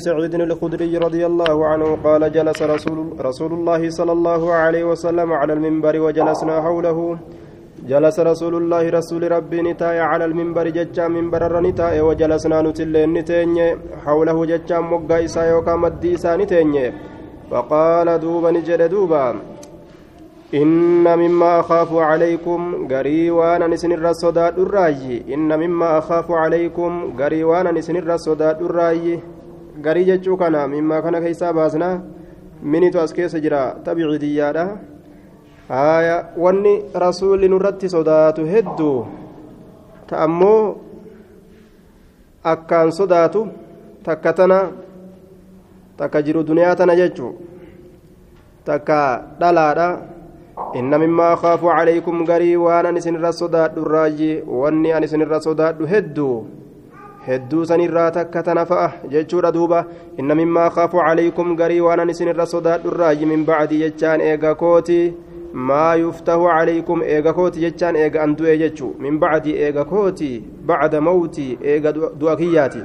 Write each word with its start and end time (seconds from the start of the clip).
سعيد 0.00 0.34
الخدري 0.34 0.98
رضي 0.98 1.26
الله 1.26 1.66
عنه 1.66 1.98
قال 2.04 2.32
جلس 2.32 2.62
رسول, 2.62 2.98
رسول 3.20 3.52
الله 3.52 3.90
صلى 3.90 4.12
الله 4.12 4.52
عليه 4.52 4.84
وسلم 4.84 5.32
على 5.32 5.52
المنبر 5.52 6.00
وجلسنا 6.00 6.60
حوله. 6.60 7.18
جلس 7.88 8.20
رسول 8.20 8.54
الله 8.60 8.90
رسول 8.90 9.32
ربي 9.32 9.62
نتاي 9.62 10.00
على 10.00 10.24
المنبر 10.24 10.68
ججا 10.68 11.08
منبر 11.08 11.60
نتاي 11.60 12.00
وجلسنا 12.00 12.62
نتلين 12.62 13.12
نتيني. 13.14 13.76
حوله 14.04 14.44
ججا 14.44 14.78
مقا 14.80 15.24
إسا 15.24 15.42
يوكا 15.50 15.76
مدي 15.76 16.16
فقال 17.50 18.20
دوبا 18.20 18.50
نجد 18.50 18.82
دوبا. 18.90 19.34
إن 20.54 21.04
مما 21.18 21.60
أخاف 21.60 21.90
عليكم 21.94 22.88
غري 22.92 23.30
وأنا 23.30 23.66
نسن 23.66 23.92
الرصدات 23.92 24.58
الرأي. 24.58 25.24
إن 25.34 25.58
مما 25.58 25.98
أخاف 25.98 26.30
عليكم 26.30 27.12
غري 27.18 27.44
وأنا 27.44 27.70
نسن 27.72 27.96
الرصدات 27.96 28.60
الرأي. 28.60 29.20
Garii 29.84 30.04
jechuu 30.10 30.36
kana 30.36 30.68
mimmaa 30.68 31.02
kana 31.02 31.20
keessaa 31.20 31.52
baasna 31.52 31.88
minitu 32.62 33.00
as 33.00 33.12
keessa 33.16 33.40
jira 33.40 33.76
tabicidiyyaadha 33.84 34.64
haya 35.68 36.16
wanni 36.44 36.74
rasuulli 36.94 37.48
nurratti 37.48 37.88
sodaatu 37.88 38.46
hedduu 38.52 38.98
ta 40.06 40.18
ammoo 40.26 40.76
akkaan 42.52 42.92
sodaatu 42.98 43.48
takka 44.06 44.32
tana 44.32 44.58
takka 45.98 46.22
jiru 46.22 46.42
duniyaa 46.46 46.76
tana 46.78 46.94
jechuu 46.96 47.32
takka 48.64 48.98
dhalaadha 49.40 49.88
inna 50.78 50.98
mimmaa 50.98 51.32
akhaafu 51.36 51.66
calaykum 51.68 52.24
garii 52.30 52.56
waan 52.56 52.86
an 52.86 52.96
isinirra 52.96 53.32
sodaadhu 53.32 53.82
irraayyi 53.86 54.30
wanni 54.46 54.92
an 54.92 55.04
isinirra 55.08 55.40
sodaadhu 55.40 55.86
hedduu 55.92 56.36
hedduu 57.25 57.65
sanirraa 57.65 58.11
takka 58.11 58.43
tana 58.43 58.65
fa'a 58.65 59.09
jechuudha 59.09 59.51
duuba 59.51 59.85
inna 60.17 60.35
mimmaa 60.35 60.69
khaafu 60.69 61.03
calaykum 61.07 61.55
garii 61.55 61.81
waanan 61.87 62.09
isinirra 62.13 62.45
sodaadhu 62.53 62.93
irraayi 62.93 63.25
min 63.31 63.45
bacdi 63.45 63.81
jechaan 63.83 64.21
eega 64.29 64.55
kooti 64.55 64.97
maa 65.53 65.95
yuftahu 66.03 66.47
calaykum 66.53 67.03
eega 67.03 67.33
kooti 67.33 67.61
jechaan 67.65 67.95
eega 67.95 68.23
an 68.23 68.35
du'e 68.39 68.57
jechuu 68.63 68.95
min 69.05 69.19
bacdi 69.19 69.53
eega 69.65 69.85
kooti 69.85 70.31
bacda 70.71 71.01
mawti 71.01 71.47
eega 71.73 71.93
du'a 71.93 72.35
kiyyaati 72.41 72.81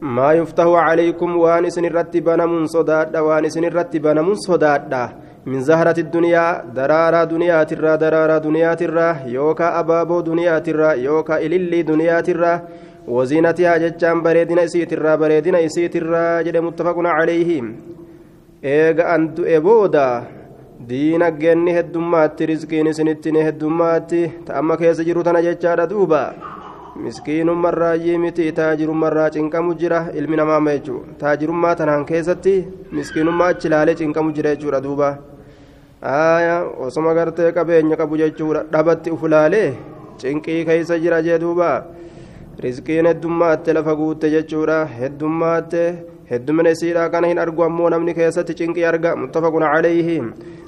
maa 0.00 0.32
yuftahu 0.40 0.74
calaykum 0.74 1.36
waan 1.42 1.70
isinirratti 1.70 2.20
banamuun 2.30 2.66
sodaadha 2.76 3.22
waan 3.28 3.44
isinirratti 3.50 4.00
banamuun 4.08 4.42
sodaadha 4.48 5.04
من 5.46 5.60
زهرة 5.60 6.00
الدنيا 6.00 6.72
درارة 6.72 7.24
دنيا 7.24 7.62
ترى 7.64 7.96
درارة 7.96 8.38
دنيا 8.38 8.74
ترى 8.74 9.16
يوكا 9.26 9.80
أبابو 9.80 10.20
دنيا 10.20 10.58
ترى 10.58 11.04
يوكا 11.04 11.36
إللي 11.46 11.82
دنيا 11.82 12.20
ترى 12.20 12.60
وزينتها 13.09 13.77
جتان 13.83 14.17
بريدنا 14.25 14.63
إسيت 14.63 14.93
الرا 14.93 15.15
بريدنا 15.21 15.65
إسيت 15.65 15.95
الرا 16.01 16.41
جد 16.45 16.57
متفق 16.57 16.97
عليه 17.17 17.49
إيغا 18.65 19.03
أنت 19.15 19.37
إبودا 19.39 20.09
heddummaatti 21.77 22.47
rizqiin 22.49 22.87
isinitti 22.87 23.31
ni 23.31 23.43
heddummaatti 23.47 24.21
ta'amma 24.47 24.77
keessa 24.81 25.03
jiru 25.03 25.23
tana 25.27 25.41
jechaadha 25.47 25.89
duuba 25.91 26.21
miskiinummarraayyii 27.03 28.17
miti 28.17 28.51
taajirummarraa 28.59 29.29
cinqamu 29.35 29.75
jira 29.81 29.99
ilmi 30.19 30.39
namaa 30.39 30.59
ma 30.65 30.71
jechuu 30.77 31.01
taajirummaa 31.21 31.75
tanaan 31.81 32.05
keessatti 32.09 32.55
miskiinummaa 32.97 33.49
achi 33.53 33.67
ilaalee 33.69 33.95
cinqamu 34.01 34.33
jira 34.37 34.55
jechuudha 34.55 34.81
duuba 34.85 35.09
aya 36.13 36.55
osoma 36.87 37.13
gartee 37.19 37.51
qabeenya 37.57 37.99
qabu 38.01 38.19
jechuudha 38.21 38.63
dhabatti 38.73 39.11
uf 39.15 39.23
ilaalee 39.29 39.69
cinqii 40.23 40.65
keessa 40.69 40.99
jira 41.03 41.21
jee 41.27 41.39
duuba 41.43 41.69
rizqiin 42.65 43.07
heddummaatti 43.11 43.73
lafa 43.73 43.95
guutte 43.95 44.31
jechuudha. 44.35 44.85
Heddummaatti 44.99 45.83
heddumina 46.31 46.75
isiidha 46.75 47.09
kana 47.09 47.33
hin 47.33 47.43
argu 47.45 47.63
ammoo 47.67 47.89
namni 47.89 48.13
keessatti 48.13 48.57
cinqii 48.61 48.87
arga. 48.93 49.15
Muttafaqun 49.15 49.67
calayhi 49.73 50.21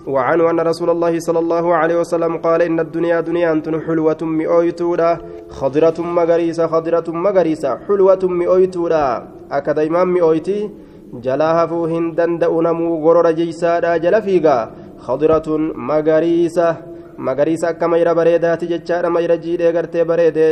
وعنه 0.08 0.50
أن 0.50 0.60
رسول 0.60 0.90
الله 0.90 1.20
صلى 1.20 1.40
الله 1.40 1.76
عليه 1.76 1.98
وسلم 2.00 2.38
قال 2.38 2.62
إن 2.62 2.80
الدنيا 2.80 3.20
دنيا 3.22 3.52
أنتن 3.52 3.82
حلوة 3.82 4.18
مئويتودا 4.22 5.18
خضرة 5.50 5.98
مغريسة 6.02 6.68
خضرة 6.68 7.08
مغريسة 7.08 7.78
حلوة 7.88 8.24
مئويتودا 8.24 9.06
أكا 9.52 9.72
دايما 9.72 10.04
مئويتي 10.04 10.70
جلاها 11.14 11.66
فوهن 11.66 12.06
دندأنمو 12.18 12.88
غرور 13.06 13.32
جيسادا 13.32 13.98
جلفيغا 13.98 14.58
خضرة 15.06 15.48
مغريسة 15.90 16.70
مغريسة 17.18 17.72
كما 17.72 17.98
يرى 17.98 18.14
بريدات 18.14 18.62
جتشارا 18.72 19.10
ما 19.10 19.20
يرى 19.20 19.38
جيدي 19.38 19.70
غرتي 19.70 20.04
بريدي 20.04 20.50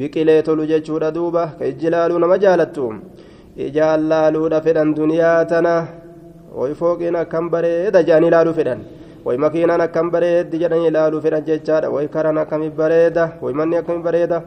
biqilee 0.00 0.42
tolu 0.48 0.64
jechuudha 0.72 1.10
duuba 1.16 1.42
ka 1.58 1.64
ijji 1.72 1.90
laaluu 1.94 2.18
nama 2.24 2.36
jaalattu 2.44 2.84
ijaan 3.66 4.08
laaluudha 4.12 4.60
fedhan 4.66 4.94
duniyaa 4.98 5.44
tana 5.52 5.74
way 6.60 6.72
fooqiin 6.80 7.16
akkam 7.22 7.50
bareeda 7.54 8.02
jedhanii 8.08 8.28
ilaaluu 8.32 8.54
fedhan 8.58 8.80
way 9.26 9.36
makiinaan 9.44 9.80
akkam 9.86 10.06
bareeddi 10.14 10.58
jedhanii 10.62 10.88
ilaaluu 10.92 11.20
fedhan 11.24 11.44
jechaadha 11.48 11.90
way 11.94 12.06
karaan 12.14 12.38
akkami 12.44 12.70
bareeda 12.80 13.24
way 13.42 13.52
manni 13.60 13.76
akkami 13.80 14.02
bareeda 14.08 14.38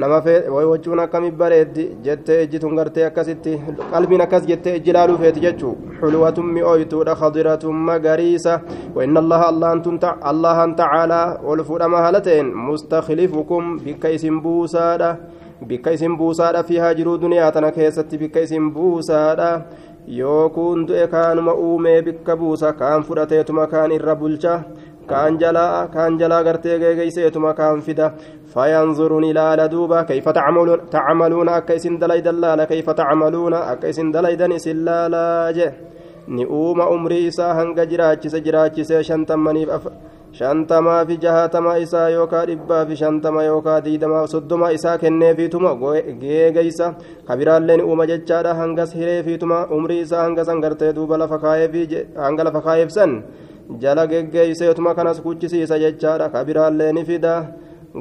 nama 0.00 0.22
wachuun 0.70 1.00
akkami 1.00 1.30
bareeddi 1.30 1.84
jettee 2.04 2.42
ejjituun 2.42 2.76
gartee 2.76 3.04
akkasitti 3.06 3.60
qalbiin 3.92 4.20
akkas 4.24 4.46
jettee 4.50 4.74
ejji 4.78 4.90
ilaaluu 4.90 5.18
feeti 5.22 5.44
jechuu 5.46 5.76
xulwatun 6.00 6.52
mi'ooytuudha 6.56 7.14
khadiratun 7.22 7.84
magariisa 7.90 8.60
وإن 8.96 9.16
الله 9.16 9.48
الله 9.48 9.72
أنتم 9.72 9.98
الله 10.30 10.58
تعالى 10.82 11.22
والفرما 11.44 11.98
هالتين 12.08 12.46
مستخلفكم 12.54 13.62
بك 13.76 14.06
اسم 14.06 14.40
بوسادة 14.40 15.10
بك 15.62 15.88
اسم 15.88 16.16
بوسادة 16.16 16.62
فيها 16.62 16.92
جرو 16.92 17.16
دنيا 17.16 17.50
تنكيست 17.50 18.14
بك 18.14 18.36
اسم 18.38 18.70
بوسادة 18.70 19.50
yoo 20.06 20.48
kun 20.54 20.86
du'e 20.86 21.06
kaanuma 21.10 21.52
uumee 21.54 22.02
bikka 22.02 22.36
buusa 22.36 22.72
kaan 22.72 23.02
fudhateetuma 23.02 23.66
kaan 23.66 23.90
irra 23.90 24.14
bulcha 24.14 24.52
kaan 25.10 25.38
jalaa 25.42 25.88
kaan 25.94 26.18
jalaa 26.20 26.42
gartee 26.46 26.78
geegeyseetuma 26.82 27.54
kaan 27.60 27.82
fida 27.86 28.06
fayanzuruun 28.54 29.24
ilaala 29.30 29.68
duuba 29.74 30.04
kayfa 30.10 30.32
tacmaluuna 30.94 31.52
akka 31.58 31.74
isin 31.80 32.00
dalaydan 32.00 32.40
laala 32.44 32.66
kayfa 32.72 32.94
tacmaluuna 33.00 33.58
akka 33.72 33.88
isin 33.92 34.12
dalaydan 34.14 34.52
isin 34.58 34.84
laalaa 34.88 35.52
je 35.58 35.68
ni 36.28 36.44
uuma 36.58 36.90
umrii 36.96 37.26
isaa 37.30 37.54
hanga 37.54 37.86
jiraachise 37.92 38.38
jiraachisee 38.46 39.02
shantamaniif 39.08 39.70
shantamaa 40.38 41.04
fi 41.08 41.16
jahaatamaa 41.24 41.76
isaa 41.84 42.08
yookaa 42.14 42.44
dhibbaa 42.48 42.80
fi 42.88 42.96
shantama 43.02 43.44
yookaa 43.44 43.76
diidama 43.84 44.26
soddoma 44.32 44.70
isaa 44.78 44.96
kenneefiituma 45.02 45.70
geegeysa 46.22 46.88
kabiraalleen 47.28 47.84
uuma 47.84 48.06
jechaadha 48.10 48.54
hangas 48.60 48.94
hireefiituma 48.98 49.58
umrii 49.76 50.00
isaa 50.06 50.22
hangas 50.26 50.48
hangartee 50.52 50.92
duuba 50.98 51.16
lafa 51.22 51.38
kaayeefi 51.44 52.06
hanga 52.24 52.44
lafa 52.48 52.60
kaayeefsan 52.66 53.14
jala 53.80 54.06
geggeeyseetuma 54.06 54.94
kanas 54.94 55.20
kuchisiisa 55.20 55.78
jechaadha. 55.78 56.28
Kabiraallee 56.28 56.92
ni 56.92 57.04
fida. 57.04 57.34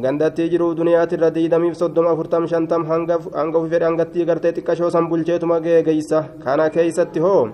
Gandattii 0.03 0.49
jiru 0.49 0.75
duniyaatirra 0.75 1.29
diidamiif 1.35 1.77
soddoma 1.77 2.09
afurtam 2.11 2.47
shantam 2.47 2.83
hanga 2.85 3.17
ufi 3.59 3.69
fedhe 3.69 3.85
hangattii 3.85 4.25
gartee 4.25 4.51
xiqqashoo 4.51 4.89
san 4.91 5.07
bulcheetuma 5.09 5.59
geegeysa 5.61 6.23
kana 6.43 6.69
keeysatti 6.69 7.19
hoo 7.19 7.47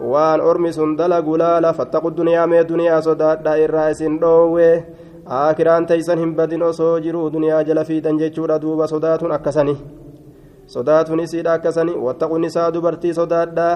waan 0.00 0.40
ormi 0.40 0.72
sun 0.72 0.96
dalagu 0.98 1.36
laala 1.38 1.72
fattaqu 1.72 2.10
duniyaa 2.16 2.46
mee 2.46 2.64
duniyaa 2.68 3.00
sodaadha 3.02 3.56
irraa 3.64 3.88
isin 3.90 4.18
dhoowwe. 4.20 4.84
Aakiraan 5.26 5.86
teeysan 5.86 6.18
hin 6.18 6.34
badin 6.34 6.62
osoo 6.62 6.98
jiruu 7.00 7.30
duniyaa 7.32 7.62
jala 7.64 7.84
fiidan 7.84 8.18
jechuudha 8.18 8.58
duuba 8.62 8.86
sodaatun 8.86 9.32
akkasani. 9.32 9.76
Sodaatun 10.66 11.20
isiidha 11.20 11.52
akkasani 11.52 11.94
wattaqu 11.94 12.38
nisaa 12.38 12.70
dubartii 12.74 13.14
sodaadha 13.14 13.68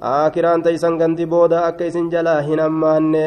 aakiraan 0.00 0.62
teeysan 0.64 0.96
gandi 0.96 1.26
booda 1.26 1.64
akka 1.68 1.84
isin 1.84 2.06
jalaa 2.12 2.40
hin 2.40 2.60
hammaanne 2.64 3.24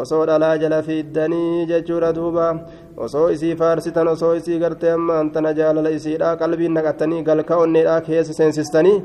osoo 0.00 0.26
dhalaa 0.28 0.56
jala 0.62 0.80
fiiddanii 0.88 1.64
jechuudha 1.70 2.10
duuba 2.16 2.48
osoo 2.96 3.28
isii 3.34 3.54
faarsitan 3.60 4.08
osoo 4.08 4.32
isii 4.40 4.58
gartee 4.62 4.90
ammaan 4.96 5.30
tana 5.36 5.52
jaalala 5.58 5.88
isiidha 5.98 6.36
qalbiin 6.42 6.74
naqattanii 6.78 7.22
galka 7.28 7.56
onneedha 7.62 7.94
keessa 8.08 8.36
seensistanii 8.40 8.98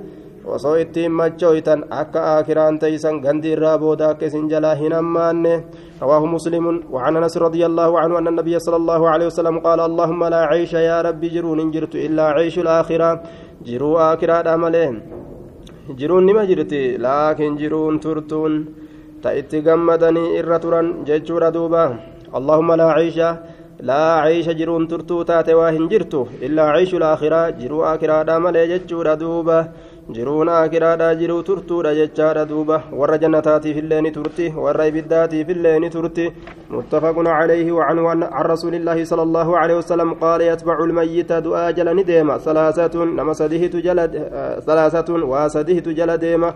osoo 0.56 0.75
ittiin 0.84 1.16
machooytan 1.19 1.85
akka 2.02 2.26
aakiraan 2.34 2.79
teeysan 2.79 3.22
gandi 3.22 3.55
irraa 3.55 3.78
booda 3.78 4.09
akka 4.09 4.26
isin 4.31 4.49
jalaa 4.49 4.76
hin 4.76 4.97
hammaanne 4.99 5.55
رواه 6.02 6.26
مسلم 6.26 6.66
وعن 6.91 7.17
انس 7.17 7.37
رضي 7.37 7.66
الله 7.66 7.99
عنه 7.99 8.17
ان 8.20 8.28
النبي 8.28 8.59
صلى 8.59 8.76
الله 8.76 9.09
عليه 9.09 9.26
وسلم 9.26 9.59
قال 9.59 9.79
اللهم 9.79 10.23
لا 10.23 10.41
عيش 10.52 10.73
يا 10.73 11.02
ربي 11.02 11.29
جرون 11.29 11.72
جرت 11.72 11.96
الا 11.96 12.26
عيش 12.37 12.59
الاخره 12.59 13.09
جرو 13.66 13.97
اخره 13.97 14.37
امله 15.87 15.99
جرون 15.99 16.25
نما 16.25 16.43
جرتي 16.43 16.97
لكن 16.97 17.55
جرون 17.55 17.99
ترتون 17.99 18.66
تأتي 19.23 19.59
غمدني 19.59 20.39
إرترا 20.39 20.81
ججور 21.07 21.49
دوبا 21.49 21.85
اللهم 22.37 22.69
لا 22.73 22.87
عيش 22.97 23.17
لا 23.79 24.03
عيش 24.23 24.49
جرون 24.49 24.87
ترتو 24.87 25.22
تاتي 25.23 25.53
واهن 25.53 25.87
جرتو 25.87 26.28
إلا 26.45 26.63
عيش 26.75 26.91
الآخرة 26.95 27.49
جرو 27.49 27.84
آخرة 27.84 28.23
دامل 28.23 28.55
ججور 28.72 29.13
دوبا 29.13 29.59
jiruun 30.11 30.49
akiraadha 30.49 31.15
jiruu 31.15 31.43
turtuudha 31.43 31.95
jechaadha 31.95 32.45
duuba. 32.45 32.83
Warra 32.91 33.17
jannataatiif 33.17 33.77
illee 33.77 34.01
ni 34.01 34.11
turti 34.11 34.53
warra 34.55 34.87
ibiddaatiif 34.87 35.49
illee 35.49 35.79
ni 35.79 35.89
turti. 35.89 36.31
Muttafaqun 36.69 37.25
calayhi 37.25 37.77
وعنه 37.77 38.09
عن 38.09 38.45
رسول 38.45 38.75
الله 38.75 39.03
صلى 39.03 39.23
الله 39.23 39.57
عليه 39.57 39.77
وسلم 39.77 40.13
قال 40.13 40.41
يتبع 40.41 40.83
الميت 40.83 41.31
دعاء 41.33 41.71
جل 41.71 41.95
نديما 41.95 42.37
ثلاثة 42.37 43.05
نما 43.05 43.33
سديه 43.33 43.67
جلد 43.67 44.11
ثلاثة 44.65 45.13
وسديه 45.13 45.79
جل 45.79 46.17
ديما 46.17 46.53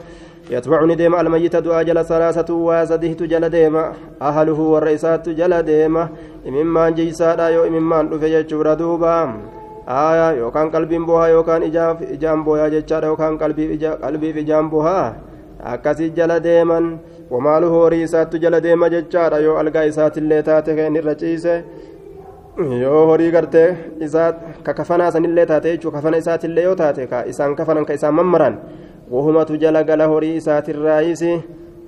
يتبع 0.50 0.86
نديما 0.86 1.22
الميت 1.22 1.56
دعاء 1.56 1.84
جل 1.84 2.06
ثلاثة 2.06 2.54
وسديه 2.54 3.14
جل 3.14 3.50
ديما 3.50 3.94
أهله 4.22 4.60
والرئيسات 4.60 5.30
جل 5.30 5.64
ديما 5.64 6.10
مما 6.46 6.90
جيسادا 6.90 7.50
يو 7.50 7.70
مما 7.70 8.02
رفي 8.02 8.44
جورا 8.44 8.74
دوبا 8.74 9.34
aayaa 9.94 10.32
yookaan 10.42 10.72
qalbiin 10.76 11.06
bohaa 11.10 11.30
yookaan 11.36 11.64
ijaan 12.16 12.44
boyaa 12.48 12.70
jechaadha 12.76 13.08
yookaan 13.12 13.38
qalbiif 13.42 14.36
ijaan 14.44 14.70
bohaa 14.74 15.06
akkasii 15.74 16.10
jala 16.18 16.38
deeman 16.44 16.86
wamaalu 17.32 17.68
horii 17.76 18.02
isaattu 18.08 18.38
jala 18.44 18.60
deema 18.66 18.90
jechaadha 18.96 19.40
yoo 19.46 19.56
algaa 19.64 19.84
isaatillee 19.92 20.42
taate 20.50 20.76
kan 20.78 20.96
irra 21.02 21.16
ciise 21.22 21.56
yoo 22.84 23.06
horii 23.10 23.32
gartee 23.36 23.68
isaa 24.08 24.30
ka 24.66 24.74
kafanaa 24.80 25.12
sanillee 25.16 25.46
taate 25.52 25.68
jechuun 25.74 25.94
kafana 25.98 26.18
isaatillee 26.24 26.64
yoo 26.70 26.76
taate 26.82 27.08
isaan 27.34 27.56
kafanan 27.60 27.86
ka 27.90 27.94
isaan 28.00 28.14
mammaran 28.20 28.56
wahumatu 29.12 29.58
jala 29.64 29.84
gala 29.90 30.06
horii 30.14 30.36
isaatirraayisi 30.42 31.32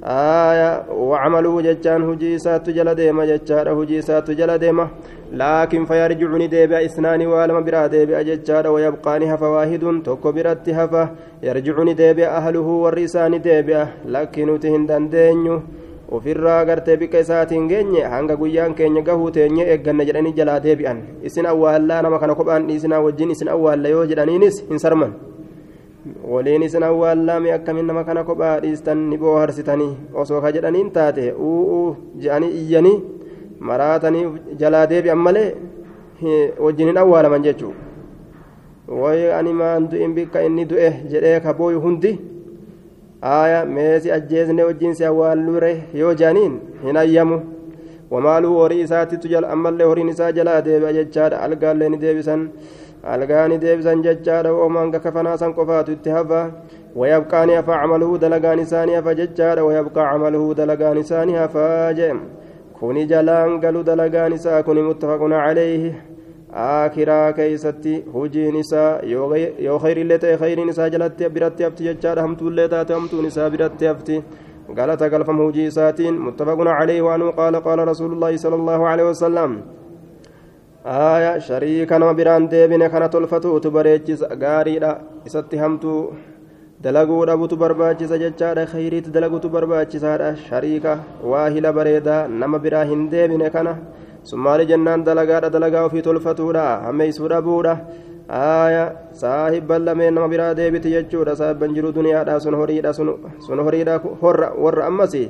آية 0.05 0.71
وعمله 0.93 1.61
ججان 1.61 2.03
هجي 2.11 2.39
سات 2.39 2.71
جل 2.71 2.95
ديما 2.95 3.25
ججار 3.31 3.67
هجي 3.83 4.01
سات 4.03 4.31
جل 4.31 4.59
ديما 4.59 4.89
لكن 5.33 5.85
فيرجعني 5.85 6.47
ديبا 6.47 6.85
إثنان 6.85 7.27
والما 7.27 7.61
برا 7.61 7.87
ديبا 7.87 8.23
ججار 8.23 8.67
ويبقاني 8.75 9.35
هفا 9.35 9.47
واحد 9.47 10.03
توكو 10.05 10.33
برات 10.33 10.69
هفا 10.69 11.03
يرجعني 11.43 11.93
ديبا 11.95 12.27
أهله 12.39 12.69
والرسان 12.83 13.41
ديبا 13.41 13.87
لكن 14.15 14.61
تهندن 14.61 15.09
دينيو 15.09 15.61
ofirraa 16.17 16.65
gartee 16.65 16.97
bika 16.97 17.21
isaatiin 17.21 17.69
geenye 17.69 18.03
hanga 18.13 18.37
guyyaan 18.41 18.75
keenya 18.75 19.03
gahuu 19.09 19.31
teenye 19.31 19.65
eegganna 19.73 20.07
jedhanii 20.09 20.33
jalaa 20.39 20.61
deebi'an 20.67 21.03
isin 21.31 21.47
awwaallaa 21.51 21.99
nama 22.07 22.21
kana 22.23 22.35
kophaan 22.39 22.69
dhiisinaa 22.69 23.01
wajjin 23.07 23.35
isin 23.35 23.51
awwaalla 23.55 23.93
yoo 23.95 24.07
jedhaniinis 24.13 24.63
hin 24.71 24.81
sarman 24.85 25.13
waliin 26.24 26.64
isin 26.64 26.84
awwaallaami 26.84 27.52
akkamiin 27.52 27.86
nama 27.88 28.04
kana 28.04 28.24
kophaa 28.24 28.60
dhiistan 28.60 28.98
ni 29.10 29.18
booharsitanii. 29.18 29.98
Osoo 30.14 30.42
ka 30.42 30.52
jedhaniin 30.52 30.92
taate 30.92 31.32
u'uu 31.32 31.96
je'anii 32.24 32.52
iyyanii 32.62 32.98
maraatanii 33.60 34.26
jalaa 34.60 34.86
deebi'an 34.90 35.18
malee 35.28 35.56
wajjin 36.60 36.88
hin 36.88 36.98
awwaalaman 36.98 37.44
jechuudha. 37.44 37.80
Wayi 38.88 39.32
ani 39.32 39.54
maan 39.54 39.88
du'in 39.92 40.14
bikka 40.16 40.44
inni 40.44 40.66
du'e? 40.66 40.92
jedhee 41.16 41.40
ka 41.40 41.54
booyu 41.54 41.80
hundi 41.80 42.20
aaya 43.24 43.66
meesi 43.66 44.12
ajjeesne 44.12 44.64
wajjin 44.64 44.94
si 44.94 45.06
awwaallure 45.06 45.74
yoo 45.94 46.14
je'aniin 46.14 46.60
hin 46.84 46.98
ayyamu. 46.98 47.42
Wamaaluu 48.12 48.56
horii 48.60 48.82
isaattitu 48.82 49.38
ammallee 49.48 49.86
horiin 49.88 50.10
isaa 50.10 50.32
jalaa 50.32 50.62
deebi'a 50.62 50.94
jechaadha. 50.94 51.42
Algaallee 51.42 51.90
ni 51.90 51.98
deebisan. 52.02 52.50
Algaani 53.04 53.58
deebisan 53.58 54.02
jechaadha 54.04 54.52
oomanga 54.54 55.00
kafanaa 55.00 55.38
san 55.38 55.54
qofaatu 55.54 55.92
itti 55.92 56.10
hafa 56.10 56.42
wayabqaani 56.96 57.54
hafa 57.54 57.80
camaluhu 57.82 58.18
dalagaan 58.18 58.60
isaanii 58.60 58.96
hafa 59.00 59.16
jechaadha 59.16 59.66
wayabqaa 59.68 60.12
camaluhu 60.12 60.56
dalagaan 60.60 60.98
isaanii 60.98 61.36
hafaa 61.42 61.94
jee 62.00 62.14
kuni 62.80 63.06
jalaan 63.12 63.60
galu 63.60 63.84
dalagaan 63.84 64.34
isaa 64.40 64.64
kuni 64.64 64.82
muttafaqun 64.88 65.36
calayhi 65.40 65.92
aakiraa 66.68 67.34
keeysatti 67.34 67.98
hujiin 68.14 68.56
isaa 68.64 68.90
yoo 69.66 69.78
khayrillee 69.84 70.18
ta'e 70.24 70.40
khayriin 70.46 70.74
isaa 70.78 70.90
jalatti 70.96 71.30
biratti 71.38 71.64
hafti 71.70 71.92
jechaadha 71.92 72.28
hamtuullee 72.28 72.68
taate 72.74 72.94
hamtuun 73.00 73.26
isaa 73.34 73.50
biratti 73.50 73.86
hafti 73.92 74.24
galata 74.80 75.10
galfama 75.10 75.44
hujii 75.44 75.66
isaatiin 75.76 76.20
muttafaqun 76.26 76.74
calayhi 76.80 77.08
waanuu 77.12 77.32
qaala 77.40 77.62
qaala 77.70 77.86
rasuulu 77.92 78.20
llaahi 78.20 78.44
sala 78.44 78.56
allaahu 78.64 78.92
alehi 78.92 79.08
wasalam 79.12 79.58
aya 80.86 81.40
shariika 81.40 82.00
nama 82.00 82.14
biraan 82.14 82.50
deebine 82.50 82.90
kana 82.92 83.08
tolfatuutu 83.10 83.72
bareechisa 83.72 84.36
gaariidha 84.36 85.00
isatti 85.26 85.58
hamtuu 85.58 86.12
dalaguu 86.84 87.26
dhabutu 87.26 87.56
barbaachisa 87.56 88.20
jechaadha 88.20 88.66
khayriitti 88.68 89.12
dalagutu 89.16 89.50
barbaachisaadha 89.50 90.36
shariika 90.48 91.00
waahila 91.24 91.72
bareedaa 91.72 92.28
nama 92.28 92.60
biraa 92.60 92.84
hin 92.84 93.08
deebine 93.14 93.50
kana 93.50 93.78
summaali 94.24 94.66
jennaan 94.66 95.06
dalagaadha 95.08 95.50
dalagaa 95.56 95.86
ofii 95.88 96.02
tolfatuudha 96.10 96.66
hammeeysuu 96.88 97.32
dhabuudha 97.32 97.80
aya 98.28 98.84
saahibban 99.24 99.88
lameen 99.88 100.14
nama 100.14 100.28
biraa 100.28 100.54
deebiti 100.54 100.92
jechuudha 100.92 101.40
saahibban 101.40 101.74
jiru 101.80 101.96
duniyaadha 101.96 102.40
sun 102.44 102.60
horiidha 102.60 102.94
sun 102.94 103.60
horiidha 103.68 104.00
horra 104.22 104.52
warra 104.68 104.92
ammasi 104.92 105.30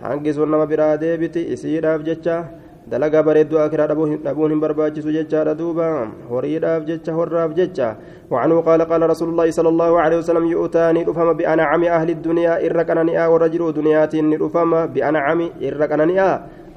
hangi 0.00 0.32
sun 0.32 0.50
nama 0.50 0.66
biraa 0.66 0.96
deebiti 0.96 1.44
isiidhaaf 1.52 2.04
jecha 2.08 2.44
dalagaa 2.90 3.22
bareedduu 3.22 3.58
akiraa 3.58 3.86
dhabuun 3.88 4.50
hin 4.52 4.60
barbaachisu 4.60 5.12
jechaadha 5.12 5.54
duuba 5.60 5.88
horiidhaaf 6.30 6.84
jecha 6.90 7.16
horraaf 7.20 7.54
jecha 7.60 7.96
وعنه 8.30 8.60
قال 8.60 8.82
قال 8.82 9.10
رسول 9.10 9.28
الله 9.28 9.50
صلى 9.50 9.68
الله 9.68 10.00
عليه 10.00 10.16
وسلم 10.16 10.46
يؤتاني 10.46 11.04
رفما 11.04 11.32
بأنعم 11.32 11.82
أهل 11.84 12.10
الدنيا 12.10 12.66
إرقنني 12.66 13.26
والرجل 13.26 13.72
دنياتي 13.72 14.20
رفما 14.20 14.86
بأنعم 14.86 15.40
إرقنني 15.62 16.20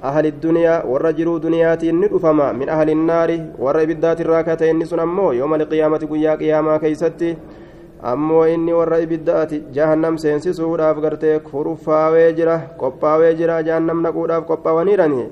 أهل 0.04 0.26
الدنيا 0.26 0.76
والرجل 0.86 1.40
دنياتي 1.40 1.92
رفما 1.92 2.52
من 2.52 2.70
أهل 2.70 2.90
النار 2.90 3.30
والربدات 3.60 4.22
الراكتين 4.22 4.80
نسن 4.80 5.00
أمو 5.00 5.32
يوم 5.32 5.54
القيامة 5.56 5.98
قيا 5.98 6.36
قياما 6.36 6.78
كيستي 6.78 7.38
ammoo 8.04 8.46
inni 8.46 8.74
warra 8.74 9.00
ibiddaati 9.02 9.64
jahannam 9.74 10.18
seensisuudhaaf 10.22 11.00
gartee 11.02 11.40
kuruffaawee 11.40 12.34
jira 12.38 12.58
qophaawee 12.78 13.34
jira 13.40 13.64
jahannam 13.64 14.04
naquudhaaf 14.06 14.46
qophaawaniirani 14.46 15.24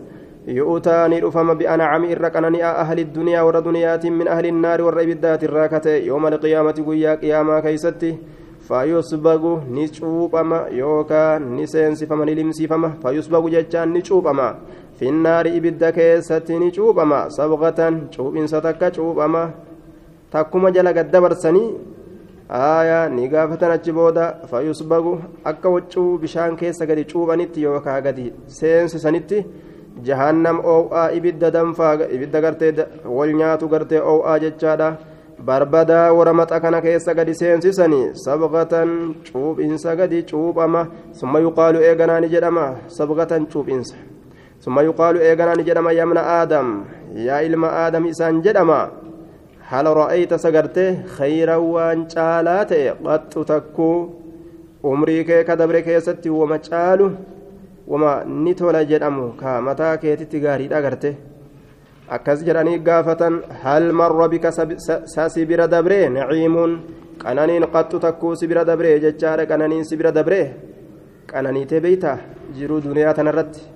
يؤتاني 0.47 1.19
رفما 1.19 1.55
بأنعم 1.55 2.05
إرقنني 2.05 2.65
أهل 2.65 2.99
الدنيا 2.99 3.41
ور 3.43 3.59
دنيات 3.61 4.07
من 4.07 4.29
أهل 4.29 4.47
النار 4.47 4.83
ور 4.83 5.03
إبدات 5.03 5.45
الراكتة 5.45 5.95
يوم 5.97 6.27
القيامة 6.27 6.73
قيا 6.89 7.15
قياما 7.15 7.61
كيستي 7.61 8.17
فيسبغ 8.69 9.43
نشوبما 9.77 10.61
يوكا 10.81 11.39
نسينسفما 11.39 12.25
نلمسفما 12.25 12.91
فيسبغ 13.03 13.49
جتان 13.49 13.89
نشوبما 13.93 14.49
في 14.99 15.09
النار 15.09 15.47
إبدا 15.47 15.91
كيست 15.91 16.51
نشوبما 16.51 17.29
صبغة 17.29 17.81
شوب 18.11 18.35
ستك 18.47 18.83
شوبما 18.97 19.51
تكما 20.33 20.71
جل 20.71 20.89
قد 20.89 21.11
دبرسني 21.11 21.65
آية 22.51 23.09
نقافة 23.09 23.63
نجبودا 23.75 24.27
فيسبغ 24.51 25.05
أكا 25.47 25.69
وچو 25.75 26.05
بشان 26.23 26.57
كيس 26.57 26.83
قد 26.83 27.09
شوبانيت 27.11 27.59
يوكا 27.59 27.95
قد 28.07 28.19
سينسسنيتي 28.49 29.39
jahannam 30.04 30.60
oo'aa 30.60 31.12
ibidda 31.18 31.52
danfaa 31.52 32.08
ibidda 32.12 32.42
gartee 32.42 32.72
wal 33.18 33.32
nyaatu 33.42 33.68
gartee 33.68 34.02
oo'aa 34.14 34.40
jechaadha 34.40 34.90
barbadaa 35.40 36.14
warra 36.14 36.34
maxa 36.34 36.60
kana 36.60 36.82
keessa 36.82 37.14
gadi 37.14 37.36
seensisanii 37.36 38.16
sabqatan 38.26 39.16
cuuphinsa 39.28 39.96
gadi 39.96 40.24
cuuphama 40.24 40.88
summa 41.12 41.40
yuqaalu 41.40 41.84
eeganaani 41.84 42.30
jedhama 42.34 42.66
sabqatan 42.98 43.48
cuuphinsa 43.48 43.96
summa 44.60 44.84
yuqaalu 44.88 45.20
eeganaani 45.30 45.64
jedhama 45.68 45.92
yamna 46.00 46.22
aadam 46.40 46.70
yaa 47.28 47.42
ilma 47.48 47.70
aadam 47.84 48.06
isaan 48.12 48.42
jedhama 48.46 48.80
hal 49.72 49.86
ra'ayta 50.02 50.38
sagarte 50.46 50.84
khayran 51.18 51.62
waan 51.74 52.08
caalaa 52.16 52.64
ta'e 52.72 52.96
qaxxu 53.06 53.46
takkuu 53.52 53.98
umrii 54.92 55.24
kee 55.30 55.44
ka 55.44 55.56
dabre 55.62 55.82
keessatti 55.88 56.30
wama 56.30 56.60
caalu 56.70 57.12
wama 57.87 58.25
ni 58.45 58.55
tola 58.55 58.85
jedhamu 58.91 59.27
ka 59.41 59.61
mataa 59.67 59.97
keetitti 60.03 60.41
gaariidha 60.45 60.83
garte 60.85 61.11
akkas 62.17 62.45
jedhanii 62.47 62.79
gaafatan 62.89 63.43
hal 63.63 63.93
marra 63.93 64.29
bika 64.29 64.51
sa 64.53 65.29
sibira 65.35 65.69
dabree 65.69 66.09
naciimuun 66.17 66.73
qananiin 67.23 67.67
qaxxu 67.75 68.01
takkuu 68.07 68.35
sibira 68.41 68.65
dabree 68.65 68.97
jechaadha 69.05 69.47
qananiin 69.53 69.85
sibira 69.85 70.13
dabree 70.19 70.45
qananiitee 71.31 71.81
beeyta 71.87 72.19
jiruu 72.57 72.81
duniyaa 72.89 73.15
tanarratti 73.15 73.69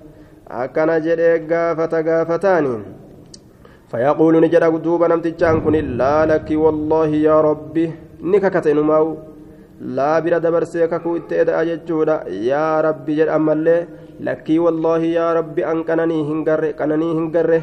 akkana 0.61 0.99
jedhee 1.07 1.39
gaafata 1.49 2.03
gaafataani 2.03 2.75
فيقول 3.91 4.33
نجد 4.43 4.63
دوبا 4.85 5.07
نمتجان 5.07 5.55
كن 5.65 5.75
لا 6.01 6.25
لك 6.31 6.49
والله 6.63 7.09
يا 7.27 7.37
ربي 7.47 7.85
نككت 8.31 8.67
نماو 8.77 9.05
laa 9.80 10.20
bira 10.20 10.40
dabarsee 10.40 10.88
kakuu 10.88 11.16
itti 11.16 11.34
eda'aa 11.42 11.64
jechuudha 11.64 12.16
yaa 12.48 12.82
rabbi 12.82 13.16
jedhan 13.18 13.42
mallee 13.48 13.86
lakkii 14.28 14.58
wallaahi 14.64 15.14
yaa 15.14 15.32
rabbi 15.38 15.64
an 15.70 15.84
qananii 15.88 16.24
hin 16.30 16.44
garre 16.48 16.72
qananii 16.80 17.14
hin 17.14 17.30
garre 17.36 17.62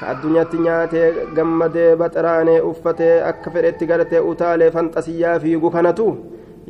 ka 0.00 0.08
addunyaatti 0.12 0.58
nyaatee 0.66 1.12
gammadee 1.36 1.90
baxaraanee 2.02 2.58
uffatee 2.70 3.12
akka 3.30 3.50
fedhetti 3.54 3.86
gartee 3.92 4.20
utaalee 4.32 4.70
fanxasiyyaa 4.76 5.38
fiigu 5.44 5.70
kanatu 5.76 6.08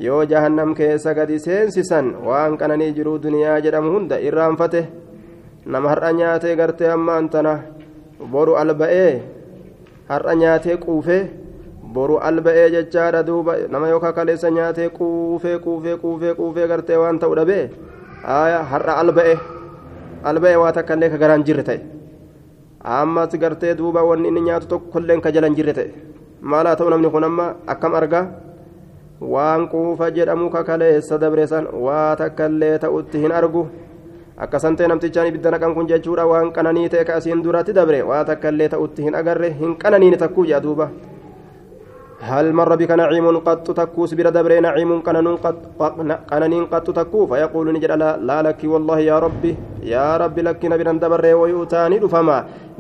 yoo 0.09 0.21
jahannam 0.33 0.75
keessa 0.75 1.15
gadi 1.15 1.39
seensisan 1.49 2.13
waan 2.27 2.59
qananii 2.59 2.93
jiruu 3.01 3.19
duniyaa 3.23 3.61
jedhamu 3.67 3.93
hunda 3.97 4.21
irraanfate 4.29 4.87
nama 5.67 5.89
har'a 5.95 6.13
nyaatee 6.21 6.57
gartee 6.63 6.91
ammaan 6.99 7.29
tana 7.35 7.59
boru 8.33 8.57
alba'ee 8.63 9.13
har'a 10.09 10.35
nyaatee 10.35 10.77
quufee. 10.77 11.23
Boru 11.95 12.19
alba'ee 12.21 12.71
jechaadha 12.71 13.23
duuba. 13.27 13.57
Nama 13.69 13.89
yookaan 13.89 14.15
kaleessa 14.15 14.51
nyaatee 14.51 14.89
quufee 14.99 15.59
quufee 15.59 15.97
quufee 16.03 16.35
quufee 16.35 16.67
gartee 16.69 16.97
waan 17.03 17.19
ta'u 17.19 17.35
dhabee 17.35 17.71
har'a 18.73 18.95
alba'e 19.03 19.39
alba'e 20.25 20.57
waa 20.63 20.73
takka 20.73 20.95
illee 20.95 21.11
ka 21.11 21.19
garaan 21.23 21.45
jirre 21.45 21.63
ta'e. 21.63 21.81
Ammas 22.85 23.33
gartee 23.45 23.75
duuba 23.75 24.03
wanni 24.05 24.29
inni 24.29 24.41
nyaatu 24.41 24.67
tokkollee 24.69 25.21
ka 25.21 25.31
jalan 25.33 25.57
jirre 25.57 25.73
ta'e. 25.73 25.89
Maalaa 26.43 26.77
ta'u 26.77 26.91
namni 26.91 27.11
kun 27.11 27.25
amma 27.25 27.55
akkam 27.67 27.95
argaa? 27.95 28.27
Waan 29.21 29.69
quufa 29.69 30.11
jedhamu 30.15 30.51
ka 30.51 30.65
kaleessa 30.65 31.19
dabreessan 31.19 31.67
waa 31.73 32.17
takka 32.17 32.47
illee 32.47 32.79
ta'utti 32.79 33.19
hin 33.19 33.33
argu. 33.33 33.67
akkasan 34.39 34.77
ta'e 34.79 34.87
namtichaan 34.89 35.27
ibidda 35.27 35.51
naqan 35.51 35.75
kun 35.75 35.89
jechuudha. 35.91 36.27
Waan 36.27 36.53
qananii 36.53 36.89
ta'e 36.89 37.05
ka 37.05 37.17
asiin 37.19 37.43
duratti 37.43 37.73
dabre 37.75 38.03
waa 38.03 38.25
takka 38.25 38.49
illee 38.53 38.69
ta'utti 38.69 39.03
hin 39.03 39.15
agarre. 39.15 39.51
Hin 39.61 39.75
qananiin 39.83 40.19
takkuu 40.19 40.45
jea 40.47 40.61
duuba 40.63 40.91
هل 42.21 42.53
مر 42.53 42.77
بك 42.77 42.91
نعيم 42.91 43.39
قط 43.39 43.71
تكوس 43.71 44.15
بر 44.15 44.29
دبر؟ 44.29 44.61
نعيم 44.61 44.91
قنن 45.07 45.37
قط 45.37 45.57
قنن 46.31 46.65
قط 46.73 46.87
تكو 46.91 47.27
فيقول 47.27 47.67
نجد 47.73 47.91
لا, 47.91 48.17
لا 48.17 48.43
لك 48.43 48.61
والله 48.65 48.99
يا 49.01 49.19
ربي 49.19 49.57
يا 49.83 50.17
ربي 50.17 50.43
لك 50.43 50.65
نبرا 50.65 50.93
دبر 50.93 51.25
ويؤتاني 51.41 51.99
رفما 51.99 52.39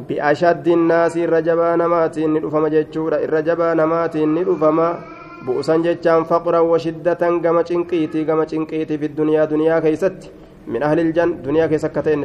بأشد 0.09 0.69
الناس 0.69 1.17
الرجبان 1.17 1.81
مات 1.93 2.19
رفما 2.19 2.69
جتشورا 2.69 3.17
الرجبان 3.25 3.79
مات 3.93 4.17
رفما 4.51 4.89
بؤسا 5.47 5.77
جتشان 5.77 6.25
فقرا 6.25 6.59
وشدة 6.59 7.23
كما 7.45 7.63
چنقيتي 7.63 8.25
كما 8.25 8.45
چنقيتي 8.45 8.99
في 8.99 9.07
الدنيا 9.07 9.45
دنيا 9.45 9.79
كيست. 9.81 10.31
من 10.67 10.83
أهل 10.83 10.99
الجنة 11.01 11.35
دنيا 11.47 11.67
كيست 11.67 11.87
كتين 11.87 12.25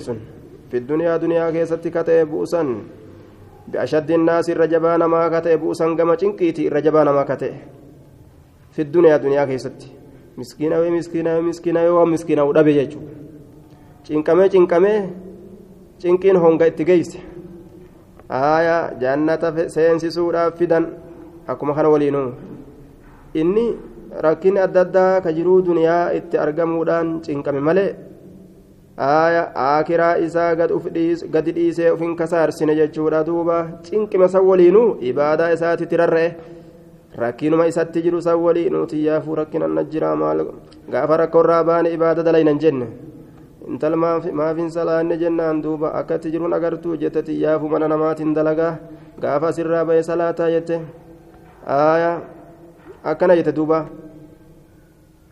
في 0.72 0.77
الدنيا 0.82 1.17
دنيا 1.17 1.51
كيست 1.51 1.88
كتين 1.88 2.25
بؤسا. 2.25 2.62
بأشد 3.67 4.12
الناس 4.12 4.50
الرجبان 4.50 5.01
ما 5.05 5.27
كتئ 5.39 5.55
بؤسا 5.58 5.96
كما 5.96 6.15
تنكيتي 6.15 6.67
الرجبان 6.67 7.08
ما 7.10 7.24
كتئ 7.24 7.53
في 8.72 8.82
الدنيا 8.82 9.17
دنيا 9.17 9.46
كيستي 9.46 9.88
مسكينة 10.38 10.75
ومسكينة 10.82 11.32
ومسكينة 11.38 11.82
ومسكينة 11.89 12.43
ودبي 12.43 12.74
جيجو 12.74 13.00
cinqamee 14.03 14.51
cinqiin 16.03 16.38
honga 16.43 16.67
itti 16.67 16.84
geeyse 16.89 17.20
aaya 18.29 18.77
jannata 19.01 19.51
seensisuudhaaf 19.75 20.58
fidan 20.60 20.86
akkuma 21.48 21.74
kana 21.77 21.89
waliinuu 21.93 22.29
inni 23.41 23.65
rakkinni 24.25 24.60
adda 24.65 24.82
addaa 24.86 25.22
ka 25.24 25.32
jiruu 25.38 25.62
duniyaa 25.67 26.12
itti 26.20 26.41
argamuudhaan 26.46 27.22
cinqame 27.25 27.62
malee 27.67 27.89
akiraa 28.98 30.18
isaa 30.18 30.56
gadi 30.56 31.52
dhiisee 31.52 31.92
ufin 31.92 32.16
kasaarsine 32.16 32.76
jechuudha 32.76 33.24
duuba. 33.26 33.80
Cinqima 33.84 34.30
san 34.30 34.46
waliinuu 34.46 34.98
ibaadaa 35.02 35.50
isaatitti 35.50 35.98
rarra'e 35.98 36.36
rakkinuma 37.18 37.66
isatti 37.66 38.02
jiru 38.02 38.22
san 38.22 38.38
waliinuu 38.38 38.86
xiyyaafuu 38.86 39.36
rakkinanna 39.36 39.84
jira 39.84 40.16
maal? 40.16 40.46
Gaafa 40.92 41.18
rakkoorraa 41.18 41.64
baane 41.64 41.90
ibaada 41.94 42.24
dalaynan 42.24 42.60
jenne. 42.60 42.88
Intal 43.68 43.96
maafin 43.96 44.70
salaanne 44.70 45.18
jennaan 45.18 45.64
duuba. 45.64 45.94
Akkatti 45.94 46.32
jiruun 46.32 46.54
agartuu 46.54 46.96
jette 46.98 47.24
xiyyaafuu 47.24 47.70
mana 47.70 47.88
namaatiin 47.88 48.36
dalagaa. 48.36 48.78
Gaafa 49.20 49.48
asirraa 49.48 49.86
ba'e 49.86 50.04
salaataa 50.04 50.50
jette. 50.52 50.82
Akkana 53.04 53.36
jette 53.36 53.56
duuba. 53.56 53.86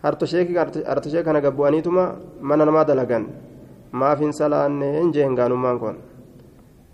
Hartoshee 0.02 1.24
kana 1.24 1.42
gabbu'aniituma 1.42 2.16
mana 2.42 2.66
namaa 2.66 2.86
dalagan 2.86 3.51
maafin 3.92 4.34
salaanne 4.34 4.88
hin 5.00 5.12
jeen 5.14 5.36
gaanummaan 5.36 5.80
kun 5.80 5.98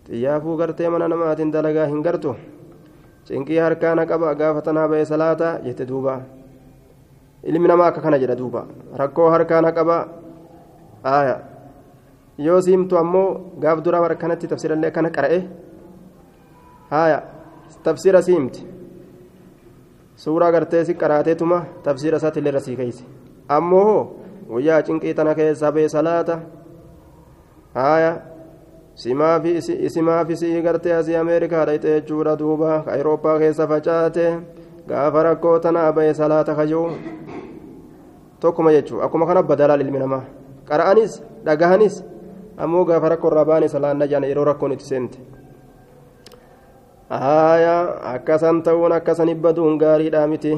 xiyyaafuu 0.07 0.57
gartee 0.57 0.89
mana 0.89 1.07
namaatiin 1.07 1.51
dalagaa 1.53 1.85
hin 1.91 2.01
gartu 2.07 2.35
cinqii 3.27 3.59
harkaana 3.65 4.05
qaba 4.05 4.35
gaafa 4.35 4.61
tanaa 4.61 4.87
ba'e 4.91 5.05
salaata 5.05 5.59
jette 5.65 5.85
duuba 5.87 6.21
ilmi 7.43 7.67
namaa 7.67 7.87
akka 7.91 8.01
kana 8.01 8.17
jedha 8.23 8.35
duuba 8.41 8.65
rakkoo 9.01 9.29
harkaana 9.35 9.71
qaba 9.77 9.97
aaya 11.03 11.37
yoo 12.47 12.61
siimtu 12.61 12.97
ammoo 12.97 13.29
gaaf 13.61 13.83
dura 13.85 13.99
harkanatti 14.05 14.47
tafsirallee 14.47 14.91
kana 14.91 15.09
qara'e 15.17 15.39
haaya 16.91 17.19
tafsira 17.83 18.21
siimti 18.21 18.61
suuraa 20.15 20.51
gartee 20.51 20.85
si 20.85 20.93
qaraateetuma 21.01 21.65
tafsira 21.83 22.17
isaatti 22.17 22.39
illee 22.39 22.55
rasii 22.59 22.75
keeyse 22.79 23.03
ammoo 23.57 23.97
guyyaa 24.51 24.81
cinqii 24.87 25.13
tana 25.13 25.35
keessaa 25.39 25.71
ba'e 25.71 25.89
salaata 25.95 26.39
haya 27.77 28.11
simaafi 29.03 29.51
isimaafi 29.87 30.35
sii 30.41 30.61
gartee 30.65 30.93
asii 30.99 31.15
ameerikaa 31.21 31.65
dhayxe 31.69 31.89
jechuudha 31.95 32.35
duuba 32.41 32.81
ka 32.85 32.91
awurooppaa 32.97 33.37
keessa 33.41 33.67
facaate 33.71 34.25
gaafa 34.89 35.23
rakkoo 35.29 35.59
tanaa 35.65 35.91
bahe 35.97 36.13
salaata 36.19 36.55
kajuu 36.59 36.87
tokkuma 38.39 38.71
jechuu 38.77 39.01
akkuma 39.05 39.25
kana 39.29 39.43
badalaa 39.43 39.77
ilmi 39.85 39.99
namaa 40.03 40.23
qara'anis 40.69 41.21
dhagahanis 41.45 41.95
ammoo 42.65 42.85
gaafa 42.89 43.09
rakkoo 43.13 43.29
irraa 43.31 43.45
baane 43.51 43.67
salaanna 43.75 44.07
jaan 44.13 44.25
yeroo 44.29 44.45
rakkoon 44.49 44.71
itti 44.77 44.85
seente 44.91 45.17
haya 47.09 47.75
akkasan 48.13 48.63
ta'uun 48.63 48.91
akkasan 48.99 49.29
ibbaduun 49.35 49.77
gaariidhaa 49.83 50.27
miti 50.27 50.53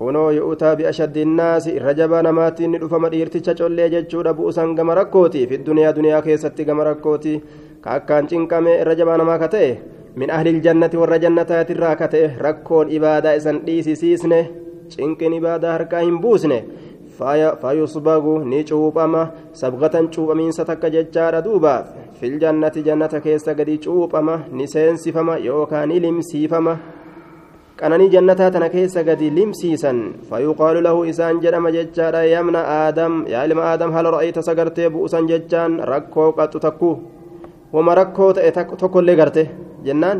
kunoo 0.00 0.30
yu'utaa 0.32 0.76
bi'ashaddi 0.76 1.22
innaasi 1.26 1.72
irra 1.78 1.92
jabaa 1.96 2.22
namaatiin 2.26 2.70
ni 2.72 2.78
dhufama 2.82 3.08
dhiirticha 3.14 3.54
collee 3.54 3.88
jechuudha 3.94 4.32
bu'usan 4.36 4.70
gama 4.76 4.94
rakkooti 4.98 5.42
fi 5.48 5.58
duniyaa 5.66 6.22
keessatti 6.26 6.64
gama 6.68 6.86
rakkooti 6.88 7.32
ka 7.86 7.96
akkaan 7.98 8.30
cinqamee 8.30 8.76
irra 8.84 8.94
jabaa 9.00 9.16
namaa 9.20 9.38
ka 9.42 9.48
ta'e 9.54 9.68
min 10.22 10.32
ahlil 10.36 10.60
jannati 10.66 11.00
warra 11.00 11.18
jannataatirraa 11.24 11.92
ka 12.02 12.08
ta'e 12.14 12.30
rakkoon 12.46 12.94
ibaadaa 12.98 13.34
isan 13.40 13.58
dhiisisiisne 13.66 14.40
cinqin 14.94 15.36
ibaadaa 15.40 15.74
harkaa 15.76 16.00
hin 16.06 16.16
buusne 16.22 16.58
fayusbagu 17.64 18.38
ni 18.54 18.62
cuuphama 18.70 19.26
sabgatan 19.52 20.08
cuuphamiinsa 20.16 20.64
takka 20.70 20.90
jechaadha 20.96 21.44
duuba 21.44 21.74
fil 22.20 22.38
jannati 22.46 22.86
jannata 22.88 23.20
keessa 23.20 23.54
gadi 23.60 23.76
cuuphama 23.88 24.40
ni 24.52 24.70
seensifama 24.76 25.36
yookaan 25.48 25.92
ni 25.92 26.00
limsiisan 29.38 29.98
fayuqaalu 30.28 30.80
lahu 30.86 31.04
isaan 31.04 31.40
jedhama 31.40 31.72
jechaadha 31.72 32.22
yamna 32.34 32.60
aadam 32.64 33.24
yaa 33.32 33.44
ilma 33.48 33.62
aadam 33.72 33.92
hal 33.92 34.06
ra'ayta 34.16 34.42
sagartee 34.42 34.88
bu'usan 34.94 35.24
jechaan 35.30 35.80
rakkoo 35.92 36.32
qaxxu 36.38 36.60
takku 36.60 36.90
wama 37.72 37.94
rakkoo 38.00 38.32
ta'e 38.36 38.50
tokkollee 38.52 39.16
garte 39.16 39.42
jennaan 39.86 40.18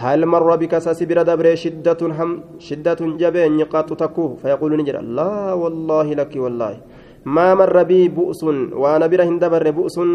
hal 0.00 0.24
marra 0.32 0.56
bika 0.56 0.80
sasi 0.80 1.04
bira 1.06 1.24
dabree 1.24 1.56
shiddatun 1.56 2.12
ham 2.18 2.30
shiddatun 2.66 3.18
jabeenyi 3.20 3.66
qaxxu 3.72 3.94
takku 4.02 4.24
fayaquulu 4.42 4.76
ni 4.76 4.84
jedha 4.88 5.02
laa 5.18 5.52
wallaahi 5.62 6.16
lakki 6.20 6.38
wallaahi 6.44 6.78
maa 7.24 7.52
marra 7.60 7.84
bii 7.90 8.08
bu'sun 8.08 8.58
waana 8.82 9.08
bira 9.12 9.24
hin 9.28 9.36
dabarre 9.42 9.72
bu'sun 9.78 10.10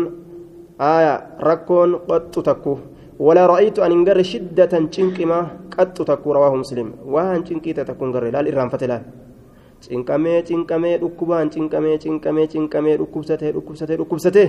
aaya 0.80 1.14
rakkoon 1.50 1.92
qaxxu 2.10 2.42
takku 2.50 2.74
ولا 3.20 3.44
رأيت 3.54 3.80
أن 3.80 3.92
انقر 3.92 4.22
شدة 4.32 4.74
تنقما 4.96 5.40
قد 5.78 5.94
تكون 5.94 6.34
رواه 6.38 6.54
مسلم 6.64 6.88
وان 7.14 7.44
تنقيت 7.48 7.80
تكون 7.90 8.10
قر 8.14 8.24
لا 8.34 8.40
الإرام 8.40 8.70
فتلال 8.70 9.04
dhukkubsatee 12.98 13.98
dhukkubsatee 14.00 14.48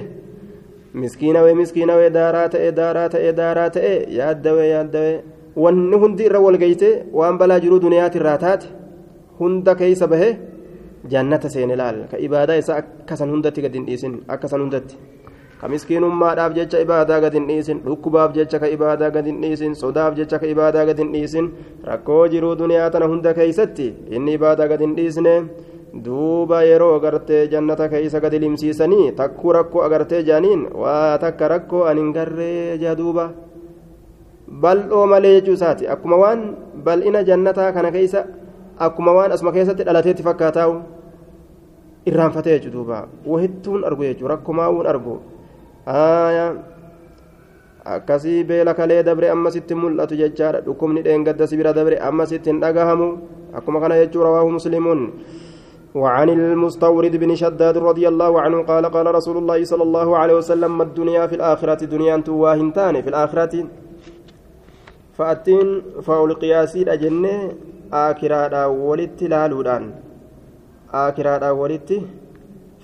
miskiinawee 1.00 1.54
miskiinawee 1.60 2.10
daaraa 2.16 2.48
ta'e 2.54 2.70
daaraa 2.78 3.08
ta'e 3.14 3.32
daaraa 3.40 3.70
ta'e 3.76 3.92
yaaddawee 4.18 4.68
yaaddawee 4.70 5.16
wanni 5.64 5.96
hundi 6.02 6.22
irra 6.28 6.40
walgeyte 6.46 6.88
waan 7.18 7.38
balaa 7.40 7.60
jiruu 7.64 7.80
duniyaati 7.84 8.18
irraa 8.20 8.38
taate 8.44 8.66
hunda 9.40 9.74
keeysa 9.80 10.06
bahe 10.12 10.30
jannata 11.12 11.48
seene 11.54 11.76
laal 11.82 11.98
ka 12.10 12.16
ibaadaa 12.26 12.58
isaa 12.62 12.78
akkasan 12.82 13.30
hundatti 13.34 13.64
gad 13.66 13.74
hin 13.78 13.86
dhiisin 13.88 14.14
akkasan 14.36 14.64
hundatti 14.64 14.94
ka 15.60 15.68
miskiinummaadhaaf 15.68 16.52
jecha 16.58 16.78
ibaadaa 16.86 17.20
gad 17.24 17.34
hin 17.38 17.46
dhiisin 17.50 17.80
dhukkubaaf 17.86 18.34
jecha 18.36 18.58
ka 18.62 18.68
ibaadaa 18.76 19.10
gad 19.16 19.26
hin 19.30 19.40
dhiisin 19.42 19.74
sodaaf 19.84 20.14
jecha 20.18 20.38
ka 20.42 20.46
ibaadaa 20.46 20.84
gad 20.90 20.98
hin 21.02 21.10
dhiisin 21.14 21.48
rakkoo 21.88 22.20
jiruu 22.34 22.54
duniyaa 22.60 22.90
tana 22.94 23.06
hunda 23.12 23.34
keeysatti 23.40 23.88
inni 24.18 24.36
ibaadaa 24.38 24.68
gad 24.74 24.80
hin 24.86 24.94
dhiisne 24.98 25.34
duuba 26.04 26.62
yeroo 26.68 26.94
agartee 26.96 27.42
jannata 27.52 27.88
keeysa 27.88 28.20
gadi 28.20 28.38
limsiisanii 28.40 29.12
takkuu 29.20 29.52
rakkoo 29.56 29.82
agartee 29.82 30.22
jaaniin 30.22 30.66
waa 30.82 31.18
takka 31.18 31.48
rakkoo 31.54 31.84
an 31.90 31.96
hin 32.02 32.12
garree 32.12 32.78
jaa 32.82 32.94
duuba. 32.98 33.30
Bal'oo 34.60 35.06
malee 35.06 35.32
jechuu 35.40 35.54
isaati. 35.58 35.88
Akkuma 35.94 36.16
waan 36.16 36.44
bal'ina 36.84 37.22
jannataa 37.24 37.72
kana 37.72 37.90
keeysa 37.92 38.24
akkuma 38.86 39.12
waan 39.16 39.32
asuma 39.32 39.52
keessatti 39.52 39.84
dhalateetti 39.88 40.22
fakkaataa'u 40.28 40.76
irraanfatee 42.06 42.54
jechuu 42.58 42.72
duuba. 42.76 43.02
Wahittuun 43.26 43.84
argu 43.84 44.02
jechuu 44.08 44.28
rakkomaa'uun 44.28 44.86
argu 44.86 45.18
akkasii 47.96 48.44
beela 48.44 48.74
kalee 48.74 49.02
dabre 49.02 49.30
ammasitti 49.34 49.74
mul'atu 49.74 50.14
jechaadha 50.20 50.60
dhukkubni 50.66 51.02
dheengadda 51.06 51.46
sibira 51.50 51.72
dabre 51.72 51.96
ammasitti 52.08 52.50
hin 52.50 52.60
dhagahamu 52.60 53.08
akkuma 53.58 53.80
kana 53.80 54.00
jechuu 54.02 54.24
rawaahu 54.28 54.50
muslimuun 54.58 55.02
وعن 55.94 56.28
المستورد 56.28 57.16
بن 57.16 57.34
شداد 57.34 57.78
رضي 57.78 58.08
الله 58.08 58.32
عنه 58.40 58.58
قال 58.62 58.84
قال 58.86 59.06
رسول 59.14 59.36
الله 59.36 59.64
صلى 59.64 59.82
الله 59.82 60.08
عليه 60.16 60.34
وسلم 60.34 60.78
ما 60.78 60.84
الدنيا 60.84 61.26
في 61.26 61.34
الآخرة 61.40 61.84
دنيا 61.84 62.16
تواهنتان 62.28 63.02
في 63.02 63.08
الآخرة 63.08 63.54
fa'ul 65.18 66.32
qiyaasiidha 66.38 66.94
jennee 67.02 67.56
aakiraadhaan 68.00 68.70
walitti 68.88 69.30
laaluudhaan 69.32 69.86
aakiraadhaan 71.00 71.58
walitti 71.58 71.98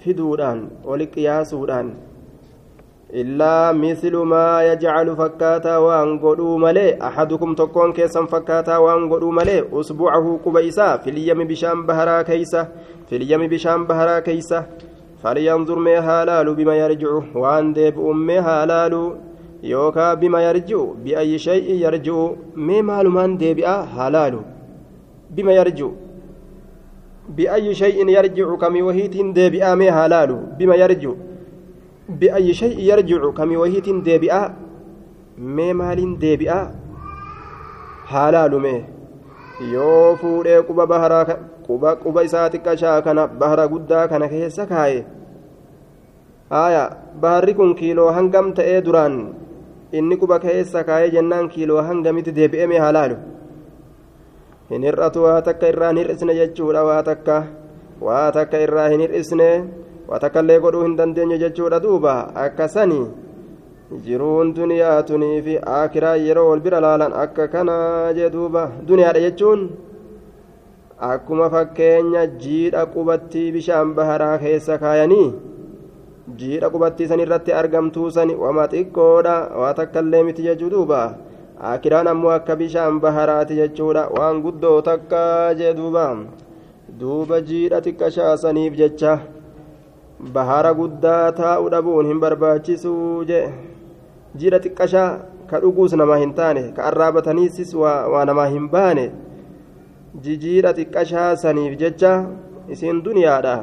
fiduudhaan 0.02 0.60
wali 0.88 1.06
qiyaasuudhaan 1.14 1.92
illaa 3.22 3.72
mislu 3.72 4.20
maa 4.32 4.62
yajcalu 4.68 5.12
fakkaataa 5.20 5.80
waan 5.86 6.14
godhuu 6.22 6.54
malee 6.64 6.96
axadukum 7.08 7.50
tokkoon 7.60 7.92
keessan 7.98 8.26
fakkaataa 8.32 8.78
waan 8.84 9.04
godhuu 9.12 9.32
malee 9.38 9.60
usbuucahu 9.80 10.32
quba 10.44 10.62
isaa 10.70 10.98
filyami 11.04 11.44
bishaan 11.50 11.84
baharaa 11.90 12.24
keeysa 12.30 12.62
filyami 13.10 13.46
bishaan 13.52 13.84
baharaa 13.90 14.20
keeysa 14.28 14.64
falyanzur 15.22 15.78
mee 15.86 16.00
haalaalu 16.06 16.54
bima 16.60 16.74
yarjicu 16.82 17.20
waan 17.42 17.68
deebi'uun 17.76 18.24
mee 18.30 18.40
haalaalu 18.48 19.02
yookaa 19.72 20.16
bima 20.22 20.40
yarji'u 20.46 20.82
biayyi 21.04 21.38
shay'in 21.46 21.78
yarji'u 21.84 22.24
mee 22.70 22.80
maalumaan 22.88 23.36
deebi'a 23.42 23.76
haalaalu 23.98 24.40
bima 25.36 25.52
yarji'u 25.60 25.92
biayyi 27.36 27.76
shay'in 27.82 28.12
yarji'u 28.16 28.58
kamii 28.64 28.84
wahiitiin 28.88 29.30
deebi'aa 29.38 29.76
mee 29.84 29.90
haalaalu 29.98 30.40
bima 30.58 30.80
yarji'u 30.82 31.14
بأي 32.08 32.54
شيء 32.54 32.78
يرجع 32.78 33.30
كمي 33.30 33.56
وهيت 33.56 33.88
ديبئة 33.88 34.54
مي 35.38 35.72
مال 35.72 36.18
ديبئة 36.18 36.72
حلال 38.06 38.60
مي 38.60 38.84
yoo 39.72 40.16
fuudhee 40.18 40.62
quba 40.66 40.86
baharaa 40.86 41.38
quba 41.66 41.96
quba 42.02 42.24
isaa 42.26 42.48
xiqqashaa 42.50 43.02
kana 43.06 43.26
bahara 43.40 43.68
guddaa 43.68 44.08
kana 44.10 44.28
keessa 44.28 44.66
kaaye 44.66 45.06
haya 46.50 46.82
baharri 47.22 47.54
kun 47.54 47.74
kiiloo 47.78 48.10
hangam 48.16 48.50
ta'ee 48.58 48.80
duraan 48.86 49.14
inni 49.92 50.18
quba 50.18 50.40
keessa 50.42 50.82
kaayee 50.88 51.12
jennaan 51.14 51.48
kiiloo 51.48 51.86
hangamitti 51.88 52.34
deebi'ee 52.38 52.82
halaalu 52.86 53.16
hin 54.70 54.82
hir'atu 54.88 55.22
waa 55.26 55.38
takka 55.48 55.70
irraa 55.72 55.92
hin 55.92 56.02
hir'isne 56.02 56.34
jechuudha 56.40 56.84
waa 56.90 57.02
takka 57.10 57.38
waa 58.08 58.26
takka 58.38 58.58
irraa 58.66 58.88
hin 58.94 59.06
hir'isne 59.06 59.48
watakkallee 60.08 60.58
godhuu 60.60 60.82
hin 60.86 60.96
dandeenye 60.96 61.38
jechuudha 61.38 61.80
duuba. 61.80 62.14
Akkasanii 62.44 63.06
jiruun 64.04 64.54
duniyaa 64.56 65.02
tunii 65.08 65.42
fi 65.46 65.58
akiraa 65.78 66.16
yeroo 66.26 66.48
wal 66.50 66.60
bira 66.60 66.80
laalan 66.84 67.12
akka 67.24 67.48
kanaa 67.48 68.12
jee 68.18 68.30
duuba. 68.36 68.62
Duniyaadha 68.88 69.20
jechuun 69.26 69.68
akkuma 71.10 71.50
fakkeenya 71.50 72.26
jiidha 72.26 72.86
qubattii 72.94 73.52
bishaan 73.52 73.94
baharaa 73.98 74.38
keessa 74.38 74.78
kaayanii 74.78 75.32
jiidha 76.40 76.70
qubattii 76.74 77.06
san 77.10 77.20
irratti 77.26 77.52
argamtuu 77.60 78.10
sani 78.10 78.34
wama 78.34 78.66
xiqqoodha. 78.72 79.36
Waa 79.60 79.74
takkallee 79.80 80.22
miti 80.28 80.42
jechuu 80.48 80.70
duuba. 80.70 81.02
Akiraan 81.72 82.06
ammoo 82.12 82.30
akka 82.38 82.56
bishaan 82.56 83.00
baharaati 83.00 83.54
jechuudha. 83.60 84.08
Waan 84.18 84.42
guddoo 84.42 84.80
takka 84.82 85.54
jee 85.58 85.74
duuba. 85.74 86.06
Duuba 87.00 87.40
jiidha 87.40 87.80
xiqqashaasaniif 87.84 88.74
jecha 88.80 89.18
bahara 90.32 90.72
guddaa 90.74 91.32
taa'u 91.32 91.68
dhabuun 91.74 92.06
hin 92.06 92.20
barbaachisuu 92.24 93.24
jee 93.30 93.44
jiidha 94.42 94.60
xiqqashaa 94.64 95.08
ka 95.50 95.60
dhuguus 95.64 95.92
namaa 96.00 96.18
hin 96.22 96.32
taane 96.40 96.62
ka 96.76 96.84
arraabataniisis 96.90 97.74
waa 97.82 98.24
namaa 98.30 98.46
hin 98.54 98.68
baane 98.74 99.04
jijiidha 100.26 100.72
xiqqashaa 100.78 101.30
saniif 101.42 101.76
jecha 101.82 102.12
isiin 102.76 103.02
duniyaadha 103.08 103.56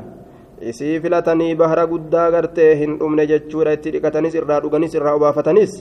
isii 0.74 1.00
filatanii 1.06 1.56
bahara 1.64 1.88
guddaa 1.94 2.28
gartee 2.36 2.76
hin 2.84 3.00
dhumne 3.00 3.26
jechuudha 3.32 3.74
itti 3.78 3.96
dhiqatanis 3.96 4.38
irraa 4.42 4.60
dhuganis 4.66 4.94
irraa 5.00 5.16
obaafatanis 5.20 5.74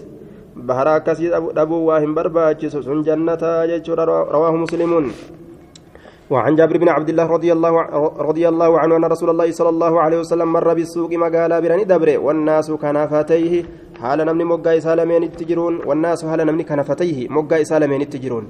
bahara 0.70 0.94
akkasii 1.00 1.30
dhabuu 1.58 1.82
waa 1.88 2.00
hin 2.06 2.14
barbaachisu 2.14 2.82
sun 2.86 3.04
jannataa 3.08 3.66
jechuudha 3.72 4.06
rawaahu 4.12 4.62
muslimuun 4.64 5.12
وعن 6.30 6.54
جابر 6.58 6.76
بن 6.82 6.88
عبد 6.88 7.08
الله 7.10 7.26
رضي 7.26 7.50
الله 7.52 7.72
رضي 8.30 8.44
الله 8.48 8.70
عنه 8.80 8.96
أن 8.96 9.04
رسول 9.04 9.30
الله 9.34 9.48
صلى 9.50 9.70
الله 9.74 9.92
عليه 10.00 10.18
وسلم 10.22 10.48
مر 10.52 10.68
بالسوق 10.78 11.10
مقالا 11.24 11.56
برني 11.60 11.84
دبره. 11.84 12.16
والناس 12.26 12.70
كنفتيه 12.70 13.52
حال 14.02 14.18
نمني 14.28 14.44
مقا 14.44 14.78
سالمين 14.86 15.22
التجرون 15.22 15.74
والناس 15.88 16.20
حال 16.30 16.40
نمني 16.46 16.64
كنفتيه 16.70 17.18
مقا 17.36 17.62
سالمين 17.70 18.00
التجرون 18.06 18.44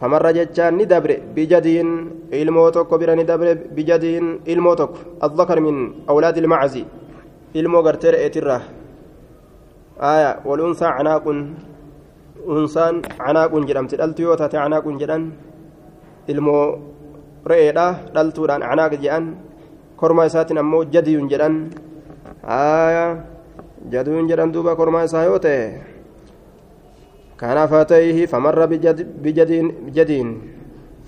فمر 0.00 0.26
جتان 0.36 0.72
ندبر 0.80 1.10
بجدين 1.36 1.88
الموتك 2.32 2.90
برني 3.00 3.24
دبر 3.30 3.48
بجدين 3.76 4.24
الموتك 4.52 4.92
الذكر 5.26 5.58
من 5.60 5.76
أولاد 6.08 6.36
المعزي. 6.38 6.84
aya 10.00 10.40
walunsaa 10.48 10.96
canaaqun 10.96 11.38
unsaan 12.48 13.04
canaaqun 13.04 13.66
jedhamti 13.68 14.00
dhaltu 14.00 14.24
yoo 14.24 14.36
taate 14.40 14.56
canaaqun 14.56 14.96
jedhan 14.96 15.24
ilmoo 16.32 16.64
re'eedha 17.46 17.86
dhaltuudhaan 18.14 18.62
canaaq 18.68 18.92
jedhan 19.02 19.24
kormaa 19.96 20.26
isaatiin 20.30 20.58
ammoo 20.62 20.84
jadiyun 20.84 21.28
jedhan 21.32 21.54
aya 22.44 23.06
jadiyun 23.92 24.28
jedhan 24.30 24.52
duuba 24.52 24.76
kormaa 24.76 25.04
isaa 25.08 25.24
yoo 25.28 25.38
ta'e 25.38 25.62
kanaaf 27.40 27.70
haa 27.72 27.84
ta'eehi 27.92 28.26
famarra 28.32 28.66
bijadiin 28.68 30.28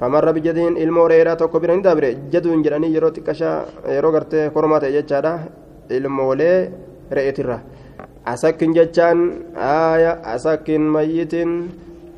famarra 0.00 0.32
bijadiin 0.32 0.76
ilmoo 0.76 1.08
re'eedhaa 1.12 1.36
tokko 1.36 1.60
bira 1.60 1.76
ni 1.76 1.82
dabre 1.84 2.10
jadiyun 2.32 2.64
jedhanii 2.64 2.94
yeroo 2.94 3.12
xiqqashaa 3.16 3.56
yeroo 3.96 4.12
gartee 4.16 4.50
kormaa 4.56 4.80
ta'e 4.80 4.92
jechaadha 4.98 5.32
ilmoolee 5.98 6.56
re'eetirra 7.16 7.58
asakkin 8.32 8.72
jechaan 8.78 9.18
asakkin 10.34 10.82
mayyitin 10.94 11.50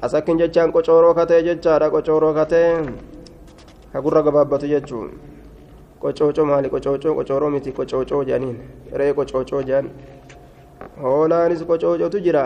asakkin 0.06 0.38
jechaan 0.38 0.72
qocooroo 0.72 1.14
katee 1.18 1.42
jechaadha 1.48 1.90
qocooroo 1.94 2.34
katee 2.38 2.70
ka 3.94 4.02
gurra 4.04 4.22
gabaabbatu 4.26 4.66
jechuun 4.74 5.10
qocoocoo 6.02 6.44
maali 6.50 6.68
qocoocoo 6.74 7.14
qocooroo 7.18 7.50
miti 7.56 7.70
qocoocoo 7.78 8.22
jedhaniin 8.28 8.56
re'ee 9.00 9.14
qocoocoo 9.18 9.62
jedhan 9.68 9.86
hoolaanis 11.02 11.62
qocoocootu 11.70 12.18
jira 12.26 12.44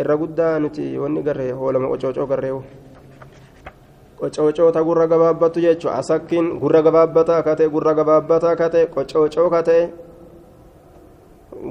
irra 0.00 0.16
guddaa 0.22 0.54
nuti 0.64 0.86
wanni 1.02 1.22
garree 1.28 1.50
hoolama 1.60 1.88
qocoocoo 1.92 2.26
garreewu 2.32 2.62
qocoocoo 4.20 4.70
ta 4.76 4.82
gurra 4.88 5.06
gabaabbattu 5.12 5.60
jechuun 5.66 5.94
asakkin 6.00 6.46
gurra 6.62 6.82
gabaabbataa 6.86 7.42
katee 7.42 7.68
gurra 7.74 7.94
gabaabbataa 8.00 8.56
katee 8.62 8.86
qocoocoo 8.96 9.50
katee 9.50 9.82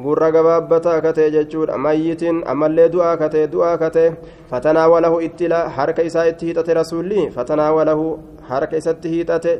gurra 0.04 0.32
gabaabbataa 0.32 1.00
katee 1.06 1.30
jechuudha 1.36 1.78
mayyitiin 1.78 2.42
ammallee 2.54 2.88
du'aa 2.96 3.16
katee 3.22 3.46
du'aa 3.52 3.78
katee 3.78 4.08
fatanaawalahu 4.50 5.20
ittila 5.28 5.62
harka 5.78 6.02
isaa 6.10 6.26
itti 6.32 6.46
hiixate 6.50 6.74
rasuulli 6.80 7.30
fatanaawalahu 7.38 8.10
harka 8.50 8.82
isatti 8.82 9.14
hiixate 9.14 9.56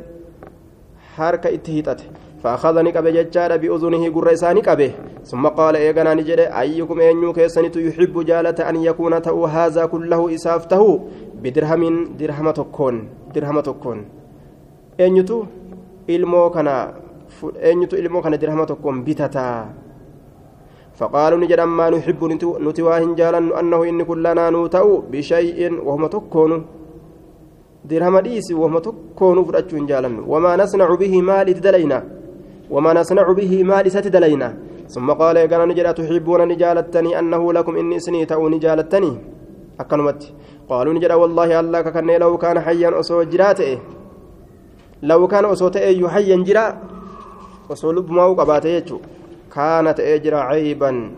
harka 1.17 1.49
itti 1.57 1.71
hiixate 1.77 2.05
فأخذني 2.45 2.91
قبل 2.91 3.13
ججارة 3.13 3.55
بأذنه 3.55 4.03
قر 4.15 4.33
إساني 4.33 4.61
قبه 4.61 4.91
ثم 5.25 5.47
قال 5.47 5.75
إيقنا 5.75 6.13
نجد 6.13 6.39
أيكم 6.39 6.99
أن 7.01 7.33
كيسنت 7.33 7.75
يحب 7.75 8.25
جالة 8.25 8.69
أن 8.69 8.75
يكون 8.75 9.21
تأو 9.21 9.45
هذا 9.45 9.85
كله 9.85 10.35
إسافته 10.35 10.83
بدرهم 11.43 12.13
درهم 12.19 12.51
تكون 12.51 12.95
درهم 13.35 13.59
تكون 13.59 13.97
أنيتو 14.99 15.37
إلمو 16.09 16.49
كان 16.49 16.67
أنيتو 17.71 17.95
إلمو 17.97 18.21
كان 18.21 18.37
درهم 18.37 18.63
تكون 18.63 19.03
بتتا 19.03 19.47
فقالوا 21.00 21.38
نجد 21.42 21.60
ما 21.60 21.86
نحب 21.94 22.20
نتواهن 22.66 23.12
جالا 23.20 23.40
أنه 23.60 23.80
إن 23.90 24.00
كلنا 24.10 24.44
نوتأ 24.54 24.84
بشيء 25.12 25.60
وهم 25.86 26.02
تكون 26.14 26.52
درهم 27.88 28.16
ديس 28.26 28.48
وهم 28.60 28.78
تكون 28.86 29.36
فرأتشون 29.46 29.84
جالا 29.90 30.10
وما 30.32 30.52
نصنع 30.60 30.88
به 31.02 31.14
مال 31.28 31.48
دلينا 31.66 31.98
وما 32.74 32.90
نصنع 32.98 33.26
به 33.40 33.52
مال 33.70 33.86
ستدلينا. 33.94 34.48
ثم 34.94 35.08
قال 35.20 35.36
يا 35.36 35.64
نجد 35.70 35.94
تحبون 35.94 36.40
نجالتني 36.48 37.18
أنه 37.18 37.42
لكم 37.52 37.74
إني 37.80 37.98
سني 38.04 38.24
تأو 38.30 38.48
نجالتني 38.48 39.12
أكنمت 39.80 40.20
قالوا 40.70 40.94
نجد 40.96 41.12
والله 41.12 41.60
الله 41.60 41.80
ككني 41.86 42.18
لو 42.18 42.32
كان 42.42 42.60
حيا 42.60 43.00
أصو 43.00 43.22
جراته 43.32 43.78
لو 45.02 45.20
كان 45.32 45.44
أصو 45.44 45.68
تأي 45.68 46.02
حيا 46.08 46.36
جرا. 46.48 46.66
أصو 47.72 47.88
لب 47.96 48.10
ما 48.10 48.24
وقباته 48.24 49.00
كانت 49.54 50.00
أجرا 50.00 50.38
عيبا 50.38 51.10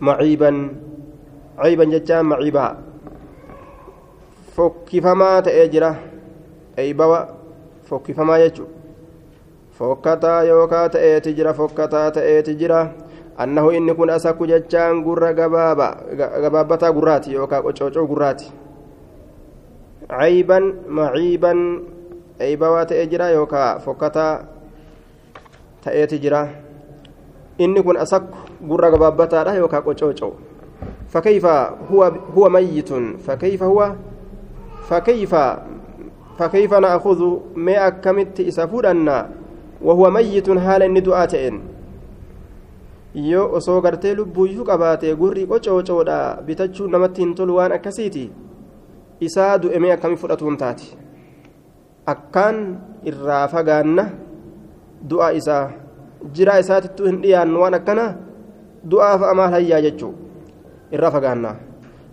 معيبا 0.00 0.68
عيبا 1.58 1.84
جتا 1.84 2.22
معيبا. 2.22 2.76
فكفما 4.54 5.40
تأجرا 5.40 5.96
أيبوا 6.78 7.18
فكفما 7.90 8.38
يجو. 8.38 8.64
فكتا 9.78 10.40
يوكا 10.40 10.86
تأتي 10.86 11.32
جرا 11.32 11.52
فكتا 11.52 12.08
تأتي 12.08 12.54
جرا. 12.54 12.92
أنه 13.40 13.70
إن 13.70 13.92
كن 13.92 14.10
أساك 14.10 14.42
جتان 14.42 15.04
قرى 15.04 15.42
قبابا 15.42 15.88
قبابتا 16.44 16.90
قراتي 16.90 17.32
يوكا 17.32 17.58
قشوشو 17.60 18.06
قراتي. 18.06 18.50
عيبا 20.10 20.74
معيبا 20.88 21.82
أيبوا 22.40 22.82
تأجرا 22.82 23.26
يوكا 23.26 23.78
فكتا 23.78 24.44
تأتي 25.82 26.18
جرا. 26.18 26.63
Inni 27.58 27.82
kun 27.82 27.96
asakku 27.96 28.38
gurra 28.68 28.90
gabaabbataadha 28.90 29.54
yookaan 29.54 29.82
qocoocoo 29.82 30.34
فكيف 31.14 31.46
هو 31.92 32.12
هو 32.36 32.48
ميت 32.48 32.90
فكيف 33.26 33.62
هو 33.62 33.92
فكيف 34.90 35.34
فكيف 36.38 36.74
نأخذ 36.74 37.20
ما 37.56 37.86
أكمت 37.86 38.40
إسافورنا 38.40 39.30
وهو 39.82 40.10
ميت 40.10 40.50
حال 40.58 40.82
ندعاتين 40.94 41.60
yoo 43.14 43.46
osoo 43.54 43.80
gartee 43.80 44.14
lubbuuyyuu 44.14 44.64
qabaate 44.66 45.14
gurri 45.14 45.46
qocoocoodha 45.46 46.42
bitachuu 46.46 46.88
namatti 46.90 47.22
hin 47.22 47.34
tolu 47.34 47.56
waan 47.56 47.72
akkasiiti 47.72 48.24
isaa 49.20 49.58
du'emee 49.62 49.92
akkamii 49.94 50.18
fudhatuun 50.22 50.56
taati 50.62 50.88
akkaan 52.12 52.58
irraa 53.10 53.46
fagaanna 53.52 54.04
du'a 55.10 55.30
isaa 55.40 55.70
jiraa 56.32 56.58
isaatittuu 56.64 57.06
hin 57.06 57.20
dhiyaannu 57.22 57.60
waan 57.60 57.74
akkana 57.80 58.08
du'aaf 58.90 59.22
amaal 59.34 59.54
hayyaa? 59.58 59.84
jechuu. 59.86 60.14
Irraa 60.92 61.10
fagaanna 61.10 61.54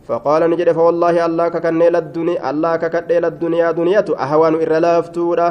فقال 0.07 0.41
نجد 0.49 0.71
فوالله 0.71 1.25
الله 1.25 1.47
ككني 1.55 1.87
للدنيا 1.95 2.49
الله 2.49 2.75
ككدي 2.83 3.17
للدنيا 3.23 3.71
دنيا 3.71 4.01
أهوان 4.25 4.53
إر 4.63 4.73
لافتورة 4.85 5.49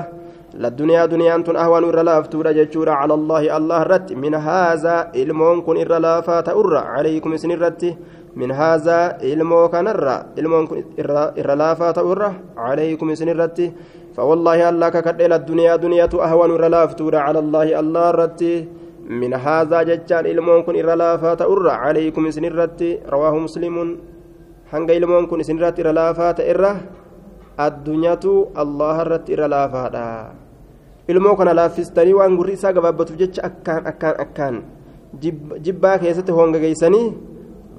للدنيا 0.62 1.06
دنيا 1.06 1.34
أنتم 1.36 1.56
أهوان 1.56 1.84
إر 1.90 1.98
لافتورة 2.08 2.50
جتشورة 2.58 2.92
على 3.00 3.14
الله 3.14 3.42
الله 3.56 3.80
رت 3.82 4.08
من 4.12 4.34
هذا 4.34 4.96
إلمون 5.20 5.56
كن 5.66 5.76
إر 5.82 5.92
لافات 6.06 6.48
أر 6.48 6.74
عليكم 6.94 7.30
سن 7.42 7.52
رت 7.64 7.82
من 8.40 8.50
هذا 8.62 8.98
إلمو 9.22 9.68
كان 9.72 9.86
إلمون 10.38 10.66
كن 10.66 10.76
إر 11.40 11.48
لافات 11.62 11.98
أر 11.98 12.22
عليكم 12.56 13.14
سن 13.14 13.28
رت 13.40 13.58
فوالله 14.16 14.58
الله 14.70 14.88
ككدي 14.88 15.26
للدنيا 15.32 15.76
دنيا 15.84 16.06
أهوان 16.26 16.50
إر 16.56 16.64
لافتورة 16.74 17.18
على 17.26 17.38
الله 17.44 17.66
الله 17.80 18.06
رت 18.10 18.42
من 19.22 19.32
هذا 19.46 19.78
جتشان 19.88 20.24
إلمون 20.32 20.62
كن 20.66 20.74
إر 20.80 20.90
لافات 21.02 21.40
أر 21.52 21.66
عليكم 21.84 22.22
سن 22.36 22.46
رت 22.60 22.80
رواه 23.14 23.34
مسلم 23.46 23.76
laafaa 24.70 26.34
ta'e 26.38 26.50
irra 26.50 26.72
addunyaatu 27.58 28.32
allaha 28.62 29.02
irratti 29.04 29.32
irra 29.34 29.48
laafaadha 29.54 30.04
ilmoo 31.10 31.34
kana 31.40 31.54
laaffistanii 31.60 32.14
waan 32.18 32.36
gurri 32.38 32.54
isaa 32.58 32.72
gabaabbatuuf 32.76 33.18
jecha 33.22 33.42
akkaan 33.48 33.86
akkaan 33.92 34.20
akkaan 34.24 34.62
jibbaa 35.66 35.96
keessatti 35.98 36.36
hongageeysanii 36.38 37.06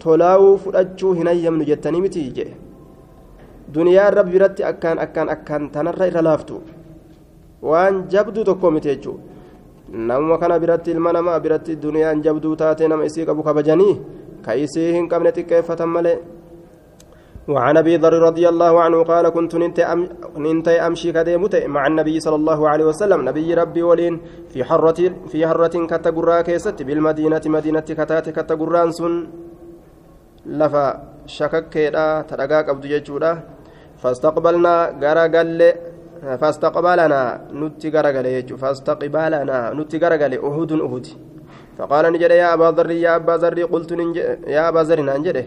tolaawuu 0.04 0.58
fudhachuu 0.66 1.14
hin 1.20 1.32
hayyamnu 1.32 1.70
jettanii 1.72 2.02
miti 2.06 2.26
jedhe 2.40 2.56
duniyaan 3.74 4.14
rabbi 4.14 4.32
biratti 4.32 4.64
akkaan 4.72 5.00
akkaan 5.06 5.30
akkaan 5.36 5.70
tanarra 5.72 6.06
irra 6.12 6.22
laaftu 6.28 6.62
waan 7.70 8.08
jabduu 8.14 8.44
tokko 8.44 8.72
miti 8.72 8.90
jechuu 8.90 9.18
namuma 10.10 10.38
kana 10.42 10.60
biratti 10.60 10.92
ilma 10.92 11.14
namaa 11.14 11.40
biratti 11.40 11.76
duniyaan 11.76 12.24
jabduu 12.26 12.56
taate 12.56 12.88
nama 12.88 13.06
isii 13.10 13.26
qabu 13.26 13.44
kabajanii 13.44 13.96
ka 14.46 14.54
isii 14.66 14.94
hin 14.98 15.10
qabne 15.12 15.32
xiqqeeffatan 15.38 15.90
malee 15.96 16.20
وعن 17.48 17.78
ابي 17.78 17.98
ذر 17.98 18.14
رضي 18.30 18.46
الله 18.50 18.74
عنه 18.82 19.04
قال 19.04 19.26
كنت 19.30 19.56
ننتي 20.38 20.76
امشي 20.88 21.10
كديمت 21.12 21.56
مع 21.76 21.88
النبي 21.88 22.20
صلى 22.20 22.36
الله 22.36 22.70
عليه 22.70 22.86
وسلم 22.86 23.20
نبي 23.30 23.54
ربي 23.54 23.82
ولين 23.84 24.16
في 24.54 24.64
حرة 24.64 25.00
في 25.32 25.40
حرة 25.48 25.76
كتغرا 25.92 26.42
كيست 26.42 26.78
بالمدينة 26.88 27.42
مدينة 27.46 27.88
كتات 28.00 28.30
كتغران 28.30 28.92
سن 28.92 29.14
لفا 30.46 30.86
شكك 31.26 31.70
كيدا 31.74 32.22
تدغا 32.30 32.60
قبض 32.68 32.86
فاستقبلنا 34.02 34.74
غرغل 35.04 35.62
فاستقبلنا 36.42 37.22
نتي 37.60 37.88
غرغل 37.96 38.28
فاستقبلنا 38.62 39.60
نتي 39.78 39.98
غرغل 40.04 40.34
احد 40.48 40.72
احد 40.86 41.06
فقال 41.78 42.06
نجد 42.14 42.32
يا 42.32 42.54
أبا 42.54 42.70
ذر 42.78 42.92
يا 42.92 43.16
أبا 43.16 43.36
ذر 43.42 43.58
قلت 43.74 43.92
يا 44.56 44.62
أبا 44.70 44.82
ذر 44.88 45.00
نجده 45.18 45.46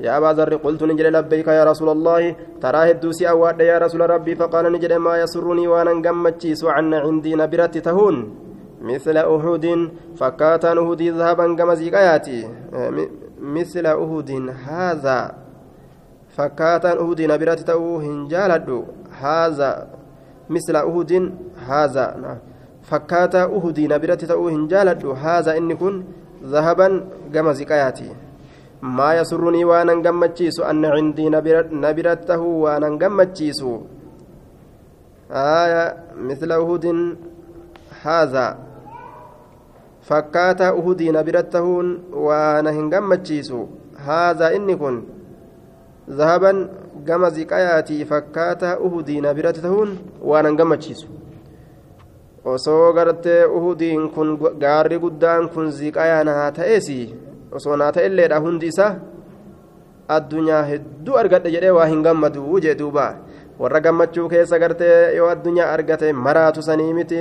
يا 0.00 0.10
أبا 0.18 0.30
ذر 0.38 0.52
قلت 0.64 0.82
نجد 0.90 1.06
لبيك 1.16 1.48
يا 1.48 1.64
رسول 1.70 1.88
الله. 1.96 2.22
ترى 2.62 2.90
هدوسي 2.90 3.28
أواد 3.30 3.60
يا 3.60 3.78
رسول 3.78 4.10
ربي 4.10 4.34
فقال 4.34 4.64
نجد 4.72 4.92
ما 4.92 5.12
يسرني 5.22 5.68
وأنا 5.68 5.92
نقمتشيس 5.92 6.64
عن 6.64 6.94
عندي 6.94 7.34
نبرة 7.34 7.74
تهون. 7.86 8.16
مثل 8.82 9.16
أهود 9.16 9.90
فكاتا 10.16 10.72
أهود 10.72 11.02
ذهبا 11.02 11.56
كما 11.56 11.74
مثل 13.40 13.86
أهود 13.86 14.30
هذا 14.66 15.34
فكاتا 16.36 16.92
أهود 16.92 17.20
نبرة 17.22 17.54
تهون 17.54 18.28
جالد 18.28 18.84
هذا 19.20 19.70
مثل 20.50 20.76
أهود 20.76 21.12
هذا 21.68 22.06
فكاتا 22.82 23.42
أهود 23.42 23.80
نبرة 23.80 24.14
تهون 24.14 24.68
جالد 24.68 25.06
هذا 25.06 25.56
إن 25.58 25.74
كن 25.76 25.94
ذهبا 26.44 26.88
كما 27.34 27.52
زيقاياتي 27.52 28.10
ما 28.82 29.14
يسرني 29.18 29.64
وأنا 29.64 29.94
نغمتشيس 29.94 30.60
ان 30.60 30.84
عندي 30.84 31.28
نبرته 31.84 32.40
وأنا 32.40 32.88
نغمتشيس 32.88 33.64
آية 35.30 35.84
مثل 36.28 36.52
أهود 36.52 36.84
هذا 38.02 38.46
فكاتا 40.02 40.68
أهدي 40.68 41.10
نبرته 41.10 41.66
وأنا 42.12 42.70
هنغمتشيس 42.70 43.52
هذا 44.06 44.56
إني 44.56 44.76
كن 44.76 45.02
zahaban 46.08 46.68
gama 47.04 47.30
ziqayaatii 47.30 48.04
fakkaata 48.04 48.78
uhudiina 48.80 49.34
biratti 49.34 49.60
ta'uun 49.62 49.98
waan 50.20 50.46
an 50.46 50.56
gammachiisu. 50.56 51.08
Osoo 52.44 52.92
gartee 52.92 53.44
uhudiin 53.46 54.10
kun 54.10 54.36
gaarri 54.60 54.98
guddaan 54.98 55.48
kun 55.48 55.70
ziqayaa 55.72 56.24
naa 56.24 56.50
ta'ees 56.52 56.88
osoo 57.52 57.76
naa 57.76 57.92
ta'elleedha 57.92 58.40
hundi 58.40 58.66
isaa 58.66 58.94
addunyaa 60.08 60.62
hedduu 60.70 61.16
argadhe 61.16 61.50
jedhee 61.54 61.70
waa 61.78 61.86
hin 61.86 62.02
gammaduu 62.02 62.60
jee 62.60 62.74
duuba. 62.78 63.06
Warra 63.58 63.80
gammachuu 63.80 64.28
keessa 64.28 64.58
gartee 64.58 65.16
yoo 65.16 65.28
addunyaa 65.28 65.72
argate 65.72 66.12
maraatu 66.12 66.62
sanii 66.62 66.92
miti. 66.94 67.20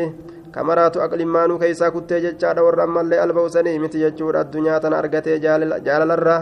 Kamaraatu 0.51 1.01
aqlimmaanuu 1.01 1.59
keessaa 1.59 1.91
kuttee 1.91 2.21
jechaadha 2.21 2.63
warra 2.63 2.83
ammallee 2.83 3.19
alba'u 3.19 3.49
sanii 3.49 3.79
miti 3.79 3.99
jechuudha. 3.99 4.39
Addunyaa 4.39 4.79
tana 4.79 4.97
argatee 4.97 5.39
jaalalarraa 5.39 6.41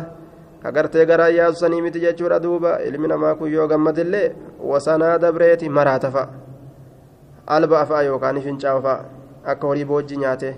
ka 0.63 0.71
gartee 0.71 1.06
garaa 1.06 1.30
yaasu 1.30 1.60
sanii 1.60 1.82
miti 1.82 2.00
jechuudha 2.00 2.39
duuba. 2.39 2.80
Ilmi 2.84 3.08
namaa 3.08 3.36
kun 3.36 3.50
yoo 3.52 3.67
gammadillee 3.67 4.32
wasanaa 4.60 5.17
dabreeti 5.17 5.69
maraata 5.69 6.12
fa'a. 6.12 6.28
Alba'a 7.47 7.86
fa'a 7.86 8.04
yookaan 8.04 8.41
fincaa'a 8.41 8.82
fa'a. 8.82 9.06
Akka 9.45 9.67
horii 9.67 9.86
boojji 9.86 10.17
nyaate. 10.17 10.56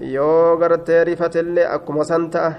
yoo 0.00 0.56
gartee 0.56 1.04
rifatellee 1.04 1.66
akkuma 1.66 2.04
san 2.04 2.30
ta'a. 2.30 2.52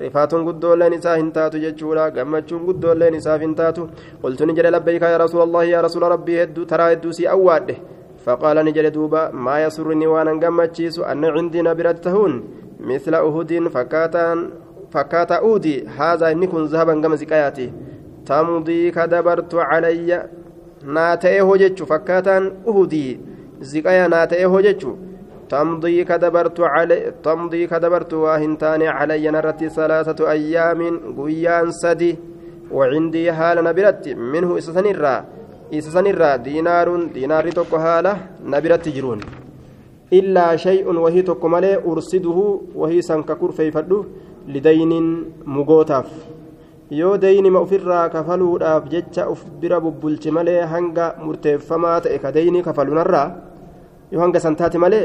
Rifaatuun 0.00 0.44
guddoolleen 0.44 0.92
isaa 0.92 1.16
hin 1.16 1.32
taatu 1.32 1.58
jechuudha. 1.58 2.10
Gammachuun 2.10 2.64
guddoolleen 2.64 3.14
isaaf 3.14 3.40
hin 3.40 3.54
taatu. 3.54 3.88
Qultu 4.22 4.46
ni 4.46 4.54
jedhe 4.54 4.70
labbeeyka 4.70 5.10
yaa 5.10 5.18
rasuulallahi 5.18 5.70
yaa 5.70 5.82
rasuula 5.82 6.08
rabbii 6.08 6.38
hedduu 6.42 6.64
taraa 6.64 6.88
hedduu 6.90 7.12
si 7.12 7.26
awwaadhe. 7.28 7.76
Faqaala 8.24 8.62
ni 8.62 8.72
jedhe 8.72 8.90
duuba 8.90 9.30
maa 9.32 9.58
yasurrini 9.58 10.06
waan 10.06 10.28
an 10.28 10.40
gammachiisu? 10.40 11.04
Anna 11.04 11.32
cindina 11.36 11.74
biratti 11.74 12.02
tahuun 12.08 12.42
inni 16.32 16.48
kun 16.48 16.68
zahaban 16.68 17.00
gama 17.00 17.16
ziqayaati 17.16 17.72
tamdii 18.24 18.92
ka 18.92 19.06
dabartu 19.06 19.56
calayya 19.56 20.28
naa 20.84 21.16
ta'ee 21.16 21.40
hojechu 21.40 21.86
fakkaataan 21.86 22.52
uhudii 22.66 23.20
ziqaya 23.60 24.08
naa 24.08 24.26
ta'ee 24.26 24.44
hojechu 24.44 24.98
تمضي 25.50 26.04
كدبرت 26.04 26.60
علي 26.60 27.12
تمضي 27.24 27.66
كدبرت 27.66 28.12
واهنتان 28.14 28.82
علي 28.82 29.30
نرتي 29.30 29.68
ثلاثة 29.68 30.30
أيام 30.30 30.80
قيان 31.18 31.70
سدي 31.82 32.12
وعندي 32.76 33.32
حال 33.32 33.56
نبرت 33.64 34.04
منه 34.32 34.58
إسسنرا 34.58 35.16
إسسنرا 35.78 36.36
دينار 36.36 36.88
دينار 37.16 37.44
تكو 37.50 37.78
حالة 37.84 38.12
نبرت 38.52 38.88
جرون 38.88 39.20
إلا 40.12 40.56
شيء 40.56 40.86
وهي 41.04 41.22
تكو 41.22 41.48
ملي 41.48 41.72
أرصده 41.88 42.38
وهي 42.80 43.02
سنككور 43.02 43.50
فيفدو 43.58 43.98
lidayniin 44.46 45.08
mugootaaf. 45.46 46.08
Yoo 46.90 47.16
daynima 47.22 47.60
ofirraa 47.60 48.08
kafaluudhaaf 48.10 48.88
jecha 48.90 49.28
uf 49.30 49.44
bira 49.60 49.80
bubbulchi 49.80 50.30
malee 50.30 50.62
hanga 50.72 51.14
murteeffamaa 51.24 52.00
ta'e 52.06 52.18
ka 52.18 52.32
dayni 52.34 52.62
kafalunarraa 52.62 53.28
yoo 54.12 54.20
hanga 54.22 54.40
san 54.40 54.56
taate 54.56 54.78
malee 54.78 55.04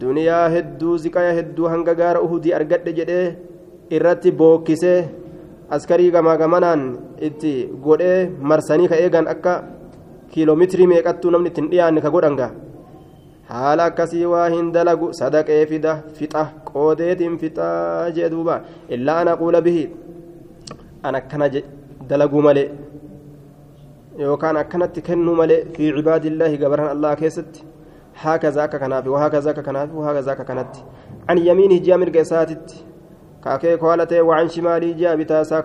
duniyaa 0.00 0.48
hedduu 0.54 0.96
ziqaya 1.04 1.32
hedduu 1.38 1.68
hanga 1.72 1.94
gaara 2.00 2.20
uhudii 2.26 2.52
argadhe 2.58 2.92
jedhee 2.98 3.36
irratti 3.96 4.30
bookkisee 4.40 4.98
askarii 5.76 6.10
gamaagamanaan 6.10 6.82
itti 7.28 7.52
godhee 7.84 8.18
marsanii 8.50 8.88
ka 8.88 8.96
eegan 9.04 9.28
akka 9.34 9.54
kiiloomitiri 10.32 10.86
meeqattuu 10.92 11.30
namni 11.30 11.48
ittiin 11.52 11.70
dhiyaanne 11.70 12.00
ka 12.00 12.10
godhangaa 12.10 12.50
haala 13.52 13.88
akkasii 13.90 14.24
waa 14.32 14.48
hin 14.56 14.72
dalagu 14.76 15.12
sadaqee 15.20 15.62
fida 15.70 15.94
fixa 16.18 16.44
qoodeetiin 16.72 17.38
fixaa 17.44 18.10
jee 18.18 18.30
duuba 18.34 18.60
illaa 18.96 19.18
ana 19.22 19.38
quula 19.40 19.64
bihi 19.68 19.84
an 21.02 21.20
akkana 21.20 21.48
dalaguu 22.10 22.42
malee 22.48 22.68
yookaan 24.26 24.60
akkanatti 24.64 25.06
kennuu 25.08 25.40
malee 25.40 25.64
fi 25.74 25.92
cibaadillaahi 25.96 26.62
gabaran 26.64 26.94
allah 26.94 27.16
keessatti 27.22 27.68
هكذا 28.18 28.66
كناف 28.66 29.06
وهكذا 29.06 29.52
كناف 29.52 29.94
وهكذا 29.94 30.34
كنت 30.34 30.74
عن 31.28 31.38
يمينه 31.38 31.78
جامر 31.78 32.08
قيساتت 32.10 32.84
كاكيك 33.44 33.82
هالتين 33.82 34.20
وعن 34.20 34.48
شمالي 34.48 34.92
جاء 34.92 35.16
بتاسا 35.16 35.60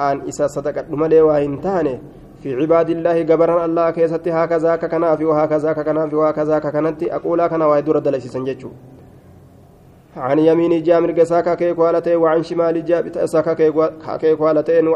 أن 0.00 0.20
إسا 0.28 0.46
صدقت 0.46 0.90
ملي 0.90 1.20
واهن 1.20 1.60
تاني 1.60 2.00
في 2.42 2.54
عباد 2.54 2.90
الله 2.90 3.22
جبران 3.22 3.64
الله 3.70 3.90
كيستي 3.90 4.30
هكذا 4.30 4.76
ككنا 4.76 5.16
في 5.16 5.24
وهكذا 5.24 5.72
ككنا 5.72 6.08
في 6.08 6.16
وهكذا 6.16 6.58
ككنت 6.58 7.02
أقول 7.02 7.46
كنا 7.46 7.66
وايدور 7.66 7.98
الدلسي 7.98 8.28
سنجتشو 8.28 8.70
عن 10.16 10.38
يمين 10.38 10.82
جامر 10.82 11.24
ساكا 11.24 11.54
كيك 11.54 11.78
والتين 11.78 12.16
وعن 12.16 12.42
شمال 12.42 12.84
جابت 12.84 13.18
ساكا 13.18 13.52
كيك 14.18 14.40
والتين 14.40 14.88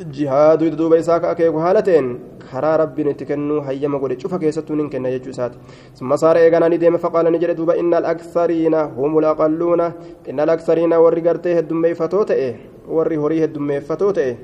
jihaaduu 0.00 0.70
duuba 0.76 0.98
isaa 0.98 1.20
ka 1.20 1.30
akeeku 1.30 1.58
haala 1.60 1.82
ta'een 1.82 2.08
karaa 2.50 2.76
rabbiin 2.82 3.10
itti 3.12 3.26
kennuu 3.30 3.60
hayyama 3.66 3.98
godhe 3.98 4.16
cufa 4.22 4.38
keessattuu 4.38 4.76
nin 4.76 4.88
kenna 4.90 5.10
jechuu 5.10 5.30
isaati. 5.30 5.58
Masaara 6.00 6.18
saara 6.20 6.44
eeganaa 6.44 6.68
ni 6.68 6.78
deeme 6.78 6.98
faqaala 6.98 7.30
ni 7.30 7.38
jedhe 7.38 7.54
duuba 7.58 7.76
innal 7.76 8.06
aksariina 8.12 8.84
humul 8.96 9.24
aqalluuna 9.32 9.92
innal 10.26 10.54
aksariina 10.56 11.00
warri 11.00 11.22
gartee 11.28 11.54
heddummeeffatoo 11.58 12.24
ta'e 12.32 12.48
warri 12.88 13.16
horii 13.16 13.40
heddummeeffatoo 13.44 14.12
ta'e 14.12 14.36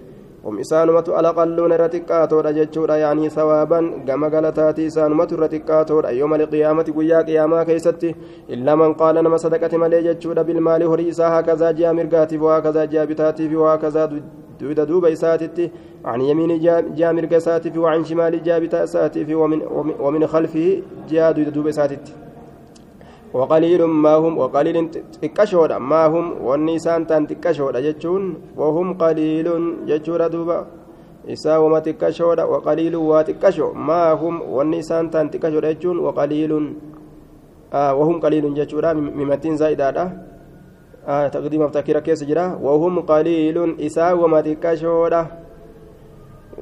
alaqalluuna 0.47 1.75
irra 1.75 1.89
xiqqaatoodha 1.89 2.53
jechuudha 2.53 2.99
yaanii 2.99 3.31
sawaaban 3.31 3.91
gama 4.07 4.31
galataati 4.31 4.87
isaanumatu 4.91 5.35
irra 5.35 5.49
xiqqaatoodha 5.49 6.13
yooma 6.21 6.39
liqiyaamati 6.39 6.93
guyyaa 6.93 7.25
qiyaamaa 7.29 7.65
keessatti 7.65 8.15
illaa 8.49 8.77
man 8.77 8.95
qaala 8.95 9.23
nama 9.23 9.39
sadaqate 9.45 9.77
malee 9.85 10.03
jechuudha 10.09 10.45
bilmaali 10.45 10.91
horii 10.95 11.09
isaa 11.15 11.31
haakazaa 11.37 11.73
ji'a 11.73 11.95
mirgaatiif 12.01 12.43
waakazaa 12.49 12.87
ji'a 12.87 13.07
bitaatiif 13.07 13.61
waakazaa 13.67 14.11
دويدا 14.61 14.85
دوبا 14.85 15.13
إساتي 15.13 15.71
عن 16.05 16.21
يمين 16.21 16.61
جاء 16.99 17.13
مرقى 17.13 17.41
ساتي 17.41 17.79
وعن 17.79 18.05
شمال 18.05 18.41
بتاء 18.41 18.85
ساتي 18.85 19.35
ومن, 19.35 19.63
ومن 20.01 20.27
خلفه 20.27 20.83
جاء 21.11 21.33
دويدا 21.33 21.51
دوبا 21.51 21.71
إساتي 21.71 22.26
وقليل 23.39 23.81
ما 23.85 24.15
هم 24.23 24.33
وقليل 24.43 24.77
تكشودا 25.23 25.79
ما 25.79 26.03
هم 26.13 26.27
والنسان 26.47 27.07
تان 27.09 27.23
جتشون 27.87 28.25
وهم 28.61 28.89
قليل 29.03 29.47
جتشورا 29.89 30.27
دوبا 30.35 30.59
isaa 31.27 31.59
wama 31.59 31.83
xiqqashoodha 31.83 32.47
waqaliilun 32.47 33.03
waa 33.11 33.25
xiqqasho 33.27 33.75
maa 33.75 34.15
hum 34.15 34.35
wanni 34.57 34.79
isaan 34.79 35.11
taan 35.11 35.27
xiqqashoodha 35.31 35.75
jechuun 35.75 35.99
waqaliilun 36.07 36.67
wahum 37.73 38.21
qaliilun 38.23 38.55
jechuudha 38.55 38.95
mimattiin 38.95 39.59
zaa'idaadha 39.59 40.05
taqdiimaaf 41.35 41.73
takkiira 41.75 42.01
keessa 42.01 42.29
jira 42.31 42.45
wahum 42.63 43.03
qaliilun 43.11 43.75
isaa 43.89 44.15
wama 44.15 44.43
xiqqashoodha 44.47 45.23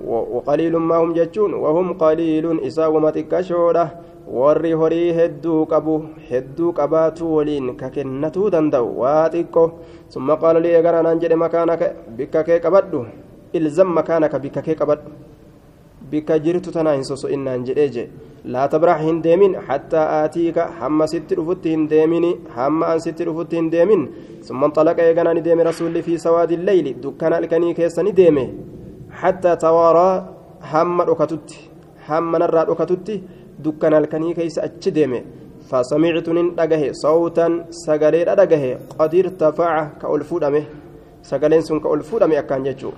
وقليل 0.04 0.76
ما 0.76 0.96
هم 0.96 1.12
جتون 1.14 1.54
وهم 1.54 1.94
قليل 1.94 2.66
إسا 2.66 2.87
ومتكشورة 2.87 3.84
warri 4.26 4.72
horii 4.72 5.12
hedduu 5.18 5.66
qabu 5.66 5.94
hedduu 6.30 6.72
qabaatu 6.72 7.34
waliin 7.37 7.76
ka 7.76 7.90
kennatuu 7.96 8.50
danda'u 8.54 8.88
waa 9.00 9.28
xiqqo 9.34 9.64
summa 10.08 10.37
qaala 10.42 10.60
lii 10.64 10.74
eeganaan 10.78 11.20
jedhe 11.22 11.37
makaanaka 11.44 11.92
bikka 12.18 12.42
kee 12.48 12.58
qabadhu 12.64 13.04
ilzam 13.52 13.88
makaanaka 13.98 14.38
bikka 14.44 14.62
kee 14.66 14.74
qabadhu 14.80 15.10
bikka 16.10 16.38
jirtu 16.46 16.72
tanaa 16.76 16.94
hin 16.96 17.04
soso'innaan 17.10 17.66
jedhee 17.68 17.88
je 17.96 18.04
laa 18.54 18.64
tabrax 18.72 19.00
hin 19.04 19.20
deemin 19.26 19.54
hattaa 19.68 20.06
aatiika 20.20 20.68
hamma 20.80 21.06
sitti 21.12 21.34
dhufutti 21.38 21.68
hin 21.74 21.84
deemini 21.92 22.32
hamma 22.56 22.87
an 22.94 23.00
sitti 23.04 23.24
dhufutti 23.28 23.56
hin 23.60 23.70
deemin 23.76 24.02
summa 24.48 24.72
xalaqa 24.78 25.02
eeganaa 25.10 25.34
ni 25.37 25.44
deeme 25.46 25.64
rasuulli 25.70 26.02
fi 26.08 26.18
sawaadi 26.26 26.56
leyli 26.68 26.94
dukkana 27.04 27.37
halkanii 27.40 27.74
keessa 27.78 28.02
ni 28.08 28.12
deeme 28.20 28.44
hattaa 29.22 29.56
tawaaraa 29.68 30.12
hamma 30.72 31.04
dhokatutti 31.08 31.58
hamma 32.08 32.38
narraa 32.42 32.64
dhokatutti 32.70 33.22
halkanii 33.62 34.35
keessa 34.35 34.62
achi 34.62 34.90
deeme. 34.90 35.25
فسمعت 35.71 36.29
نن 36.37 36.49
دغه 36.61 36.93
صوتا 36.93 37.47
سغلي 37.71 38.25
دغه 38.25 38.64
قد 38.99 39.14
ارتفع 39.14 39.73
كالفودمه 40.03 40.62
سغلين 41.23 41.61
سن 41.61 41.79
كالفودمه 41.81 42.38
اكان 42.38 42.62
جچو 42.67 42.90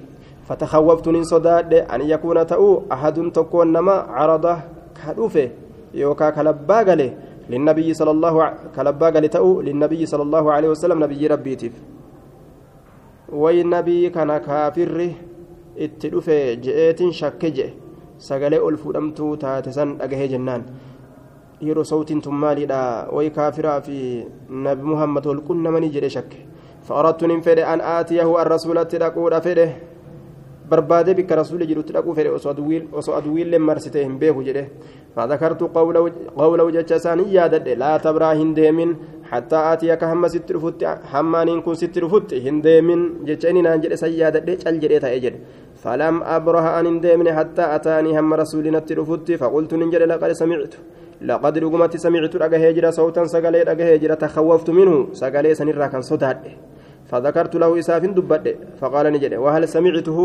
فتخوفت 0.46 1.06
نن 1.08 1.24
صداد 1.32 1.72
ان 1.94 2.00
يكون 2.12 2.46
تاو 2.46 2.82
احد 2.92 3.16
تكون 3.36 3.72
نما 3.72 3.92
عرضه 3.92 4.54
كدوفه 4.98 5.48
يوكا 5.94 6.30
كلبا 6.30 6.78
غله 6.88 7.10
للنبي 7.50 7.88
صلى 7.94 8.10
الله 8.16 8.34
كلبا 8.76 9.08
غله 9.14 9.26
تاو 9.34 9.60
للنبي 9.66 10.06
صلى 10.06 10.22
الله 10.22 10.44
عليه 10.52 10.68
وسلم 10.68 10.98
نبي 11.04 11.26
ربيتيف 11.26 11.74
وي 13.32 13.60
النبي 13.60 14.10
كان 14.10 14.30
كافر 14.46 15.10
اتدوفه 15.78 16.54
جئتين 16.64 17.12
شكجه 17.20 17.68
sagalee 18.18 18.60
ol 18.66 18.76
fuudhamtuu 18.82 19.36
taate 19.36 19.72
san 19.72 19.96
dhagahee 19.98 20.28
jennaan 20.34 20.64
yeroo 21.68 21.84
sawtiin 21.84 22.20
tun 22.20 22.34
maaliidha 22.44 23.08
way 23.16 23.30
kaafiraa 23.30 23.80
fi 23.80 23.98
nabi 24.68 24.82
muhammad 24.92 25.26
ol 25.26 25.40
qunnamanii 25.48 25.92
jedhe 25.96 26.10
shakke 26.16 26.38
fa'arattuun 26.88 27.34
hin 27.34 27.42
fedhe 27.48 27.68
an 27.72 27.80
aatiyahu 27.94 28.38
an 28.42 28.50
rasuulatti 28.54 29.02
dhaquudha 29.04 29.40
fedhe 29.48 29.66
barbaadee 30.70 31.14
bikka 31.20 31.40
rasuulli 31.42 31.70
jirutti 31.70 31.96
dhaquu 31.96 32.14
fedhe 32.18 32.30
osoo 33.00 33.16
aduwiillee 33.20 33.62
marsitee 33.70 34.04
hin 34.08 34.18
beeku 34.22 34.46
jedhe 34.48 34.64
فذكرت 35.16 35.62
قوله 35.76 36.12
قوله 36.36 36.66
جتشا 36.76 36.98
ساني 37.04 37.24
يادد 37.36 37.68
لا 37.82 37.96
تبرا 38.04 38.30
هنديمين 38.40 38.90
حتى 39.30 39.58
آتيك 39.72 40.02
هم 40.04 40.22
ست 40.28 40.48
رفت 40.54 40.80
حمانين 41.10 41.58
كن 41.64 41.74
ست 41.80 41.96
رفت 42.04 42.30
هنديمين 42.46 43.00
جتشاني 43.28 43.60
نانجل 43.66 43.92
سيادد 44.02 44.44
جل 44.62 44.76
جريت 44.82 45.04
أجل 45.04 45.34
فلم 45.86 46.22
أبره 46.22 46.80
أن 46.80 46.86
هنديمين 46.86 47.28
حتى 47.38 47.64
أتاني 47.74 48.18
هم 48.18 48.34
رسولنا 48.34 48.78
ترفت 48.78 49.32
فقلت 49.32 49.74
ننجل 49.74 50.08
لقد 50.08 50.32
سمعت. 50.32 50.74
لقد 51.22 51.58
رقمت 51.58 51.96
سمعت 51.96 52.34
هجرة 52.36 52.90
صوتا 52.90 53.24
سقلي 53.24 53.62
هجرة 53.62 54.14
تخوفت 54.14 54.70
منه 54.70 54.96
سقلي 55.12 55.54
سنرا 55.54 55.86
كان 55.86 56.02
صداد. 56.02 56.42
فذكرت 57.10 57.54
له 57.54 57.78
إساف 57.78 58.02
دبد 58.02 58.46
فقال 58.80 59.06
نجل 59.12 59.36
وهل 59.36 59.68
سمعته؟ 59.68 60.18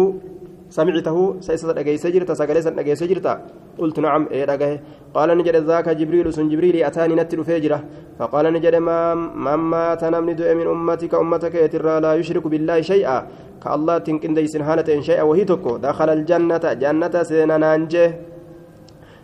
سمعته 0.78 1.18
سيسد 1.46 1.78
أجيس 1.78 2.04
جرتا 2.16 2.34
سجلس 2.40 2.68
أجيس 2.82 3.02
جرتا 3.12 3.34
قلت 3.80 3.98
نعم 4.00 4.24
إيه 4.32 4.48
أجيه 4.54 4.80
قال 5.16 5.30
نجد 5.38 5.56
ذاك 5.70 5.88
جبريل 6.00 6.28
سن 6.34 6.48
جبريل 6.52 6.76
أتاني 6.88 7.16
نتل 7.20 7.44
فجرة. 7.44 7.80
فقال 8.20 8.46
نجد 8.56 8.76
ما 8.88 9.00
مما 9.46 9.86
تنمن 10.02 10.36
دؤ 10.40 10.50
من 10.60 10.68
أمتك 10.76 11.14
أمتك 11.24 11.56
يترى 11.64 11.96
لا 12.04 12.12
يشرك 12.20 12.46
بالله 12.48 12.78
شيئا. 12.92 13.18
كالله 13.64 13.96
تنكن 14.06 14.34
ديسن 14.38 14.64
حالة 14.68 14.90
شيئا 15.08 15.24
وهي 15.30 15.44
تكو. 15.52 15.72
دخل 15.86 16.10
الجنة 16.18 16.66
جنة 16.82 17.16
سينا 17.30 17.56
نانجه 17.64 18.08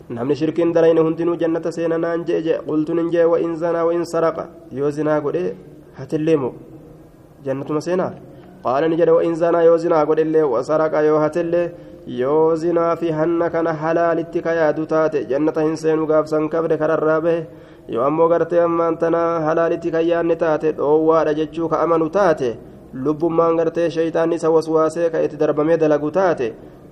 namni 0.10 0.36
shirkiin 0.40 0.72
dalayne 0.72 1.02
hundinuu 1.04 1.36
jannata 1.36 1.72
seena 1.72 1.98
naan 2.00 2.24
jee 2.28 2.40
jee 2.46 2.60
qultu 2.68 2.96
nin 2.96 3.12
jee 3.12 3.28
wa 3.28 3.38
in 3.44 3.60
zanaa 3.60 3.84
wa 3.88 3.92
in 3.98 4.06
saraqa 4.08 4.48
yoo 4.72 4.92
zinaa 4.98 5.20
godhe 5.20 5.44
hatillee 6.00 6.38
moo 6.40 6.54
قال 8.68 8.84
نجد 8.92 9.10
وإن 9.18 9.34
زنا 9.42 9.60
يوزنا 9.70 10.00
قد 10.10 10.20
اللي 10.26 10.44
وسرق 10.54 10.94
يوهت 11.10 11.36
اللي 11.44 11.64
يوزنا 12.24 12.96
في 13.00 13.08
هن 13.18 13.42
كان 13.54 13.68
حلال 13.82 14.18
اتكايا 14.24 14.72
دوتات 14.78 15.16
جنة 15.32 15.58
إنسان 15.70 16.00
قابسا 16.12 16.40
كبر 16.54 16.72
كررابه 16.82 17.38
yoo 17.94 18.04
ammoo 18.04 18.28
gartee 18.32 18.60
ammaan 18.60 18.98
tana 19.02 19.20
halaalitti 19.48 19.92
kan 19.92 20.04
yaadne 20.12 20.36
taate 20.44 20.72
dhoowwaadha 20.80 21.34
jechuu 21.40 21.70
ka 21.72 21.78
amanu 21.84 22.10
taate 22.18 22.50
lubbummaan 23.04 23.56
gartee 23.60 23.86
shaytaanni 23.98 24.36
isa 24.40 24.50
waswaasee 24.56 25.08
ka 25.14 25.22
itti 25.26 25.40
darbamee 25.42 25.78
dalagu 25.84 26.10
taate 26.18 26.48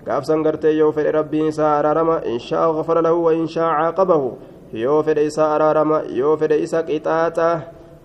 gaafsan 0.08 0.44
gartee 0.46 0.74
yoo 0.78 0.92
fedhe 0.98 1.12
rabbiin 1.18 1.50
isaa 1.54 1.74
araarama 1.80 2.16
inshaa 2.34 2.68
gafara 2.78 3.02
lahu 3.08 3.26
wa 3.26 3.34
inshaa 3.42 3.72
caaqabahu 3.80 4.30
yoo 4.84 5.00
fedhe 5.08 5.26
isaa 5.32 5.50
araarama 5.56 5.98
yoo 6.20 6.38
fedhe 6.44 6.58
isa 6.68 6.80
qixaaxa 6.90 7.50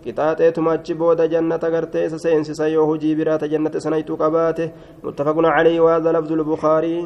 qixaaxeetuma 0.05 0.73
achi 0.73 0.95
booda 0.95 1.29
jannata 1.29 1.71
gartee 1.71 2.05
isa 2.07 2.19
seensisa 2.19 2.69
yoo 2.69 2.87
hujii 2.91 3.15
biraata 3.15 3.49
jannata 3.49 3.81
sanaytu 3.81 4.17
qabaate 4.17 4.73
muttafaqun 5.05 5.49
calayhi 5.57 5.81
waada 5.87 6.13
lafdu 6.13 6.37
lbukaarii 6.43 7.03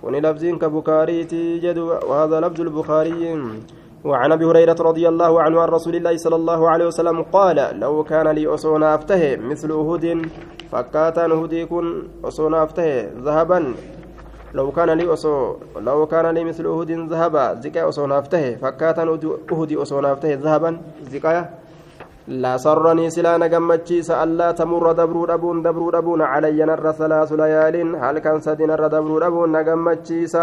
kuni 0.00 0.20
lafziin 0.20 0.58
ka 0.58 0.70
bukaariiti 0.70 1.60
jedhu 1.64 1.88
waada 2.10 2.40
lafdu 2.40 2.64
lbukaarii 2.64 3.34
وعن 4.06 4.32
ابي 4.32 4.44
هريره 4.44 4.78
رضي 4.80 5.08
الله 5.08 5.42
عنه 5.42 5.60
عن 5.60 5.68
رسول 5.68 5.94
الله 5.96 6.16
صلى 6.16 6.36
الله 6.36 6.70
عليه 6.70 6.86
وسلم 6.86 7.22
قال 7.22 7.58
لو 7.80 8.04
كان 8.04 8.28
لي 8.28 8.46
اصون 8.46 8.82
افته 8.82 9.36
مثل 9.36 9.70
اهد 9.70 10.30
فكاتا 10.72 11.26
هدي 11.26 11.66
كن 11.66 11.86
اصون 12.24 12.54
افته 12.54 13.08
ذهبا 13.26 13.74
لو 14.54 14.72
كان 14.72 14.90
لي 14.90 15.12
أصو 15.12 15.56
لو 15.76 16.06
كان 16.06 16.26
لي 16.34 16.44
مثل 16.44 16.66
أهد 16.66 16.90
ذهبا 17.12 17.54
زكاة 17.54 17.88
أصون 17.88 18.12
أفته 18.12 18.56
فكاتا 18.56 19.02
أهدي 19.52 19.76
أصون 19.82 20.04
أفته 20.04 20.34
ذهبا 20.34 20.70
زكاة 21.12 21.48
لا 22.28 22.56
سرني 22.56 23.10
سلا 23.10 23.38
نجمتشيس 23.38 24.10
ألا 24.10 24.50
تمر 24.52 24.92
دبرو 24.92 25.24
أبون 25.24 25.62
دبرو 25.62 25.90
أبون 25.90 26.22
علي 26.22 26.64
نر 26.64 26.92
ثلاث 26.92 27.32
ليال. 27.32 27.76
هل 27.96 28.18
كان 28.18 28.40
سدي 28.40 28.66
نر 28.66 28.86
دبرو 28.86 29.18
أبون 29.18 29.52
نجمتشيس 29.56 30.36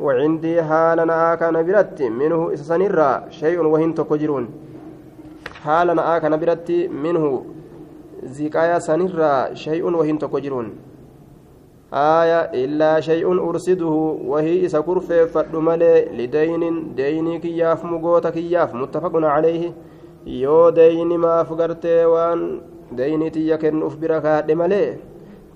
وعندي 0.00 0.62
حال 0.62 1.00
أنا 1.00 1.34
كان 1.34 1.56
برت 1.66 2.02
منه 2.02 2.52
إسسنرا 2.54 3.30
شيء 3.30 3.60
وهن 3.60 3.94
تكجرون. 3.94 4.46
kana 5.64 6.36
biratti 6.36 6.88
minhu 6.88 7.46
ziqaayaa 8.22 8.80
sanirraa 8.80 9.54
shay'un 9.54 9.94
wahiin 9.94 10.18
tokko 10.18 10.40
jiruun 10.40 10.68
آية 11.94 12.50
إلا 12.64 13.00
شيء 13.00 13.22
أرسده 13.22 13.94
وهي 14.26 14.66
إذا 14.66 14.80
كرفة 14.80 15.46
لدين 16.18 16.94
ديني 16.94 17.38
كياف 17.38 17.84
مقوتا 17.84 18.30
كياف 18.30 18.74
متفق 18.74 19.12
عليه. 19.14 19.72
Yoo 20.26 20.70
deyni 20.70 21.18
maaf 21.18 21.48
gartee 21.60 22.04
waan 22.14 22.42
deyni 22.98 23.30
tiyya 23.30 23.58
kennuuf 23.58 23.96
bira 24.02 24.20
kaadhe 24.26 24.54
malee 24.54 24.98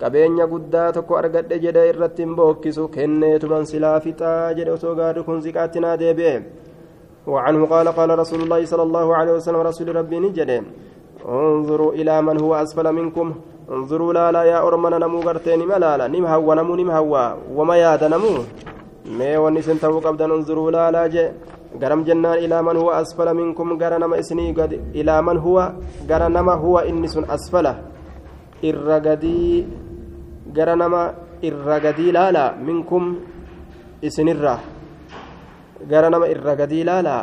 qabeenya 0.01 0.47
guddaa 0.53 0.93
tokko 0.93 1.17
argadhe 1.21 1.59
jedhe 1.65 1.89
irratti 1.91 2.23
hin 2.25 2.37
bookkisu 2.39 2.89
kenneetuman 2.97 3.67
silaa 3.73 3.99
fixaa 4.07 4.55
jedhe 4.59 4.73
osoo 4.79 4.95
gaadhi 5.01 5.27
kun 5.29 5.45
ziqaatti 5.47 5.81
naa 5.85 5.97
deebi'e 6.05 6.35
وعنه 7.29 7.67
قال 7.67 7.89
قال 7.89 8.19
رسول 8.19 8.41
الله 8.41 8.65
صلى 8.65 8.83
الله 8.89 9.17
عليه 9.17 9.33
وسلم 9.33 9.61
رسول 9.61 9.97
ربي 9.97 10.19
نجد 10.19 10.51
انظروا 11.29 11.93
إلى 11.93 12.23
من 12.23 12.41
هو 12.41 12.55
أسفل 12.55 12.93
منكم 12.93 13.35
انظروا 13.71 14.13
لا 14.13 14.33
لا 14.33 14.43
يا 14.43 14.59
أرمنا 14.67 14.99
نمو 14.99 15.21
قرتين 15.21 15.61
ملالا 15.69 16.07
نم 16.09 16.25
هوا 16.27 16.55
نمو 16.55 16.75
نم 16.81 16.91
هوا 16.91 17.25
وما 17.57 17.77
ياد 17.77 18.05
نمو 18.05 18.35
مي 19.19 19.37
ونسن 19.37 19.77
تو 19.83 19.99
قبدا 19.99 20.25
انظروا 20.37 20.71
لا 20.71 20.85
لا 20.91 21.05
جي 21.73 21.79
قرم 21.83 22.01
جنان 22.09 22.35
إلى 22.45 22.57
من 22.63 22.77
هو 22.77 22.91
أسفل 22.91 23.29
منكم 23.41 23.67
قرنما 23.83 24.19
إسني 24.19 24.53
قد 24.59 24.73
إلى 24.99 25.15
من 25.23 25.37
هو 25.47 25.59
قرنما 26.11 26.55
هو 26.65 26.79
إنس 26.91 27.15
أسفل 27.37 27.67
إرقدي 28.69 29.67
قرنما 30.57 31.03
إرقدي 31.49 32.07
لا 32.17 32.27
لا 32.37 32.45
منكم 32.69 33.03
إسنرا 34.05 34.57
قرنما 35.91 36.27
إرقدي 36.33 36.81
لا 36.89 36.97
لا 37.07 37.17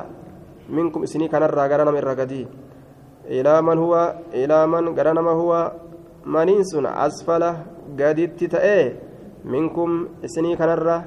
منكم 0.70 1.00
إسني 1.04 1.28
كان 1.32 1.44
الرا 1.44 1.64
قرنما 1.72 2.00
إرقدي 2.00 2.42
إلى 3.36 3.54
من 3.68 3.78
هو 3.84 3.94
إلى 4.34 4.60
من 4.68 4.84
قرنما 4.98 5.32
هو 5.42 5.52
maniin 6.26 6.66
sun 6.66 6.86
asfala 6.86 7.64
gaditti 7.96 8.50
ta'e 8.50 8.98
minkum 9.46 10.10
isinii 10.26 10.58
kanarra 10.58 10.98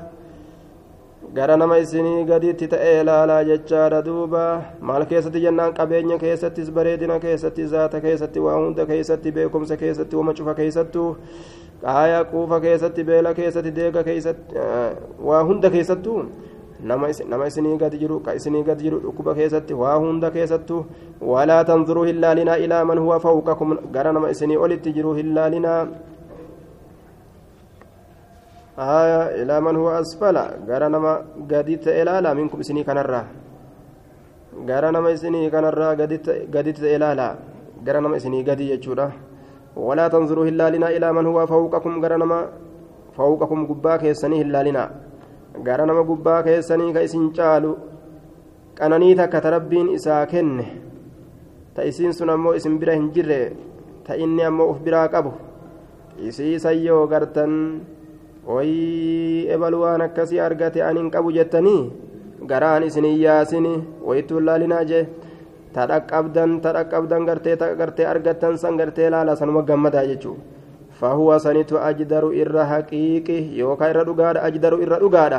gara 1.34 1.56
nama 1.56 1.76
isinii 1.78 2.24
gaditti 2.24 2.66
ta'e 2.72 3.00
ilaalaa 3.00 3.44
jechaadha 3.44 4.02
duuba 4.04 4.42
maal 4.80 5.04
keessatti 5.10 5.40
jennaan 5.44 5.74
qabeenya 5.78 6.18
keessattis 6.22 6.70
bareedina 6.78 7.18
keessatti 7.24 7.66
zaata 7.72 8.00
keessatti 8.00 8.40
waa 8.46 8.54
hunda 8.56 8.86
keessatti 8.86 9.32
beekumsa 9.38 9.76
keessatti 9.82 10.16
wama 10.16 10.34
cufa 10.38 10.54
keessattuu 10.60 11.08
qaaya 11.82 12.24
quufa 12.32 12.60
keessatti 12.66 13.04
beela 13.10 13.34
keessatti 13.40 13.74
deega 13.80 14.04
keessatti 14.08 14.56
waa 15.30 15.42
hunda 15.50 15.70
keessattuu 15.76 16.18
nama 16.80 17.46
isinii 17.46 17.76
gadi 17.78 17.98
jiru 17.98 18.20
ka 18.20 18.34
isinii 18.40 18.62
gadi 18.64 18.88
jiru 18.88 19.00
dhukkuba 19.04 19.34
keessatti 19.34 19.74
waa 19.84 19.96
hunda 20.04 20.30
keessattu 20.30 20.84
walaa 21.20 21.64
tanzuruu 21.64 22.04
hin 22.10 22.20
laalinaa 22.20 22.56
ilaa 22.66 22.84
man 22.84 22.98
huwa 22.98 23.20
fawqakum 23.20 23.78
gara 23.92 24.12
nama 24.12 24.30
isinii 24.30 24.56
olitti 24.56 24.92
jiru 24.92 25.14
hin 25.14 25.34
laalinaa 25.34 25.86
آية 28.79 29.21
إلى 29.41 29.55
من 29.65 29.75
هو 29.81 29.87
أسفل 30.01 30.37
غير 30.69 30.83
نما 30.93 31.13
قديت 31.51 31.85
إلالا 32.01 32.29
منكم 32.33 32.59
سني 32.67 32.83
كنرا 32.87 33.21
غير 34.69 34.83
نما 34.95 35.15
سني 35.21 35.49
كنرا 35.53 35.89
قديت 35.99 36.27
قديت 36.53 36.79
إلالا 36.95 37.29
غير 37.85 37.95
نما 38.03 38.17
سني 38.23 38.39
قدي 38.49 38.65
يجورا 38.73 39.07
ولا 39.87 40.05
تنظروا 40.13 40.45
إلا 40.51 40.65
لنا 40.73 40.87
إلى 40.95 41.07
من 41.17 41.25
هو 41.29 41.39
فوقكم 41.53 41.93
غير 42.03 42.13
نما 42.21 42.39
فوقكم 43.17 43.59
قباك 43.69 44.01
يسني 44.11 44.37
إلا 44.41 44.59
لنا 44.67 44.85
gara 45.61 45.85
nama 45.85 46.01
gubbaa 46.01 46.41
keessanii 46.43 46.93
ka 46.93 47.01
isin 47.05 47.29
caalu 47.29 47.77
qananii 48.73 49.13
takka 49.15 49.41
ta 49.41 49.51
rabbiin 49.53 49.93
isaa 49.93 50.25
kenne 50.25 50.65
ta 51.75 51.85
isiin 51.85 52.13
sun 52.13 52.29
ammoo 52.33 52.55
isin 52.57 52.79
bira 52.81 52.95
hin 52.97 53.11
jirre 53.13 53.53
ta 54.07 54.17
inni 54.17 54.41
ammoo 54.41 54.71
uf 54.73 54.79
biraa 54.81 55.07
qabu 55.13 55.33
isiisan 56.17 56.81
yoo 56.81 57.05
gartan 57.07 57.53
wayii 58.48 59.46
ebalu 59.54 59.80
waan 59.84 60.04
akkasii 60.08 60.44
argate 60.48 60.82
ani 60.88 61.00
hin 61.04 61.10
qabu 61.16 61.32
jettanii 61.38 61.80
garaan 62.52 62.86
isin 62.90 63.08
hin 63.10 63.18
yaasini 63.22 63.74
wayittuun 64.10 64.46
laalinaa 64.50 64.84
jee 64.92 65.02
ta 65.72 65.88
dhaqqabdan 65.90 66.60
ta 66.66 66.76
dhaqqabdan 66.76 67.26
gartee 67.32 67.56
gartee 67.80 68.06
argattan 68.12 68.62
san 68.62 68.80
gartee 68.82 69.10
laala 69.16 69.36
sanuma 69.42 69.66
gammadaa 69.72 70.06
jechuudha 70.12 70.58
سنت 70.98 71.72
أجدر 71.72 72.24
إر 72.42 72.56
حقيقي 72.66 73.38
يوكا 73.58 73.90
إر 73.90 74.02
دغاد 74.02 74.36
أجدر 74.36 74.74
إر 74.74 74.92
دغاد 74.98 75.34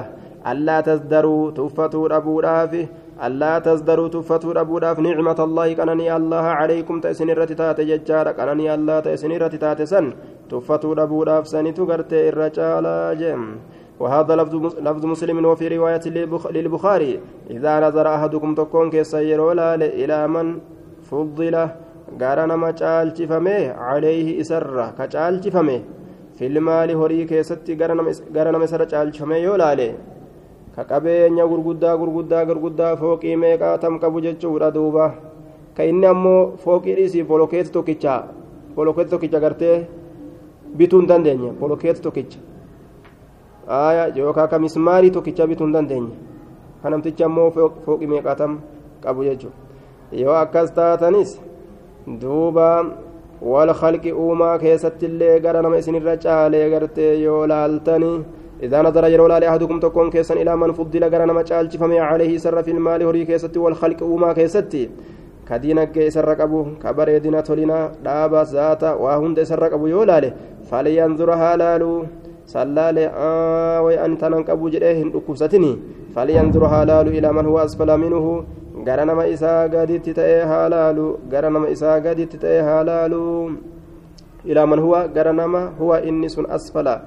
ألا 0.48 0.82
تزدروا 0.82 1.52
تفتوا 1.52 2.18
أبو 2.18 2.40
رافي 2.40 2.88
ألا 3.26 3.60
تزدروا 3.60 4.08
تفتوا 4.08 4.62
أبو 4.62 4.78
راف 4.78 5.00
نعمة 5.00 5.40
الله. 5.48 5.68
كانني 5.74 6.08
الله 6.16 6.46
عليكم 6.60 6.96
تأسن 7.04 7.30
الرتتات 7.30 7.82
ججار. 7.82 8.32
كانني 8.32 8.68
الله 8.76 9.00
تأسن 9.00 9.32
الرتتات 9.32 9.82
سن. 9.92 10.06
تفتوا 10.52 11.04
أبو 11.04 11.24
راف 11.24 11.48
سنت 11.48 11.80
غرت 11.80 12.14
الرجال 12.14 12.86
جم 13.22 13.42
وهذا 14.00 14.34
لفظ 14.40 14.54
لفظ 14.88 15.04
مسلم 15.06 15.46
وفي 15.46 15.66
رواية 15.76 16.06
للبخاري. 16.56 17.20
إذا 17.56 17.74
نظر 17.86 18.06
أحدكم 18.16 18.50
تكون 18.56 18.90
كسير 18.90 19.42
ولا 19.42 19.76
إلى 19.76 20.20
من 20.28 20.48
فضله 21.10 21.90
gara 22.18 22.48
nama 22.48 22.74
caalchifame 22.74 23.70
calayhi 23.78 24.42
isarra 24.42 24.86
ka 24.98 25.06
caalchifame 25.14 25.86
filmaali 26.38 26.94
horii 27.02 27.26
keessatti 27.30 27.76
gara 27.78 27.94
nama 27.94 28.66
isarra 28.66 28.88
caalchifame 28.94 29.38
yoo 29.44 29.58
laale 29.62 29.88
ka 30.80 30.86
qabeenya 30.88 31.44
gurguddaa 31.52 31.98
gurguddaa 32.00 32.46
gurguddaa 32.48 32.96
fooqii 32.96 33.36
meeqaa 33.36 33.78
tam 33.78 34.00
qabu 34.00 34.22
jechuudha 34.24 34.72
duuba? 34.72 35.06
Ka 35.76 35.84
inni 35.84 36.06
ammoo 36.08 36.56
fooqii 36.64 36.96
dhiisii 36.96 37.24
bolokeeti 37.24 37.72
tokkicha 37.72 38.14
bolokeeti 38.76 39.10
tokkicha 39.12 39.40
gartee 39.40 39.88
bituu 40.78 41.00
hin 41.02 41.08
dandeenye 41.10 41.52
bolokeeti 41.60 42.02
tokkicha. 42.02 42.40
Yookaan 44.16 44.48
ka 44.50 44.60
mismaarii 44.60 45.12
tokkicha 45.12 45.48
bituu 45.48 45.66
hin 45.68 45.74
dandeenye? 45.74 46.14
Ka 46.82 46.90
namtichi 46.90 47.24
ammoo 47.28 47.52
fooqii 47.86 48.08
meeqaa 48.08 48.36
tam 48.36 48.60
qabu 49.04 49.24
jechuudha. 49.28 49.58
Yoo 50.12 50.34
akkas 50.44 50.72
taatanis 50.74 51.36
duuba 52.22 52.68
wal 53.42 53.74
khalqi 53.74 54.12
uumaa 54.14 54.58
keessatti 54.60 55.06
illee 55.06 55.40
gara 55.44 55.62
nama 55.62 55.78
isinirra 55.78 56.16
caalee 56.24 56.70
gartee 56.70 57.14
yoo 57.24 57.48
laaltani 57.48 58.14
إذا 58.64 58.82
نظر 58.82 59.08
يرو 59.08 59.28
لا 59.28 59.50
أحدكم 59.50 59.80
تكون 59.80 60.10
كيسا 60.10 60.34
إلى 60.42 60.56
من 60.56 60.72
فضل 60.72 61.04
غير 61.04 61.26
نما 61.26 61.42
جالج 61.42 61.78
فمي 61.78 62.00
عليه 62.00 62.38
سر 62.38 62.64
في 62.64 62.72
المال 62.72 63.04
هري 63.04 63.26
كيستي 63.26 63.60
والخلق 63.60 64.04
وما 64.04 64.34
كيستي. 64.34 64.90
كدينا 65.50 65.84
كيسر 65.84 66.34
قبو 66.34 66.66
كبريدنا 66.84 67.42
تولينا 67.42 67.92
دابا 68.06 68.44
ذاتا 68.44 68.94
وهند 68.94 69.44
سر 69.44 69.64
قبو 69.74 69.88
يولاله 69.88 70.32
فلينظر 70.70 71.30
هالالو 71.34 71.92
سلالي 72.46 73.06
آه 73.08 73.82
وي 73.82 74.06
أنت 74.06 74.22
ننقبو 74.26 74.70
جريهن 74.70 75.10
أكوستني 75.16 75.72
فلينظر 76.16 76.64
هالالو 76.66 77.10
إلى 77.18 77.30
من 77.34 77.46
هو 77.46 77.58
أسفل 77.60 77.90
منه. 77.98 78.26
gara 78.84 79.06
nama 79.06 79.28
isaa 79.28 79.68
gaditti 79.68 80.14
ta'ee 80.16 80.44
haalaalu 80.48 81.20
gara 81.32 81.50
nama 81.50 81.68
isaa 81.70 82.00
gaditti 82.00 82.38
ta'ee 82.40 82.62
haalaalu 82.64 83.24
ilaa 84.46 84.66
man 84.66 84.80
huwa 84.80 85.08
gara 85.08 85.34
nama 85.34 85.66
huwa 85.80 86.02
inni 86.02 86.30
sun 86.30 86.48
asfala 86.58 87.02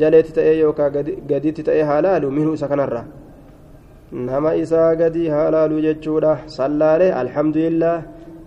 jaleetti 0.00 0.32
ta'ee 0.38 0.56
yookaan 0.60 0.92
gaditti 1.30 1.62
ta'ee 1.68 1.84
haalaalu 1.90 2.30
minhu 2.38 2.56
isa 2.58 2.68
kanarra 2.72 3.04
nama 4.28 4.54
isaa 4.64 4.90
gadi 5.02 5.28
haalaalu 5.36 5.84
jechuudha 5.86 6.34
sallaalee 6.58 7.12
alhamdulillah 7.22 7.96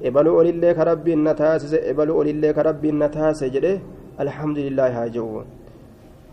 ebaluu 0.10 0.36
olillee 0.42 0.74
ka 0.78 0.90
rabbiin 0.92 1.24
na 1.30 1.34
taasise 1.42 1.80
ebaluu 1.94 2.20
olillee 2.22 2.54
ka 2.60 2.68
rabbiin 2.70 3.02
na 3.06 3.10
taasise 3.18 3.50
jedhe 3.56 3.74
alhamdulillah 4.26 4.94
haa 5.00 5.10
jiru 5.16 5.44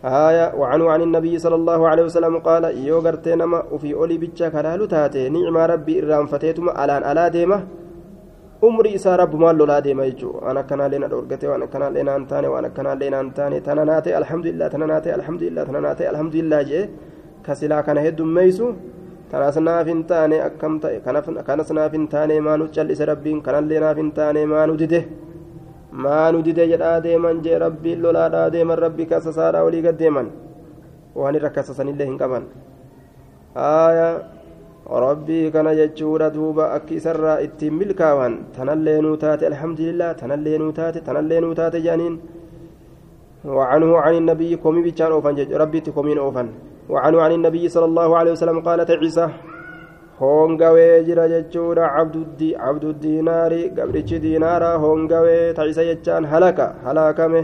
آية 0.05 0.55
وعنه 0.55 0.91
عن 0.91 1.03
النبي 1.03 1.39
صلى 1.39 1.55
الله 1.55 1.89
عليه 1.89 2.05
وسلم 2.05 2.39
قال 2.39 2.65
يو 2.87 2.99
غرتي 2.99 3.35
نما 3.35 3.65
وفي 3.73 3.95
أولي 3.95 4.19
بيتشا 4.19 4.49
كلالو 4.49 4.85
تاتي 4.87 5.29
نعم 5.29 5.57
ربي 5.57 5.95
إرام 6.03 6.27
فتيتما 6.27 6.85
ألان 6.85 7.03
ألا 7.11 7.29
ديما 7.29 7.59
umri 8.68 8.90
isaa 8.98 9.18
rabbumaan 9.22 9.58
lolaa 9.60 9.82
deema 9.86 10.06
jechuudha 10.10 10.40
waan 10.46 10.58
akkanaallee 10.64 11.00
na 11.04 11.08
dhorgate 11.14 11.46
waan 11.52 11.64
akkanaallee 11.68 12.04
naan 12.10 12.26
taane 12.32 12.48
waan 12.54 12.66
akkanaallee 12.70 13.10
naan 13.16 13.30
taane 13.38 13.58
tana 13.68 13.84
naate 13.90 14.10
alhamdulillah 14.20 14.68
tana 14.74 14.86
naate 14.92 15.10
alhamdulillah 15.18 15.64
tana 15.70 15.82
naate 15.86 16.04
alhamdulillah 16.12 16.62
jee 16.70 16.84
kasilaa 17.48 17.82
kana 17.88 18.02
heddummeessu 18.06 18.68
tanas 19.32 19.58
naaf 19.68 19.88
hin 19.92 20.02
taane 20.12 20.38
akkam 20.48 20.74
ta'e 20.84 20.98
kanas 21.50 21.70
naaf 21.78 21.92
hin 21.98 22.06
taane 22.14 22.36
maanu 22.48 22.66
callise 22.76 23.04
rabbiin 23.12 23.40
kanallee 23.48 23.80
naaf 23.86 23.98
hin 24.02 24.12
taane 24.20 24.42
maanu 24.54 24.74
dide 24.82 25.00
maanu 26.06 26.38
dide 26.48 26.64
jedhaa 26.74 26.98
deeman 27.08 27.42
jee 27.46 27.58
rabbiin 27.66 28.00
lolaadhaa 28.06 28.48
deeman 28.56 28.78
rabbi 28.86 29.06
kasasaadhaa 29.12 29.64
olii 29.70 29.82
gad 29.88 29.98
deeman 30.04 30.28
waan 31.22 31.36
irra 31.40 31.50
kasasanillee 31.58 32.08
hin 32.12 32.18
qaban 32.24 32.44
aayaa 33.56 34.14
rabbii 34.86 35.52
kana 35.52 35.76
jechuudha 35.76 36.30
duuba 36.30 36.74
akki 36.78 36.96
isarraa 37.00 37.40
ittiin 37.46 37.74
milkaawan 37.74 38.38
tanallee 38.56 39.02
nuu 39.02 39.18
taate 39.18 39.48
alhamdulillah 39.52 40.16
tanallee 40.16 40.58
nuu 40.58 40.72
taate 40.72 41.00
tanallee 41.08 41.42
nuu 41.42 41.54
taate 41.56 41.82
jaaniin 41.82 42.18
وعنه 43.44 43.98
عن 43.98 44.14
النبي 44.24 44.56
كومي 44.56 44.82
بيتشان 44.88 45.12
أوفن 45.12 45.36
ربي 45.52 45.80
تكومين 45.80 46.18
أوفن 46.18 46.48
وعنه 46.90 47.22
عن 47.22 47.32
النبي 47.32 47.70
صلى 47.70 47.86
الله 47.86 48.10
عليه 48.18 48.32
وسلم 48.32 48.60
قالت 48.60 48.92
عيسى 48.92 49.28
hoongawee 50.20 51.04
jira 51.04 51.28
jechuudha 51.28 51.90
cabdu 51.90 52.94
diinaari 53.04 53.70
gabrichi 53.78 54.20
diinaara 54.20 54.78
hoongawee 54.84 55.54
ta'isa 55.58 55.84
jechaan 55.88 56.26
halaka 56.26 56.76
halaakame 56.86 57.42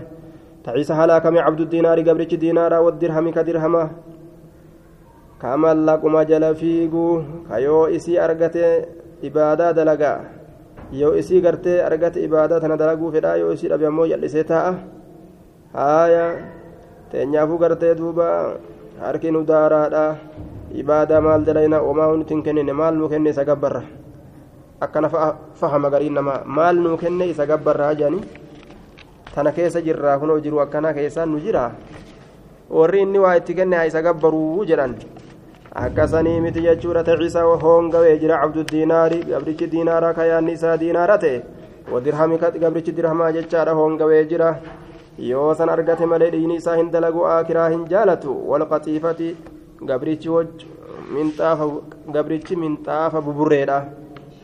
ta'isa 0.63 0.95
halaakame 0.95 1.39
cabdu 1.45 1.65
diinaari 1.65 2.03
gabrichi 2.03 2.37
diinaara 2.37 2.81
waddirhami 2.85 3.33
ka 3.33 3.43
dirhama 3.43 3.89
kamallaquma 5.41 6.25
jala 6.27 6.51
fiiguu 6.55 7.45
kayoo 7.49 7.87
isii 7.97 8.17
argate 8.19 8.63
ibaadaa 9.23 9.73
dalagaa 9.73 10.19
yoo 10.91 11.13
isii 11.15 11.41
gartee 11.41 11.79
argate 11.83 12.19
ibaadaa 12.27 12.59
tana 12.59 12.77
dalaguu 12.77 13.11
fedhaa 13.11 13.35
yoo 13.41 13.51
isii 13.55 13.69
dhabe 13.71 13.85
ammoo 13.87 14.07
jal'isee 14.11 14.43
taa'a 14.43 14.73
haaya 15.73 16.25
teenyaafuu 17.11 17.57
gartee 17.63 17.95
duuba 17.95 18.27
harki 18.99 19.31
nu 19.31 19.43
daaraadha 19.51 20.03
ibaadaa 20.81 21.21
maal 21.21 21.45
dalayna 21.47 21.79
omaa 21.91 22.11
nuti 22.19 22.33
hin 22.33 22.43
kennine 22.43 22.73
maal 22.73 22.95
nuu 22.99 23.09
kenne 23.13 23.29
isa 23.35 23.45
gabbarra 23.45 23.83
akkana 24.81 25.09
fahama 25.61 25.89
gariin 25.93 26.13
namaa 26.19 26.41
maal 26.45 26.75
nuu 26.83 26.97
kenne 26.97 27.29
isa 27.31 27.45
gabbarraa 27.51 27.93
jedhani 28.01 28.19
tana 29.35 29.51
keessa 29.55 29.81
jirraa 29.87 30.17
kunoo 30.19 30.39
jiru 30.43 30.59
akkana 30.65 30.93
keessaan 30.93 31.31
nu 31.31 31.39
jira 31.45 31.63
warri 32.69 33.01
inni 33.07 33.19
waa 33.23 33.35
itti 33.39 33.53
kenne 33.61 33.87
isa 33.87 34.01
gabbaruu 34.01 34.65
jedhan 34.71 34.93
akkasanii 35.75 36.39
miti 36.41 36.61
jechuudha 36.61 37.03
taciisa 37.03 37.41
hoongawee 37.43 38.17
jira. 38.19 38.37
Cabdu 38.41 38.63
diinaari 38.63 39.23
gabrichi 39.23 39.67
diinaara 39.67 40.13
kayaanni 40.13 40.51
isaa 40.53 40.77
diinaara 40.77 41.17
ta'e 41.17 41.41
wadirhami 41.91 42.37
gabrichi 42.37 42.91
dirhamaa 42.91 43.31
jechaadha 43.31 43.73
hoongawee 43.73 44.25
jira. 44.25 44.57
Yoo 45.17 45.53
san 45.53 45.69
argate 45.69 46.05
malee 46.05 46.31
dhiini 46.31 46.55
isaa 46.55 46.75
hin 46.75 46.91
dalagu 46.91 47.25
aakiraa 47.25 47.69
hin 47.69 47.85
jaalatu. 47.87 48.35
Walqaxiifati 48.49 49.35
gabrichi 49.85 50.29
minxaafa 51.13 51.67
gabrichi 52.13 52.55
minxaafa 52.55 53.21
buburreedha. 53.21 53.79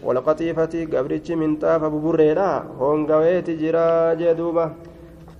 Walqaxiifati 0.04 0.86
gabrichi 0.88 1.36
minxaafa 1.36 1.90
buburreedha. 1.90 2.50
Hoongaweeti 2.80 3.56
jira 3.58 4.16
jee 4.16 4.34
duuba. 4.36 4.72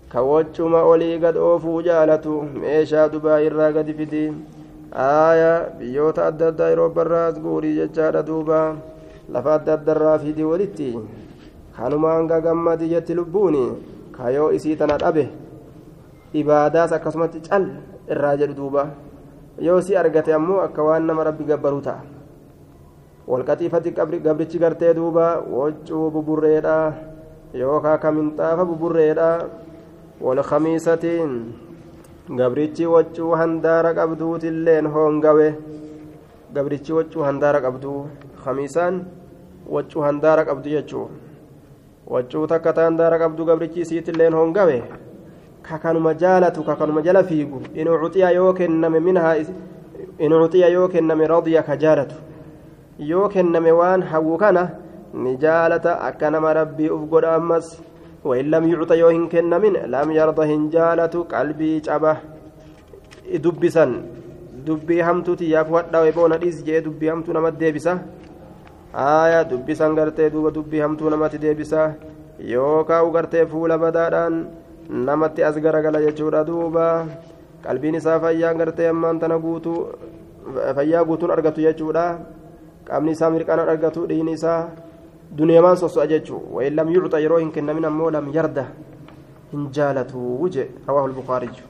Ka 0.10 0.22
waccuma 0.22 0.84
olii 0.84 1.20
gad 1.20 1.38
oofuu 1.38 1.82
jaalatu. 1.82 2.42
Meeshaa 2.62 3.10
dubaa 3.10 3.40
irraa 3.42 3.72
gadi 3.72 3.94
fidi 3.94 4.32
aaya 4.96 5.76
biyyoota 5.80 6.26
adda 6.32 6.48
addaa 6.52 6.70
yeroo 6.72 6.90
barraas 6.90 7.36
guurii 7.40 7.76
jechaadha 7.76 8.24
duuba. 8.24 8.76
Lafa 9.30 9.54
adda 9.60 9.74
addarraa 9.74 10.20
fidi 10.20 10.44
walitti 10.44 10.96
kanumaan 11.76 12.28
gagammadi 12.28 12.90
jetti 12.90 13.14
lubbuuni 13.16 13.64
kayoo 14.16 14.52
isii 14.56 14.76
tana 14.76 14.98
dhabe. 14.98 15.28
Ibaadaas 16.34 16.92
akkasumatti 16.96 17.42
cal 17.42 17.66
irraa 18.10 18.36
jedhu 18.38 18.54
duuba. 18.56 18.88
Yoo 19.60 19.82
si 19.82 19.96
argate 19.98 20.34
ammoo 20.34 20.62
akka 20.62 20.84
waan 20.84 21.06
nama 21.08 21.24
rabbi 21.24 21.44
gabbaruu 21.44 21.82
ta'a. 21.82 22.02
Walqaxiifatti 23.28 23.92
gabrichi 24.24 24.60
gartee 24.60 24.94
duuba 24.94 25.40
waccuu 25.42 26.12
buburreedha. 26.12 26.94
Yookaa 27.54 27.98
ka 27.98 28.12
minxaafa 28.12 28.66
buburreedha 28.66 29.30
walkamiisatiin 30.22 31.32
gabrichi 32.30 32.86
waccuu 32.86 33.32
handaara 33.36 33.94
qabduutilleen 33.94 34.88
hoongawe. 34.88 35.48
Gabrichi 36.54 36.94
waccuu 36.94 37.24
handaara 37.24 37.62
qabduu 37.62 38.08
kamiisaan 38.44 39.06
waccuu 39.70 40.02
handaara 40.02 40.46
qabdu 40.46 40.70
jechuu 40.70 41.10
waccuu 42.08 42.48
takka 42.48 42.74
ta 42.74 42.84
handaara 42.86 43.20
qabdu 43.20 43.46
gabrichi 43.46 43.82
isiitilleen 43.82 44.34
hoongawe. 44.34 44.84
Kakanuma 45.62 46.14
jaalatu 46.14 46.64
kakanuma 46.64 47.02
jala 47.02 47.24
fiigu. 47.24 47.62
In 47.74 47.88
uciya 47.88 48.32
yoo 48.32 48.54
kenname 48.54 49.00
minhaa 49.00 49.36
in 50.20 50.34
uciya 50.34 50.70
yoo 50.70 50.88
kenname 50.88 51.28
radiya 51.28 51.64
ka 51.64 51.78
jaalatu. 51.78 52.16
Yoo 53.00 53.30
kenname 53.30 53.72
waan 53.72 54.02
hawwu 54.02 54.38
kana 54.38 54.70
ni 55.14 55.38
jaalata. 55.38 56.02
Akka 56.02 56.30
nama 56.32 56.54
rabbii 56.54 56.90
uf 56.90 57.10
godha 57.10 57.36
ammas 57.36 57.82
وإن 58.28 58.46
لم 58.54 58.64
يعط 58.72 58.92
يوهن 59.02 59.24
كنمن 59.34 59.74
لم 59.96 60.08
يرضى 60.20 60.44
هنجالة 60.52 61.16
قلبي 61.34 61.72
عبه 61.94 62.16
دبسا 63.44 63.86
دبي 64.68 64.98
همتو 65.08 65.34
تياف 65.40 65.68
ودى 65.76 65.98
ويبون 66.04 66.34
ديس 66.42 66.58
جي 66.66 66.80
دبي 66.86 67.06
همتو 67.12 67.32
نمت 67.36 67.56
ديبسا 67.62 67.94
آية 68.96 69.42
دبسا 69.52 69.88
غرتي 69.98 70.30
دوبا 70.34 70.50
دبي 70.58 70.78
همتو 70.86 71.06
نمت 71.14 71.34
ديبسا 71.44 71.82
يوكا 72.54 72.98
وغرتي 73.06 73.46
فولا 73.52 73.76
بدادان 73.82 74.34
namatti 74.90 75.42
as 75.42 75.58
garagala 75.58 75.98
jechuudha 75.98 76.46
duuba 76.46 77.08
qalbiin 77.66 77.98
isaa 77.98 78.20
fayyaa 78.20 78.54
gartee 78.54 78.88
ammaan 78.88 79.20
tana 79.20 79.40
guutuu 79.40 79.90
fayyaa 80.78 81.04
guutuun 81.04 81.32
argatu 81.34 81.62
jechuudha 81.66 82.20
qaamni 82.86 83.12
isaa 83.18 83.30
mirqaan 83.34 83.66
argatu 83.66 84.06
dhiini 84.06 84.38
isaa 84.38 84.70
duneemaan 85.38 85.78
soso'a 85.78 86.08
jechuu 86.08 86.42
wayin 86.56 86.76
lam 86.76 86.90
yucxa 86.96 87.20
yeroo 87.20 87.40
hin 87.44 87.52
kennamin 87.56 87.86
ammoo 87.90 88.12
lam 88.18 88.32
yarda 88.38 88.66
hin 89.52 89.68
jaalatu 89.78 90.22
wuje 90.42 90.66
rawaahu 90.88 91.12
lbukaariyyu 91.12 91.66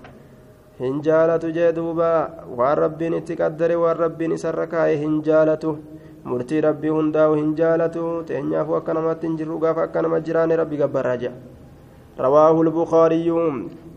hin 0.84 1.02
jaalatu 1.08 1.52
jee 1.58 1.72
duuba 1.80 2.12
waan 2.60 2.78
rabbiin 2.84 3.18
itti 3.20 3.40
qaddare 3.42 3.76
waan 3.84 3.98
rabbiin 4.04 4.38
isarra 4.38 4.68
kaa'e 4.76 4.96
hin 5.02 5.18
jaalatu 5.30 5.76
murtii 6.30 6.62
rabbii 6.68 6.96
hundaa'u 7.00 7.42
hin 7.42 7.52
jaalatu 7.60 8.06
teenyaafu 8.30 8.80
akka 8.80 8.98
namatti 9.00 9.28
hin 9.28 9.38
jirru 9.42 9.60
gaafa 9.66 9.90
akka 9.90 10.08
nama 10.08 10.24
jiraane 10.30 10.56
rabbi 10.64 10.82
gabbarraa 10.86 11.20
jedha 11.26 11.56
رواه 12.20 12.62
البخاري 12.62 13.32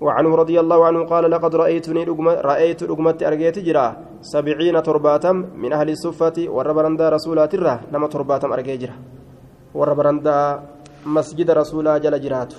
وعنه 0.01 0.31
رضي 0.43 0.61
الله 0.61 0.87
عنه 0.87 1.01
قال 1.07 1.31
لقد 1.31 1.53
رأيتني 1.55 2.03
رأيت 2.51 2.81
رقمت 2.83 3.23
أرجيت 3.23 3.59
جرا 3.59 3.87
سبعين 4.23 4.83
ترباتم 4.83 5.37
من 5.55 5.71
أهل 5.73 5.89
الصفة 5.91 6.37
وربرندا 6.51 7.07
رسولات 7.09 7.55
الره 7.55 7.77
نما 7.93 8.07
ترباتم 8.07 8.53
أرجي 8.53 8.77
جرا 8.83 8.97
وربرندا 9.75 10.39
مسجد 11.17 11.49
رسولا 11.61 11.99
جل 12.05 12.17
جرات 12.25 12.53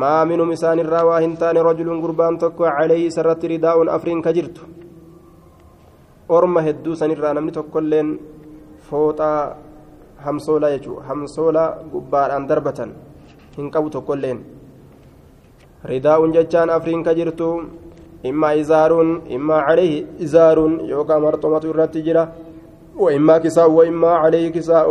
ما 0.00 0.24
من 0.28 0.40
مسان 0.50 0.78
الراوى 0.84 1.16
هنتان 1.24 1.56
رجل 1.68 1.88
قربان 2.02 2.34
تكو 2.42 2.64
عليه 2.78 3.08
سرت 3.16 3.42
رداء 3.50 3.76
أفرين 3.96 4.18
كجرت 4.26 4.56
أرمى 6.30 6.60
هدو 6.66 6.92
سن 7.00 7.10
الرا 7.16 7.32
نمني 7.36 7.52
تكلين 7.56 8.08
فوطا 8.88 9.32
همسولا 10.24 10.68
يجو 10.74 10.94
همسولا 11.08 11.64
قبار 11.92 12.28
أن 12.36 12.46
دربة 12.50 12.80
hin 13.58 13.70
qabu 13.74 13.90
tokkolleen 13.90 14.38
ridaa'uun 15.90 16.34
jechaan 16.36 16.70
afriin 16.70 17.02
ka 17.06 17.12
jirtu 17.18 17.48
immaa 18.30 18.52
izaaruun 18.62 19.10
immaa 19.36 19.62
calayhi 19.68 20.06
izaaruun 20.26 20.74
yookaan 20.90 21.24
marxomatu 21.26 21.70
irratti 21.72 22.04
jira. 22.06 22.22
وإما 22.98 23.38
كساء 23.38 23.70
وإما 23.70 24.10
عليه 24.10 24.48
كساء 24.48 24.86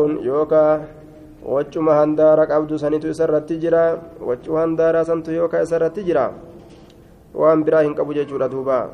يوكا 1.43 1.53
وجما 1.53 2.03
هندارا 2.03 2.45
قبض 2.45 2.75
سنتو 2.75 3.11
سرت 3.11 3.53
جرا 3.53 3.85
وجو 4.21 4.57
هندارا 4.57 5.03
سنتو 5.03 5.31
يوكا 5.31 5.63
سرت 5.63 5.99
جرا 5.99 6.31
وان 7.33 7.63
براهن 7.63 7.93
قبو 7.93 8.11
جورا 8.13 8.47
دوبا 8.47 8.89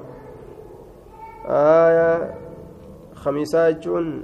آية 1.48 2.12
خميسة 3.16 3.72
جون 3.84 4.24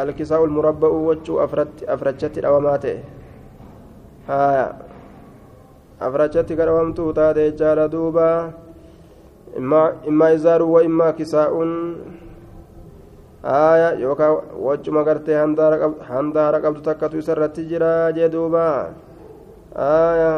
الكساء 0.00 0.44
المربع 0.44 0.88
وجو 0.88 1.44
أفرت 1.44 1.84
أفرجت 1.88 2.38
الأواماته 2.38 2.98
haya 4.26 4.80
afrachatti 6.00 6.56
kadhawamtuu 6.56 7.12
taate 7.12 7.50
jechaadha 7.50 7.88
duuba. 7.88 8.52
Immaa 10.08 10.32
izaaru 10.32 10.72
wa 10.72 10.82
immaa 10.82 11.12
kisaa'uun 11.12 11.96
haya 13.44 13.88
yookaan 14.00 14.56
wachuma 14.56 15.04
gartee 15.04 15.36
handaara 15.36 16.58
qabdu 16.64 16.80
takkatu 16.80 17.20
isa 17.20 17.32
irratti 17.36 17.68
jira 17.68 18.12
jee 18.16 18.28
duuba 18.32 18.64
haya 19.76 20.32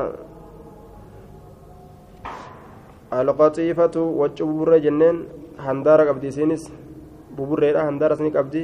alqaxiifatu 3.11 4.02
waccu 4.20 4.42
buburree 4.50 4.80
jenneen 4.86 5.16
handaara 5.66 6.09
qabdi 6.11 6.26
isiinis 6.34 6.66
buburreedha 7.36 7.86
handaara 7.86 8.18
isni 8.18 8.30
qabdi 8.34 8.62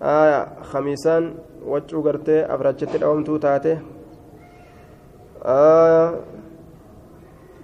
haya 0.00 0.40
khamiisaan 0.70 1.24
waccuu 1.72 2.02
gartee 2.02 2.40
afrachatti 2.54 2.98
dhawamtuu 2.98 3.38
taate 3.38 3.72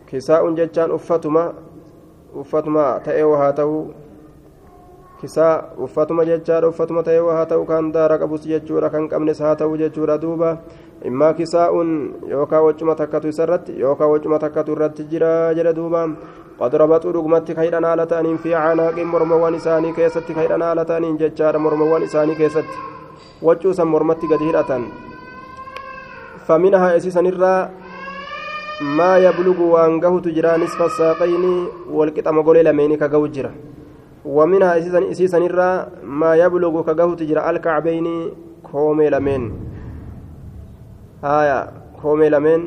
kisaa'uun 0.09 0.57
jechaan 0.61 0.93
uffatuma 0.93 1.45
uffatuma 2.43 3.01
ta'ee 3.05 3.25
haa 3.41 3.53
ta'u 3.53 4.04
kisaa 5.25 5.73
uffatuma 5.89 6.29
jechaadha 6.29 6.69
uffatuma 6.69 7.03
ta'ee 7.09 7.25
haa 7.37 7.49
ta'u 7.53 7.65
kan 7.73 7.91
daara 7.97 8.21
qabus 8.23 8.47
jechuudha 8.53 8.93
kan 8.95 9.09
qabnes 9.09 9.41
haa 9.41 9.57
ta'u 9.57 9.77
jechuudha 9.83 10.21
duuba 10.21 10.51
immaa 11.11 11.33
kisaa'uun 11.41 11.91
yookaan 12.37 12.65
waccuma 12.69 12.95
takkatu 13.03 13.33
isarratti 13.35 13.81
yookaan 13.81 14.11
waccuma 14.15 14.39
takkatu 14.47 14.77
irratti 14.77 15.11
jira 15.13 15.35
jedha 15.59 15.77
duuba 15.81 16.09
قد 16.59 16.75
ربطوا 16.75 17.13
رغمت 17.13 17.51
كيدان 17.51 17.85
على 17.85 18.07
تانين 18.07 18.37
في 18.37 18.55
عناق 18.55 18.99
مرموان 18.99 19.55
إساني 19.55 19.93
كيست 19.93 20.31
كيدان 20.39 20.63
على 20.63 20.85
تانين 20.85 21.17
ججار 21.17 21.59
مرموان 21.59 22.03
إساني 22.03 22.35
كيست 22.35 22.71
وجوسا 23.43 23.85
مرمت 23.85 24.23
قد 24.31 24.43
هرأة 24.43 24.71
فمنها 26.47 26.97
أسيسا 26.97 27.21
الرا 27.21 27.71
ما 28.99 29.19
يبلغ 29.19 29.59
وأنقه 29.63 30.15
تجرى 30.21 30.53
نصف 30.63 30.83
الساقين 30.83 31.45
والقطع 31.91 32.31
مقولي 32.31 32.63
لميني 32.63 32.97
كقو 32.97 33.27
جرى 33.27 33.74
ومنها 34.25 34.79
إسيسا 35.13 35.39
نرى 35.39 35.87
ما 36.03 36.37
يبلغ 36.37 36.83
كقهو 36.83 37.15
تجرى 37.15 37.51
الكعبين 37.51 38.07
كومي 38.73 39.11
لمن 39.11 39.43
هايا 41.25 41.73
كومي 42.03 42.29
لمن 42.29 42.61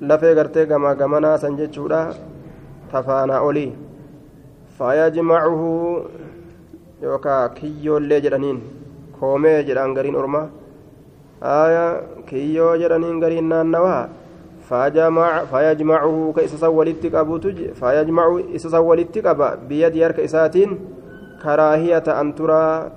lafee 0.00 0.34
gartee 0.38 0.66
gamaa 0.70 0.94
gamanaa 0.94 1.38
san 1.42 1.56
jechuudha 1.58 2.14
tafaanaa 2.92 3.40
olii 3.46 3.72
fayajmacuhu 4.78 5.70
yookaa 7.02 7.48
kiyyoollee 7.56 8.20
jedhaniin 8.26 8.60
koomee 9.20 9.56
jedhaan 9.68 9.94
gariin 9.96 10.18
orma 10.20 10.42
aya 11.54 11.82
kiyyoo 12.28 12.76
jedhaniin 12.82 13.18
gariin 13.24 13.48
naannawaa 13.52 14.08
fayajmacuhu 14.68 16.32
ka 16.36 16.42
isa 16.44 16.60
san 16.60 16.72
walitti 16.76 17.10
qabutu 17.10 17.48
fayajmacu 17.74 18.52
isa 18.52 18.68
san 18.68 18.84
walitti 18.84 19.22
qaba 19.24 19.56
biyyadii 19.56 20.02
harka 20.04 20.22
isaatiin 20.22 20.76
karaahiyata 21.42 22.16
an 22.20 22.32
turaa 22.36 22.90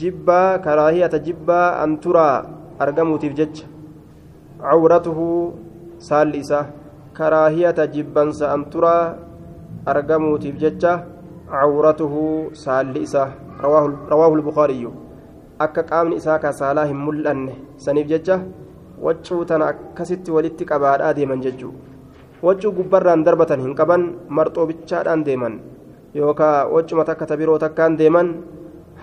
jibbaa 0.00 0.58
karaahiyata 0.64 1.18
jibbaa 1.18 1.82
an 1.84 1.98
turaa 2.00 2.44
argamuutiif 2.78 3.34
jecha 3.36 3.66
cawratuhu 4.62 5.54
saalli 5.98 6.40
isaa 6.40 6.66
karaahiyata 7.12 7.86
jibbansa 7.86 8.52
an 8.52 8.64
turaa 8.72 9.16
argamuutiif 9.86 10.56
jecha 10.56 11.04
cawratuhu 11.50 12.54
saalli 12.54 13.02
isaa 13.08 13.28
rawaahu 13.62 14.36
lbukaariyyu 14.40 14.92
akka 15.58 15.82
qaamni 15.82 16.16
isaa 16.16 16.38
ka 16.38 16.52
waccuu 19.06 19.44
tana 19.50 19.66
akkasitti 19.72 20.30
walitti 20.36 20.64
qabaadhaa 20.70 21.12
deeman 21.18 21.40
jechuu 21.46 21.72
waccuu 22.42 22.72
gubbarraan 22.78 23.24
darbatan 23.26 23.60
hin 23.64 23.74
qaban 23.80 24.02
marxoo 24.38 24.66
bichaadhaan 24.70 25.24
deeman 25.28 25.60
yookaa 26.18 26.66
waccuma 26.74 27.04
takka 27.08 27.26
tabiroo 27.30 27.58
takkaan 27.64 27.96
deeman 28.00 28.28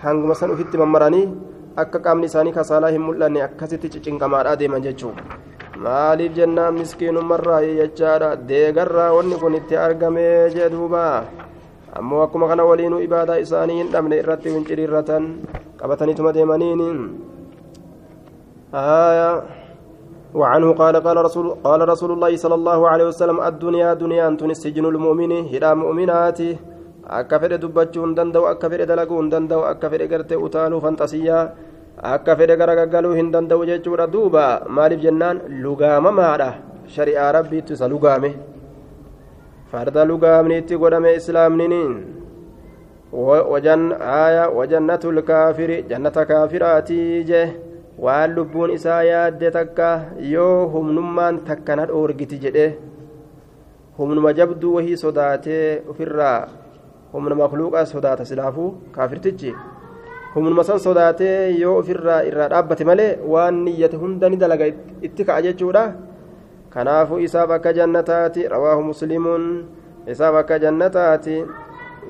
hanguma 0.04 0.34
san 0.40 0.50
ufitti 0.54 0.78
mammaranii 0.82 1.26
akka 1.82 1.98
qaamni 2.04 2.26
isaanii 2.30 2.52
ka 2.58 2.64
saalaa 2.70 2.90
hin 2.94 3.02
mul'anne 3.08 3.42
akkasitti 3.48 3.88
cicinqamaadhaa 3.96 4.56
deeman 4.62 4.82
jechuu 4.86 5.12
maaliif 5.84 6.32
jennaan 6.38 6.74
miskiinummarraa 6.80 7.60
jechaadha 7.80 8.30
deegarraa 8.50 9.10
wanni 9.16 9.36
kun 9.42 9.54
itti 9.60 9.76
argamee 9.86 10.48
jee 10.54 10.68
duuba 10.74 11.02
ammoo 12.00 12.22
akkuma 12.24 12.48
kana 12.52 12.64
waliinuu 12.70 13.00
ibaadaa 13.08 13.36
isaanii 13.44 13.76
hin 13.80 13.92
dhabne 13.92 14.16
irratti 14.22 14.48
winciriirratan 14.56 15.24
qabataniituma 15.80 16.32
deemaniin 16.36 17.00
وعنه 20.34 20.72
قال 20.72 20.96
قال 20.96 21.16
رسول 21.16 21.46
قال 21.64 21.88
رسول 21.88 22.10
الله 22.12 22.36
صلى 22.36 22.54
الله 22.54 22.88
عليه 22.88 23.06
وسلم 23.06 23.40
الدنيا 23.40 23.94
دنيا 23.94 24.28
أنتن 24.28 24.50
السجن 24.50 24.84
المؤمن 24.84 25.32
هدى 25.52 25.74
مؤمنات 25.74 26.40
danda'u 28.16 28.46
akka 28.50 28.68
fedhe 28.70 28.86
dalaguu 28.86 29.20
hin 29.22 29.30
danda'u 29.30 29.62
akka 29.62 29.90
fedhe 29.90 30.08
gartee 30.08 30.38
utaaluu 30.46 30.80
fantasiyaa 30.80 31.44
akka 32.02 32.36
fedhe 32.36 32.56
garagagaluu 32.56 33.14
hin 33.14 33.30
danda'u 33.34 33.66
jechuudha 33.70 34.06
duuba 34.14 34.44
maaliif 34.68 35.00
jennaan 35.06 35.40
lugaamamaadha 35.64 36.50
shari'aa 36.94 37.30
rabbiitti 37.38 37.72
isa 37.78 37.88
lugaame 37.88 38.30
farda 39.70 40.04
lugaamni 40.04 40.58
itti 40.62 40.80
godhame 40.82 41.14
islaamniniin 41.20 41.94
wajan 43.52 43.92
aya 44.00 44.50
wajannatul 44.58 45.22
kaafiri 45.22 45.82
jannata 45.90 46.26
kaafiraatii 46.26 47.24
jee 47.30 47.46
waan 48.04 48.34
lubbuun 48.36 48.70
isaa 48.76 49.02
yaadde 49.10 49.50
takka 49.56 49.88
yoo 50.34 50.68
humnummaan 50.74 51.40
takka 51.48 51.76
na 51.76 51.86
dhoorgiti 51.90 52.38
jedhe 52.44 52.66
humnuma 53.98 54.32
jabduu 54.38 54.74
wahii 54.76 54.96
sodaatee 55.04 55.82
ofirraa 55.90 56.48
humna 57.12 57.34
makluuqaa 57.40 57.86
sodaata 57.92 58.24
silaafuu 58.28 58.70
kaafirtichi? 58.94 59.54
Humnuma 60.34 60.64
san 60.68 60.78
sodaatee 60.86 61.56
yoo 61.60 61.76
ofirraa 61.80 62.20
irraa 62.30 62.48
dhaabbate 62.52 62.84
malee 62.84 63.12
waan 63.34 63.62
niyyate 63.64 63.96
hunda 64.02 64.28
ni 64.28 64.36
dalaga 64.36 64.66
itti 65.08 65.24
ka'a 65.24 65.42
jechuudha. 65.46 65.84
Kanaafuu 66.70 67.18
isaaf 67.26 67.50
akka 67.56 67.72
jannataati 67.78 68.48
rawaahu 68.54 68.82
muslimuun 68.90 69.44
isaaf 70.14 70.34
akka 70.42 70.58
jannataati 70.64 71.36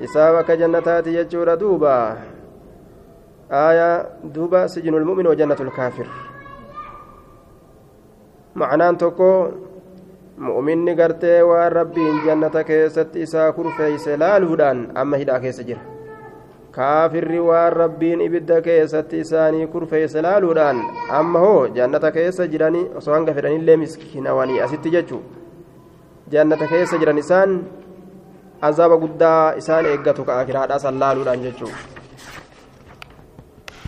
isaaf 0.07 0.35
akka 0.41 0.57
jannataati 0.63 1.15
jechuudha 1.17 1.55
duuba 1.61 1.93
آية 3.51 4.09
دوبا 4.23 4.67
سجن 4.67 4.93
المؤمن 4.93 5.27
وجنة 5.27 5.57
الكافر 5.59 6.07
معنaan 8.57 8.97
tokko 8.97 9.53
mu'minni 10.37 10.95
gartee 10.97 11.41
waan 11.45 11.71
rabbiin 11.71 12.25
jannata 12.25 12.63
keessatti 12.63 13.21
isaa 13.21 13.53
kurfeeyse 13.53 14.17
laaluudhaan 14.17 14.79
amma 15.01 15.17
hidhaa 15.21 15.39
keessa 15.43 15.63
jira 15.67 15.81
kaafirri 16.77 17.39
waan 17.49 17.73
rabbiin 17.73 18.21
ibidda 18.27 18.61
keessatti 18.67 19.19
isaanii 19.25 19.67
kurfeeyse 19.73 20.21
laaluudhaan 20.27 20.79
amma 21.19 21.39
hoo 21.45 21.67
jannata 21.77 22.11
keessa 22.17 22.47
jiranii 22.53 22.85
osoo 23.01 23.13
hanga 23.13 23.33
fedhanillee 23.37 23.77
miskinawanii 23.83 24.59
asitti 24.65 24.93
jechuu 24.95 25.21
jannata 26.31 26.67
keessa 26.73 26.97
jiran 27.03 27.21
isaan 27.23 27.55
azaaba 28.71 28.97
guddaa 29.05 29.53
isaan 29.61 29.85
eeggatu 29.93 30.25
ka 30.25 30.39
akiraadhaa 30.39 30.79
san 30.85 30.99
laaluudhaan 31.05 31.45
jechuu 31.47 31.71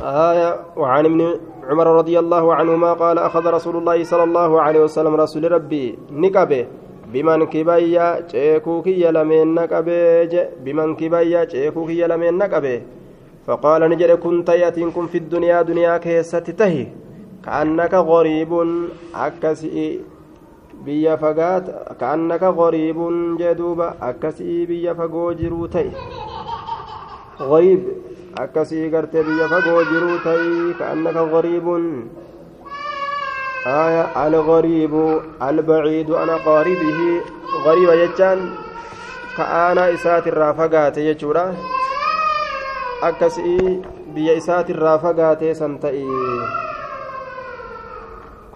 آية 0.01 0.59
وعن 0.77 1.05
ابن 1.05 1.39
عمر 1.69 1.87
رضي 1.87 2.19
الله 2.19 2.55
عنهما 2.55 2.93
قال 2.93 3.17
أخذ 3.17 3.45
رسول 3.47 3.75
الله 3.75 4.03
صلى 4.03 4.23
الله 4.23 4.61
عليه 4.61 4.79
وسلم 4.83 5.15
رسول 5.15 5.51
ربي 5.51 5.99
نكبه 6.11 6.67
بمن 7.13 7.45
كبايا 7.45 8.21
تشيكوكي 8.21 9.11
لمن 9.11 9.55
نكبه 9.55 10.47
بمن 10.63 10.95
كبايا 10.95 11.43
تشيكوكي 11.43 12.07
لمن 12.07 12.37
نكبه. 12.37 12.81
فقال 13.47 13.89
نجد 13.89 14.11
كنت 14.11 14.49
يأتيكم 14.49 15.07
في 15.07 15.17
الدنيا 15.17 15.61
دنيا 15.61 15.97
كيستته 15.97 16.87
كأنك 17.45 17.93
غريب 17.93 18.51
biyya 20.85 21.17
fagaata 21.19 21.95
ka'annaka 21.99 22.53
qoriibuun 22.55 23.35
jee 23.39 23.55
duuba 23.55 23.87
akkasii 24.09 24.65
biyya 24.69 24.95
fagoo 24.95 25.33
jiruu 25.39 25.67
ta'e 25.67 25.91
akkasii 28.43 28.89
gartee 28.89 29.23
biyya 29.27 29.47
fagoo 29.51 29.83
jiruu 29.91 30.17
ta'e 30.25 30.73
ka'annaka 30.79 31.23
qoriibuun 31.35 31.85
آية 33.67 34.27
الغريب 34.27 35.19
البعيد 35.41 36.11
عن 36.11 36.29
قاربه 36.29 36.99
غريب 37.65 37.89
جتان 37.91 38.39
كأنا 39.37 39.93
إسات 39.93 40.27
الرافقات 40.27 40.97
يجورا 40.97 41.55
أكسي 43.03 43.81
بيا 44.15 44.37
إسات 44.37 44.69
الرافقات 44.69 45.43
سنتئي 45.43 46.07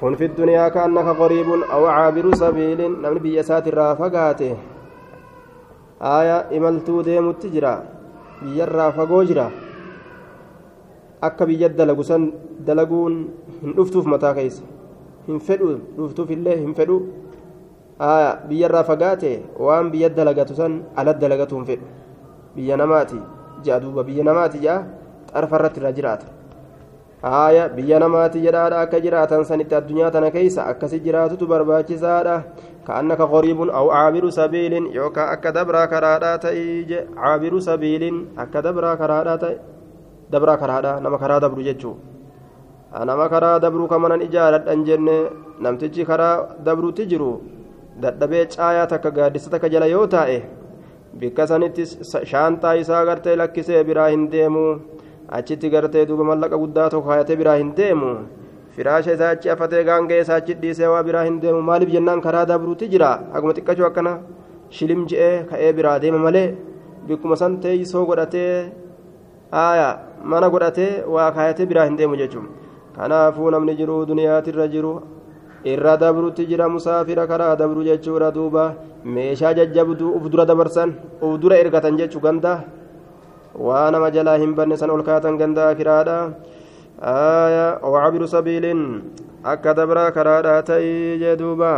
كن 0.01 0.15
في 0.15 0.25
الدنيا 0.25 0.69
كأنك 0.69 1.05
غريب 1.05 1.49
أو 1.71 1.85
عابر 1.85 2.35
سبيل 2.35 2.81
نمن 2.81 3.17
بيا 3.19 3.39
إسات 3.39 3.67
الرافقات 3.67 4.41
آية 6.01 6.37
إملتو 6.57 7.01
ديم 7.01 7.29
التجرا 7.29 7.83
بيا 8.41 8.63
الرافقو 8.63 9.23
جرا 9.23 9.51
akka 11.27 11.45
biyya 11.49 11.69
dalagu 11.79 12.03
san 12.03 12.31
dalaguun 12.67 13.15
hin 13.61 13.75
dhuftuuf 13.77 14.05
mataa 14.13 14.33
keessa 14.39 14.63
hin 15.27 15.39
fedhu 15.49 15.69
dhuftuuf 15.97 16.29
illee 16.35 16.57
hin 16.59 16.73
fedhu 16.79 16.97
biyyarraa 18.49 18.83
fagaate 18.91 19.33
waan 19.67 19.91
biyya 19.95 20.09
dalagatu 20.19 20.55
san 20.61 20.83
ala 20.95 21.13
dalagatu 21.23 21.59
hin 21.59 21.65
fedhu 21.71 21.87
biyya 22.55 22.77
namaati 22.83 23.19
ja'a 23.65 23.81
duuba 23.83 24.03
biyya 24.03 24.23
namaati 24.29 24.63
ja'a 24.67 24.85
xarfarratti 25.33 25.79
irra 25.81 25.91
jiraata 25.99 26.27
haaya 27.23 27.69
biyya 27.69 27.99
namaati 28.03 28.43
jedhaadha 28.45 28.83
akka 28.85 28.99
jiraatan 28.99 29.45
sanitti 29.47 29.75
addunyaa 29.79 30.11
tana 30.11 30.31
keessa 30.31 30.67
akkasi 30.71 30.99
jiraatutu 31.05 31.47
barbaachisaadha 31.47 32.35
ka'annaka 32.87 33.27
qoriibun 33.33 33.71
aw 33.71 33.85
caabiru 33.95 34.31
sabiilin 34.39 34.91
yookaan 34.91 35.31
akka 35.35 35.53
dabraa 35.57 35.87
karaadhaa 35.93 36.37
ta'ii 36.45 36.83
je 36.89 36.99
caabiru 37.15 37.61
sabiilin 37.67 38.17
akka 38.45 38.63
dabraa 38.67 38.97
karaadhaa 39.01 39.37
ta'e 39.45 39.55
dabraa 40.35 40.57
karaadha 40.63 40.93
nama 41.05 41.17
karaa 41.23 41.39
dabru 41.45 41.63
jechuun 41.69 41.97
nama 43.09 43.25
karaa 43.33 43.59
dabruu 43.63 43.87
kamanan 43.93 44.21
ijaaradhan 44.27 44.83
jenne 44.89 45.15
namtichi 45.65 46.05
karaa 46.09 46.35
dabruutti 46.65 47.05
jiru 47.13 47.31
dadhabee 48.03 48.43
caayaa 48.55 48.87
takka 48.91 49.11
gaaddisa 49.17 49.49
takka 49.53 49.69
jala 49.73 49.87
yoo 49.93 50.05
taa'e 50.15 50.37
bikka 51.21 51.47
sanitti 51.51 51.83
shaantaa 52.31 52.75
isaa 52.83 53.01
gartee 53.09 53.35
lakkisee 53.41 53.81
biraa 53.89 54.07
hin 54.13 54.23
deemu 54.35 54.63
achitti 55.39 55.69
gartee 55.73 56.05
duuba 56.11 56.23
mallaqa 56.29 56.57
guddaa 56.63 56.87
tokko 56.93 57.09
hayatee 57.13 57.35
biraa 57.41 57.57
hin 57.61 57.71
deemu 57.79 58.11
firaasha 58.77 59.13
isaa 59.17 59.31
achi 59.37 59.49
afatee 59.55 59.83
gaangee 59.89 60.19
isaa 60.25 60.37
achi 60.41 60.53
dhiisee 60.61 60.87
waa 60.93 61.03
biraa 61.09 61.23
hin 61.29 61.37
deemu 61.43 61.61
maaliif 61.69 61.91
jennaan 61.97 62.21
karaa 62.27 62.45
dabruutti 62.53 62.87
jira 62.93 63.11
haguma 63.33 63.53
xiqqachuu 63.57 63.85
akkana 63.89 64.13
shilim 64.77 65.05
je'ee 65.11 65.35
ka'ee 65.51 65.73
biraa 65.79 65.97
deema 66.05 66.17
malee 66.25 66.47
bikkuma 67.09 67.35
san 67.41 67.57
teeysoo 67.65 68.05
godhatee 68.09 68.49
haaya 69.57 69.89
mana 70.23 70.49
godhatee 70.49 71.03
waa 71.15 71.31
kaayatee 71.31 71.65
biraa 71.71 71.85
hin 71.89 71.97
deemu 71.97 72.15
jechuun. 72.21 72.47
Kanaafuu 72.95 73.51
namni 73.51 73.75
jiru 73.79 74.05
duniyaatirra 74.09 74.67
jiru 74.73 74.93
irra 75.73 75.97
dabrutti 75.97 76.45
jira 76.51 76.69
musaafira 76.75 77.27
karaa 77.27 77.55
dabru 77.61 77.83
jechuudha 77.89 78.31
duuba. 78.37 78.65
Meeshaa 79.03 79.53
jajjabduu 79.53 80.15
uf 80.17 80.29
dura 80.31 80.45
dabarsan 80.45 80.95
uf 81.21 81.39
dura 81.41 81.57
ergatan 81.63 81.97
jechu 81.99 82.19
gandaa 82.25 82.59
waa 83.67 83.91
nama 83.91 84.11
jalaa 84.11 84.37
hin 84.43 84.55
banne 84.55 84.77
san 84.77 84.89
ol 84.89 85.03
kaatan 85.09 85.37
gandaa 85.41 85.73
kiraadha 85.79 86.17
wacabiru 87.93 88.27
sabiiliin 88.35 88.81
akka 89.43 89.75
dabraa 89.79 90.11
karaadhaa 90.15 90.61
ta'ii 90.71 91.19
jee 91.19 91.35
duuba. 91.35 91.73